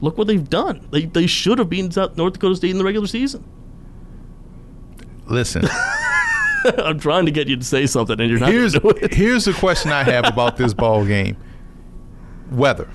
look 0.00 0.16
what 0.16 0.26
they've 0.26 0.48
done. 0.48 0.88
They 0.90 1.06
they 1.06 1.26
should 1.26 1.58
have 1.58 1.68
beaten 1.68 1.90
South 1.90 2.16
North 2.16 2.34
Dakota 2.34 2.56
State 2.56 2.70
in 2.70 2.78
the 2.78 2.84
regular 2.84 3.06
season. 3.06 3.44
Listen, 5.30 5.64
I'm 6.78 6.98
trying 6.98 7.24
to 7.26 7.32
get 7.32 7.48
you 7.48 7.56
to 7.56 7.64
say 7.64 7.86
something, 7.86 8.20
and 8.20 8.28
you're 8.30 8.40
not. 8.40 8.50
here's 8.50 8.74
it. 8.74 9.14
here's 9.14 9.44
the 9.46 9.52
question 9.54 9.92
I 9.92 10.02
have 10.02 10.26
about 10.26 10.56
this 10.56 10.74
ball 10.82 11.04
game. 11.06 11.36
Weather. 12.50 12.88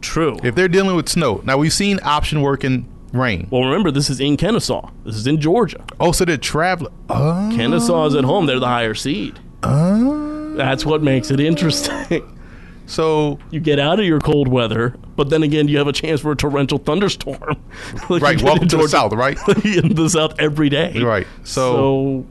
True. 0.00 0.36
If 0.42 0.54
they're 0.54 0.68
dealing 0.68 0.94
with 0.96 1.08
snow, 1.08 1.40
now 1.44 1.56
we've 1.56 1.72
seen 1.72 1.98
option 2.02 2.42
work 2.42 2.64
in 2.64 2.86
rain. 3.12 3.46
well, 3.50 3.62
remember 3.64 3.90
this 3.90 4.10
is 4.10 4.20
in 4.20 4.36
Kennesaw. 4.36 4.90
This 5.04 5.16
is 5.16 5.26
in 5.26 5.40
Georgia. 5.40 5.84
Oh, 6.00 6.12
so 6.12 6.24
they're 6.24 6.36
traveling. 6.36 6.92
Oh, 7.08 7.50
Kennesaw 7.54 8.06
is 8.06 8.14
at 8.14 8.24
home. 8.24 8.46
They're 8.46 8.58
the 8.60 8.66
higher 8.66 8.94
seed. 8.94 9.38
oh. 9.62 10.30
That's 10.54 10.84
what 10.84 11.02
makes 11.02 11.30
it 11.30 11.40
interesting. 11.40 12.38
So 12.84 13.38
you 13.50 13.58
get 13.58 13.78
out 13.78 13.98
of 14.00 14.04
your 14.04 14.18
cold 14.20 14.48
weather, 14.48 14.94
but 15.16 15.30
then 15.30 15.42
again, 15.42 15.68
you 15.68 15.78
have 15.78 15.86
a 15.88 15.92
chance 15.92 16.20
for 16.20 16.32
a 16.32 16.36
torrential 16.36 16.78
thunderstorm. 16.78 17.38
Like 18.08 18.22
right, 18.22 18.42
welcome 18.42 18.68
to 18.68 18.76
the 18.76 18.88
south, 18.88 19.12
right? 19.12 19.36
in 19.64 19.94
the 19.94 20.08
south 20.08 20.34
every 20.38 20.68
day. 20.68 21.00
Right. 21.02 21.26
So, 21.44 22.24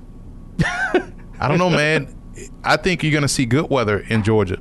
So 0.60 1.04
I 1.40 1.48
don't 1.48 1.58
know, 1.58 1.70
man. 1.70 2.16
I 2.64 2.78
think 2.78 3.04
you're 3.04 3.14
gonna 3.14 3.28
see 3.28 3.46
good 3.46 3.70
weather 3.70 4.00
in 4.00 4.24
Georgia. 4.24 4.58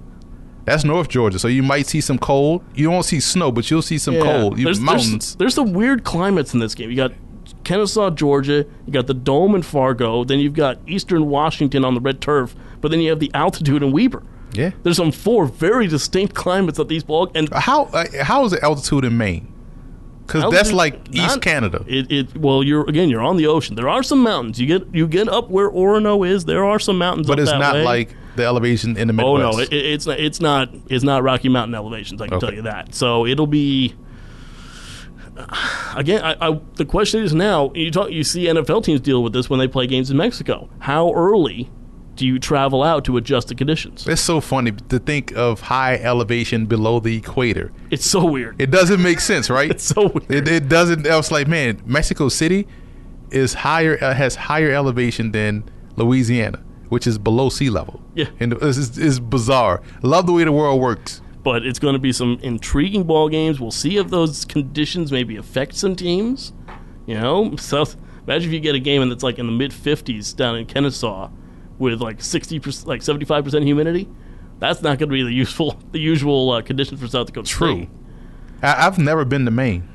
That's 0.64 0.84
North 0.84 1.08
Georgia, 1.08 1.38
so 1.38 1.48
you 1.48 1.62
might 1.62 1.86
see 1.86 2.00
some 2.00 2.18
cold. 2.18 2.62
You 2.74 2.90
won't 2.90 3.04
see 3.04 3.20
snow, 3.20 3.50
but 3.50 3.70
you'll 3.70 3.82
see 3.82 3.98
some 3.98 4.14
Yeah. 4.14 4.22
cold. 4.22 4.58
You, 4.58 4.64
There's, 4.66 4.78
mountains. 4.80 5.10
There's, 5.10 5.36
there's 5.36 5.54
some 5.54 5.72
weird 5.72 6.04
climates 6.04 6.54
in 6.54 6.60
this 6.60 6.74
game. 6.74 6.90
You 6.90 6.96
got 6.96 7.12
Kennesaw, 7.64 8.10
Georgia. 8.10 8.66
You 8.86 8.92
got 8.92 9.06
the 9.06 9.14
Dome 9.14 9.54
in 9.54 9.62
Fargo. 9.62 10.22
Then 10.24 10.38
you've 10.38 10.54
got 10.54 10.78
Eastern 10.86 11.26
Washington 11.28 11.84
on 11.84 11.94
the 11.94 12.00
red 12.00 12.20
turf. 12.20 12.54
But 12.80 12.90
then 12.90 13.00
you 13.00 13.10
have 13.10 13.20
the 13.20 13.30
altitude 13.34 13.82
in 13.82 13.90
Weber. 13.92 14.22
Yeah. 14.52 14.70
There's 14.82 14.96
some 14.96 15.12
four 15.12 15.46
very 15.46 15.86
distinct 15.86 16.34
climates 16.34 16.78
at 16.78 16.88
these 16.88 17.04
ball 17.04 17.30
and 17.34 17.52
How 17.52 17.84
uh, 17.84 18.06
how 18.22 18.44
is 18.44 18.52
the 18.52 18.62
altitude 18.62 19.04
in 19.04 19.16
Maine? 19.16 19.50
Because 20.32 20.52
that's 20.52 20.72
like 20.72 21.12
East 21.12 21.42
Canada. 21.42 21.84
It, 21.88 22.10
it 22.10 22.36
well, 22.36 22.62
you're 22.62 22.88
again, 22.88 23.10
you're 23.10 23.22
on 23.22 23.36
the 23.36 23.46
ocean. 23.46 23.74
There 23.74 23.88
are 23.88 24.02
some 24.02 24.22
mountains. 24.22 24.60
You 24.60 24.66
get 24.66 24.94
you 24.94 25.08
get 25.08 25.28
up 25.28 25.50
where 25.50 25.68
Orono 25.70 26.28
is. 26.28 26.44
There 26.44 26.64
are 26.64 26.78
some 26.78 26.98
mountains, 26.98 27.26
but 27.26 27.40
it's 27.40 27.50
not 27.50 27.74
way. 27.74 27.84
like 27.84 28.16
the 28.36 28.44
elevation 28.44 28.96
in 28.96 29.08
the 29.08 29.12
Midwest. 29.12 29.44
Oh 29.44 29.50
no, 29.50 29.58
it, 29.58 29.72
it's 29.72 30.06
not. 30.06 30.20
It's 30.20 30.40
not. 30.40 30.70
It's 30.88 31.02
not 31.02 31.22
Rocky 31.22 31.48
Mountain 31.48 31.74
elevations. 31.74 32.22
I 32.22 32.28
can 32.28 32.38
tell 32.38 32.54
you 32.54 32.62
that. 32.62 32.94
So 32.94 33.26
it'll 33.26 33.46
be. 33.46 33.94
Again, 35.96 36.22
I, 36.22 36.50
I, 36.50 36.60
the 36.74 36.84
question 36.84 37.24
is 37.24 37.34
now. 37.34 37.72
You 37.74 37.90
talk. 37.90 38.10
You 38.10 38.22
see 38.22 38.44
NFL 38.44 38.84
teams 38.84 39.00
deal 39.00 39.22
with 39.22 39.32
this 39.32 39.50
when 39.50 39.58
they 39.58 39.66
play 39.66 39.86
games 39.86 40.10
in 40.10 40.16
Mexico. 40.16 40.68
How 40.80 41.12
early 41.12 41.70
do 42.20 42.26
you 42.26 42.38
travel 42.38 42.82
out 42.82 43.02
to 43.06 43.16
adjust 43.16 43.48
the 43.48 43.54
conditions? 43.54 44.06
It's 44.06 44.20
so 44.20 44.42
funny 44.42 44.72
to 44.72 44.98
think 44.98 45.32
of 45.34 45.58
high 45.62 45.94
elevation 45.96 46.66
below 46.66 47.00
the 47.00 47.16
equator. 47.16 47.72
It's 47.90 48.04
so 48.04 48.22
weird. 48.26 48.60
It 48.60 48.70
doesn't 48.70 49.00
make 49.02 49.20
sense, 49.20 49.48
right? 49.48 49.70
It's 49.74 49.84
so 49.84 50.08
weird. 50.08 50.30
It, 50.30 50.46
it 50.46 50.68
doesn't. 50.68 51.06
I 51.06 51.16
was 51.16 51.32
like, 51.32 51.48
man, 51.48 51.80
Mexico 51.86 52.28
City 52.28 52.66
is 53.30 53.54
higher 53.54 53.96
uh, 54.02 54.12
has 54.12 54.34
higher 54.34 54.70
elevation 54.70 55.32
than 55.32 55.64
Louisiana, 55.96 56.62
which 56.90 57.06
is 57.06 57.16
below 57.16 57.48
sea 57.48 57.70
level. 57.70 58.02
Yeah. 58.14 58.26
and 58.38 58.52
it's, 58.52 58.76
it's, 58.76 58.98
it's 58.98 59.18
bizarre. 59.18 59.80
Love 60.02 60.26
the 60.26 60.34
way 60.34 60.44
the 60.44 60.52
world 60.52 60.78
works. 60.78 61.22
but 61.42 61.64
it's 61.64 61.78
going 61.78 61.94
to 61.94 61.98
be 61.98 62.12
some 62.12 62.38
intriguing 62.42 63.04
ball 63.04 63.30
games. 63.30 63.58
We'll 63.60 63.70
see 63.70 63.96
if 63.96 64.08
those 64.10 64.44
conditions 64.44 65.10
maybe 65.10 65.36
affect 65.36 65.74
some 65.74 65.96
teams. 65.96 66.52
You 67.06 67.14
know, 67.14 67.56
South. 67.72 67.96
Imagine 68.26 68.50
if 68.50 68.52
you 68.54 68.60
get 68.60 68.74
a 68.74 68.78
game 68.78 69.00
and 69.00 69.10
it's 69.10 69.22
like 69.22 69.38
in 69.38 69.46
the 69.46 69.52
mid 69.52 69.70
50s 69.72 70.36
down 70.36 70.56
in 70.56 70.66
Kennesaw 70.66 71.30
with 71.80 72.00
like 72.00 72.22
60 72.22 72.60
percent, 72.60 72.86
like 72.86 73.02
75 73.02 73.44
percent 73.44 73.64
humidity. 73.64 74.08
That's 74.60 74.82
not 74.82 74.98
going 74.98 75.08
to 75.08 75.12
be 75.12 75.22
the 75.22 75.32
useful, 75.32 75.80
the 75.90 75.98
usual 75.98 76.50
uh, 76.52 76.62
conditions 76.62 77.00
for 77.00 77.08
South 77.08 77.26
Dakota 77.26 77.48
True. 77.48 77.74
State. 77.74 77.88
I, 78.62 78.86
I've 78.86 78.98
never 78.98 79.24
been 79.24 79.44
to 79.46 79.50
Maine. 79.50 79.88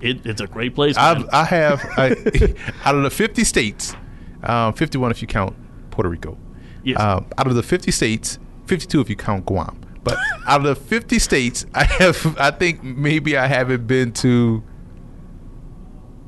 It, 0.00 0.26
it's 0.26 0.40
a 0.40 0.48
great 0.48 0.74
place. 0.74 0.96
I've, 0.96 1.26
I 1.32 1.44
have 1.44 1.80
I, 1.96 2.10
out 2.84 2.96
of 2.96 3.04
the 3.04 3.10
50 3.10 3.44
states, 3.44 3.94
um, 4.42 4.74
51 4.74 5.12
if 5.12 5.22
you 5.22 5.28
count 5.28 5.56
Puerto 5.90 6.10
Rico. 6.10 6.36
Yes. 6.82 7.00
Um, 7.00 7.26
out 7.38 7.46
of 7.46 7.54
the 7.54 7.62
50 7.62 7.92
states, 7.92 8.38
52 8.66 9.00
if 9.00 9.08
you 9.08 9.16
count 9.16 9.46
Guam. 9.46 9.80
But 10.02 10.18
out 10.48 10.66
of 10.66 10.66
the 10.66 10.74
50 10.74 11.20
states, 11.20 11.64
I 11.74 11.84
have 11.84 12.36
I 12.36 12.50
think 12.50 12.82
maybe 12.82 13.36
I 13.36 13.46
haven't 13.46 13.86
been 13.86 14.12
to 14.14 14.64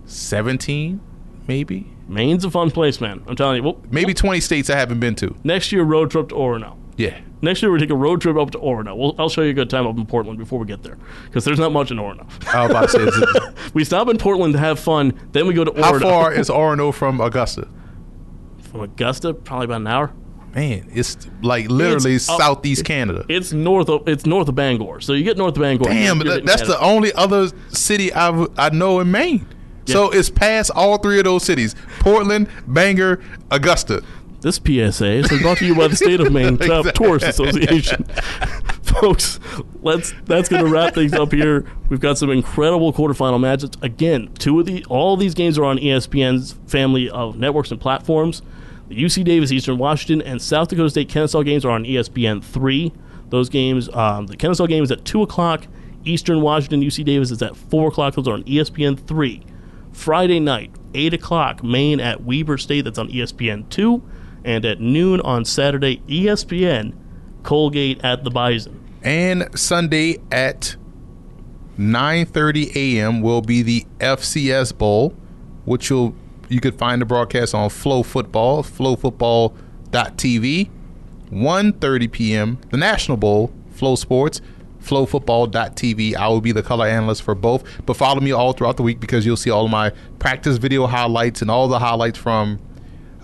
17, 0.05 1.01
maybe 1.49 1.94
Maine's 2.09 2.45
a 2.45 2.51
fun 2.51 2.71
place, 2.71 3.01
man. 3.01 3.23
I'm 3.27 3.37
telling 3.37 3.57
you. 3.57 3.63
Well, 3.63 3.81
maybe 3.91 4.13
20 4.15 4.41
states 4.41 4.69
I 4.71 4.77
haven't 4.77 5.01
been 5.01 5.15
to. 5.17 5.35
next 5.45 5.73
year 5.73 5.83
road 5.83 6.11
trip 6.11 6.29
to 6.31 6.35
Orono. 6.35 6.77
Yeah. 6.97 7.19
Next 7.43 7.61
year 7.63 7.71
we 7.71 7.79
take 7.79 7.91
a 7.91 7.95
road 7.97 8.21
trip 8.21 8.37
up 8.37 8.51
to 8.53 8.59
Orono. 8.59 8.97
We'll, 8.97 9.15
I'll 9.19 9.29
show 9.29 9.43
you 9.43 9.51
a 9.51 9.55
good 9.55 9.69
time 9.69 9.87
up 9.87 9.97
in 9.99 10.07
Portland 10.07 10.39
before 10.39 10.59
we 10.59 10.67
get 10.67 10.83
there 10.83 10.97
because 11.27 11.45
there's 11.45 11.59
not 11.59 11.73
much 11.73 11.91
in 11.91 11.97
Orono. 11.99 12.27
I 12.55 12.63
was 12.63 12.71
about 12.71 12.83
to 12.83 12.89
say, 12.89 13.03
it- 13.03 13.55
we 13.75 13.85
stop 13.85 14.09
in 14.09 14.17
Portland 14.19 14.53
to 14.55 14.59
have 14.61 14.79
fun, 14.79 15.13
then 15.33 15.47
we 15.47 15.55
go 15.55 15.65
to 15.65 15.71
Orono. 15.73 15.83
how 15.83 15.99
far 15.99 16.33
is 16.41 16.49
Orono 16.49 16.93
from 16.95 17.21
Augusta? 17.21 17.69
from 18.71 18.81
Augusta? 18.83 19.35
Probably 19.35 19.65
about 19.67 19.81
an 19.83 19.87
hour. 19.87 20.13
Man, 20.55 20.89
it's 20.93 21.17
like 21.43 21.69
literally 21.69 22.15
It's- 22.17 22.23
southeast 22.27 22.85
Canada. 22.85 23.25
It's 23.29 23.53
north 23.53 23.89
of 23.89 24.07
it's 24.09 24.25
north 24.25 24.49
of 24.49 24.55
Bangor. 24.55 25.01
So 25.01 25.13
you 25.15 25.25
get 25.25 25.37
north 25.37 25.57
of 25.57 25.63
Bangor. 25.63 25.85
Damn, 25.87 26.17
you're 26.19 26.25
that, 26.27 26.31
getting 26.31 26.47
that's 26.47 26.63
the 26.63 26.75
Canada. 26.75 26.85
only 26.87 27.13
other 27.15 27.49
city 27.71 28.13
I 28.15 28.47
I 28.57 28.71
know 28.71 29.01
in 29.01 29.11
Maine. 29.11 29.47
So 29.87 30.11
it's 30.11 30.31
past 30.31 30.71
all 30.75 30.99
three 30.99 31.19
of 31.19 31.25
those 31.25 31.45
cities: 31.45 31.75
Portland, 32.01 32.49
Bangor, 32.67 33.23
Augusta. 33.51 34.03
This 34.45 34.57
PSA 34.57 35.07
is 35.07 35.41
brought 35.41 35.57
to 35.59 35.65
you 35.65 35.75
by 35.75 35.89
the 35.89 35.97
State 35.97 36.21
of 36.21 36.31
Maine 36.31 36.55
Exactly. 36.61 36.93
Tourist 36.93 37.27
Association. 37.27 38.05
Folks, 38.83 39.41
let's 39.81 40.13
that's 40.27 40.51
going 40.51 40.63
to 40.63 40.71
wrap 40.71 40.93
things 40.93 41.15
up 41.15 41.33
here. 41.33 41.65
We've 41.89 41.99
got 41.99 42.19
some 42.19 42.29
incredible 42.29 42.93
quarterfinal 42.93 43.41
matches. 43.41 43.71
Again, 43.81 44.31
two 44.39 44.61
of 44.61 44.67
the 44.67 44.85
all 44.91 45.17
these 45.17 45.33
games 45.33 45.59
are 45.59 45.65
on 45.65 45.79
ESPN's 45.79 46.53
family 46.67 47.09
of 47.09 47.39
networks 47.39 47.71
and 47.71 47.81
platforms. 47.81 48.43
The 48.89 49.03
UC 49.03 49.25
Davis 49.25 49.51
Eastern 49.51 49.79
Washington 49.79 50.27
and 50.27 50.43
South 50.43 50.69
Dakota 50.69 50.91
State 50.91 51.09
Kennesaw 51.09 51.43
games 51.43 51.65
are 51.65 51.71
on 51.71 51.85
ESPN 51.85 52.45
three. 52.45 52.93
Those 53.31 53.49
games, 53.49 53.89
um, 53.95 54.27
the 54.27 54.37
Kennesaw 54.37 54.67
game 54.67 54.85
is 54.85 54.91
at 54.91 55.07
two 55.07 55.23
o'clock. 55.23 55.67
Eastern 56.05 56.43
Washington 56.43 56.83
UC 56.83 57.03
Davis 57.07 57.31
is 57.31 57.41
at 57.41 57.57
four 57.57 57.89
o'clock. 57.89 58.15
Those 58.15 58.29
are 58.29 58.35
on 58.35 58.45
ESPN 58.45 58.99
three. 59.07 59.43
Friday 59.95 60.41
night, 60.41 60.71
8 60.93 61.15
o'clock, 61.15 61.65
Maine 61.65 62.01
at 62.01 62.23
Weber 62.23 62.59
State. 62.59 62.83
That's 62.83 62.99
on 62.99 63.09
ESPN 63.09 63.71
2. 63.71 64.03
And 64.45 64.67
at 64.67 64.81
noon 64.81 65.23
on 65.23 65.47
Saturday, 65.47 66.03
ESPN, 66.09 66.93
Colgate 67.43 68.05
at 68.05 68.25
the 68.25 68.31
Bison. 68.31 68.79
And 69.03 69.49
Sunday 69.59 70.19
at 70.31 70.77
9:30 71.79 72.77
a.m. 72.77 73.23
will 73.23 73.41
be 73.41 73.63
the 73.63 73.87
FCS 74.01 74.77
Bowl, 74.77 75.15
which 75.65 75.89
you'll 75.91 76.15
you 76.49 76.61
could 76.61 76.79
find 76.79 77.01
the 77.01 77.07
broadcast 77.07 77.55
on 77.55 77.71
Flow 77.71 78.03
Football, 78.03 78.63
flofootball.tv. 78.63 80.71
1:30 81.31 82.13
p.m. 82.13 82.59
the 82.71 82.77
National 82.77 83.17
Bowl, 83.17 83.51
FloSports, 83.75 84.43
flofootball.tv. 84.85 86.15
I 86.15 86.29
will 86.29 86.41
be 86.41 86.53
the 86.53 86.63
color 86.63 86.87
analyst 86.87 87.23
for 87.23 87.35
both, 87.35 87.65
but 87.87 87.97
follow 87.97 88.21
me 88.21 88.33
all 88.33 88.53
throughout 88.53 88.77
the 88.77 88.83
week 88.83 89.01
because 89.01 89.25
you'll 89.25 89.37
see 89.37 89.51
all 89.51 89.65
of 89.65 89.71
my 89.71 89.91
practice 90.19 90.57
video 90.59 90.87
highlights 90.87 91.43
and 91.43 91.51
all 91.51 91.69
the 91.69 91.79
highlights 91.79 92.19
from 92.19 92.61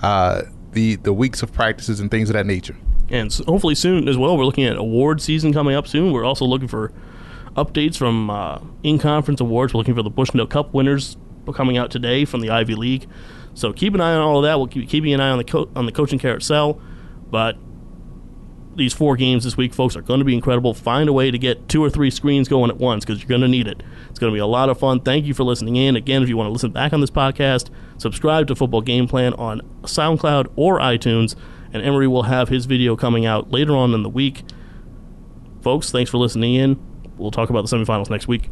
uh, 0.03 0.43
the 0.73 0.97
the 0.97 1.13
weeks 1.13 1.43
of 1.43 1.53
practices 1.53 2.01
and 2.01 2.11
things 2.11 2.31
of 2.31 2.35
that 2.35 2.47
nature. 2.47 2.77
And 3.11 3.27
s 3.27 3.43
hopefully 3.47 3.75
soon 3.75 4.09
as 4.09 4.17
well, 4.17 4.37
we're 4.37 4.45
looking 4.45 4.65
at 4.65 4.77
award 4.77 5.21
season 5.21 5.53
coming 5.53 5.75
up 5.75 5.87
soon. 5.87 6.13
We're 6.13 6.25
also 6.25 6.45
looking 6.45 6.69
for 6.69 6.93
updates 7.57 7.97
from 7.97 8.31
uh, 8.31 8.61
in 8.83 8.99
conference 8.99 9.41
awards. 9.41 9.75
We're 9.75 9.79
looking 9.79 9.95
for 9.95 10.03
the 10.03 10.11
Bushnell 10.11 10.47
Cup 10.47 10.73
winners 10.73 11.17
coming 11.53 11.77
out 11.77 11.91
today 11.91 12.25
from 12.25 12.43
the 12.43 12.51
Ivy 12.51 12.77
League. 12.77 13.09
So 13.55 13.73
keep 13.73 13.95
an 13.95 14.01
eye 14.01 14.15
on 14.15 14.21
all 14.21 14.39
of 14.39 14.45
that. 14.45 14.59
We'll 14.59 14.69
keep 14.69 14.89
keeping 14.89 15.13
an 15.13 15.21
eye 15.21 15.31
on 15.31 15.39
the 15.39 15.45
co- 15.45 15.69
on 15.75 15.87
the 15.87 15.93
coaching 15.93 16.19
carousel. 16.19 16.81
But 17.29 17.57
these 18.81 18.93
four 18.93 19.16
games 19.16 19.45
this 19.45 19.57
week, 19.57 19.72
folks, 19.72 19.95
are 19.95 20.03
going 20.03 20.18
to 20.18 20.24
be 20.24 20.35
incredible. 20.35 20.74
Find 20.74 21.09
a 21.09 21.12
way 21.12 21.31
to 21.31 21.39
get 21.39 21.68
two 21.68 21.83
or 21.83 21.89
three 21.91 22.11
screens 22.11 22.49
going 22.49 22.70
at 22.70 22.78
once 22.78 23.05
because 23.05 23.20
you're 23.20 23.28
going 23.28 23.41
to 23.43 23.49
need 23.49 23.68
it. 23.68 23.83
It's 24.09 24.18
going 24.18 24.33
to 24.33 24.35
be 24.35 24.41
a 24.41 24.47
lot 24.47 24.68
of 24.68 24.78
fun. 24.78 25.01
Thank 25.01 25.26
you 25.26 25.35
for 25.35 25.45
listening 25.45 25.76
in. 25.76 25.95
Again, 25.95 26.22
if 26.22 26.28
you 26.28 26.37
want 26.37 26.49
to 26.49 26.53
listen 26.53 26.72
back 26.72 26.93
on 26.93 27.01
this 27.01 27.11
podcast, 27.11 27.70
subscribe 27.99 28.49
to 28.49 28.57
Football 28.57 28.81
Game 28.81 29.07
Plan 29.07 29.35
on 29.35 29.61
SoundCloud 29.83 30.53
or 30.57 30.81
iTunes. 30.81 31.37
and 31.72 31.83
Emory 31.83 32.09
will 32.09 32.24
have 32.24 32.49
his 32.49 32.66
video 32.66 32.97
coming 32.97 33.26
out 33.26 33.51
later 33.51 33.76
on 33.76 33.95
in 33.95 34.03
the 34.03 34.09
week. 34.09 34.43
Folks, 35.62 35.91
thanks 35.93 36.11
for 36.11 36.18
listening 36.18 36.55
in. 36.55 36.81
We'll 37.16 37.31
talk 37.31 37.51
about 37.51 37.68
the 37.68 37.76
semifinals 37.76 38.11
next 38.11 38.26
week. 38.26 38.51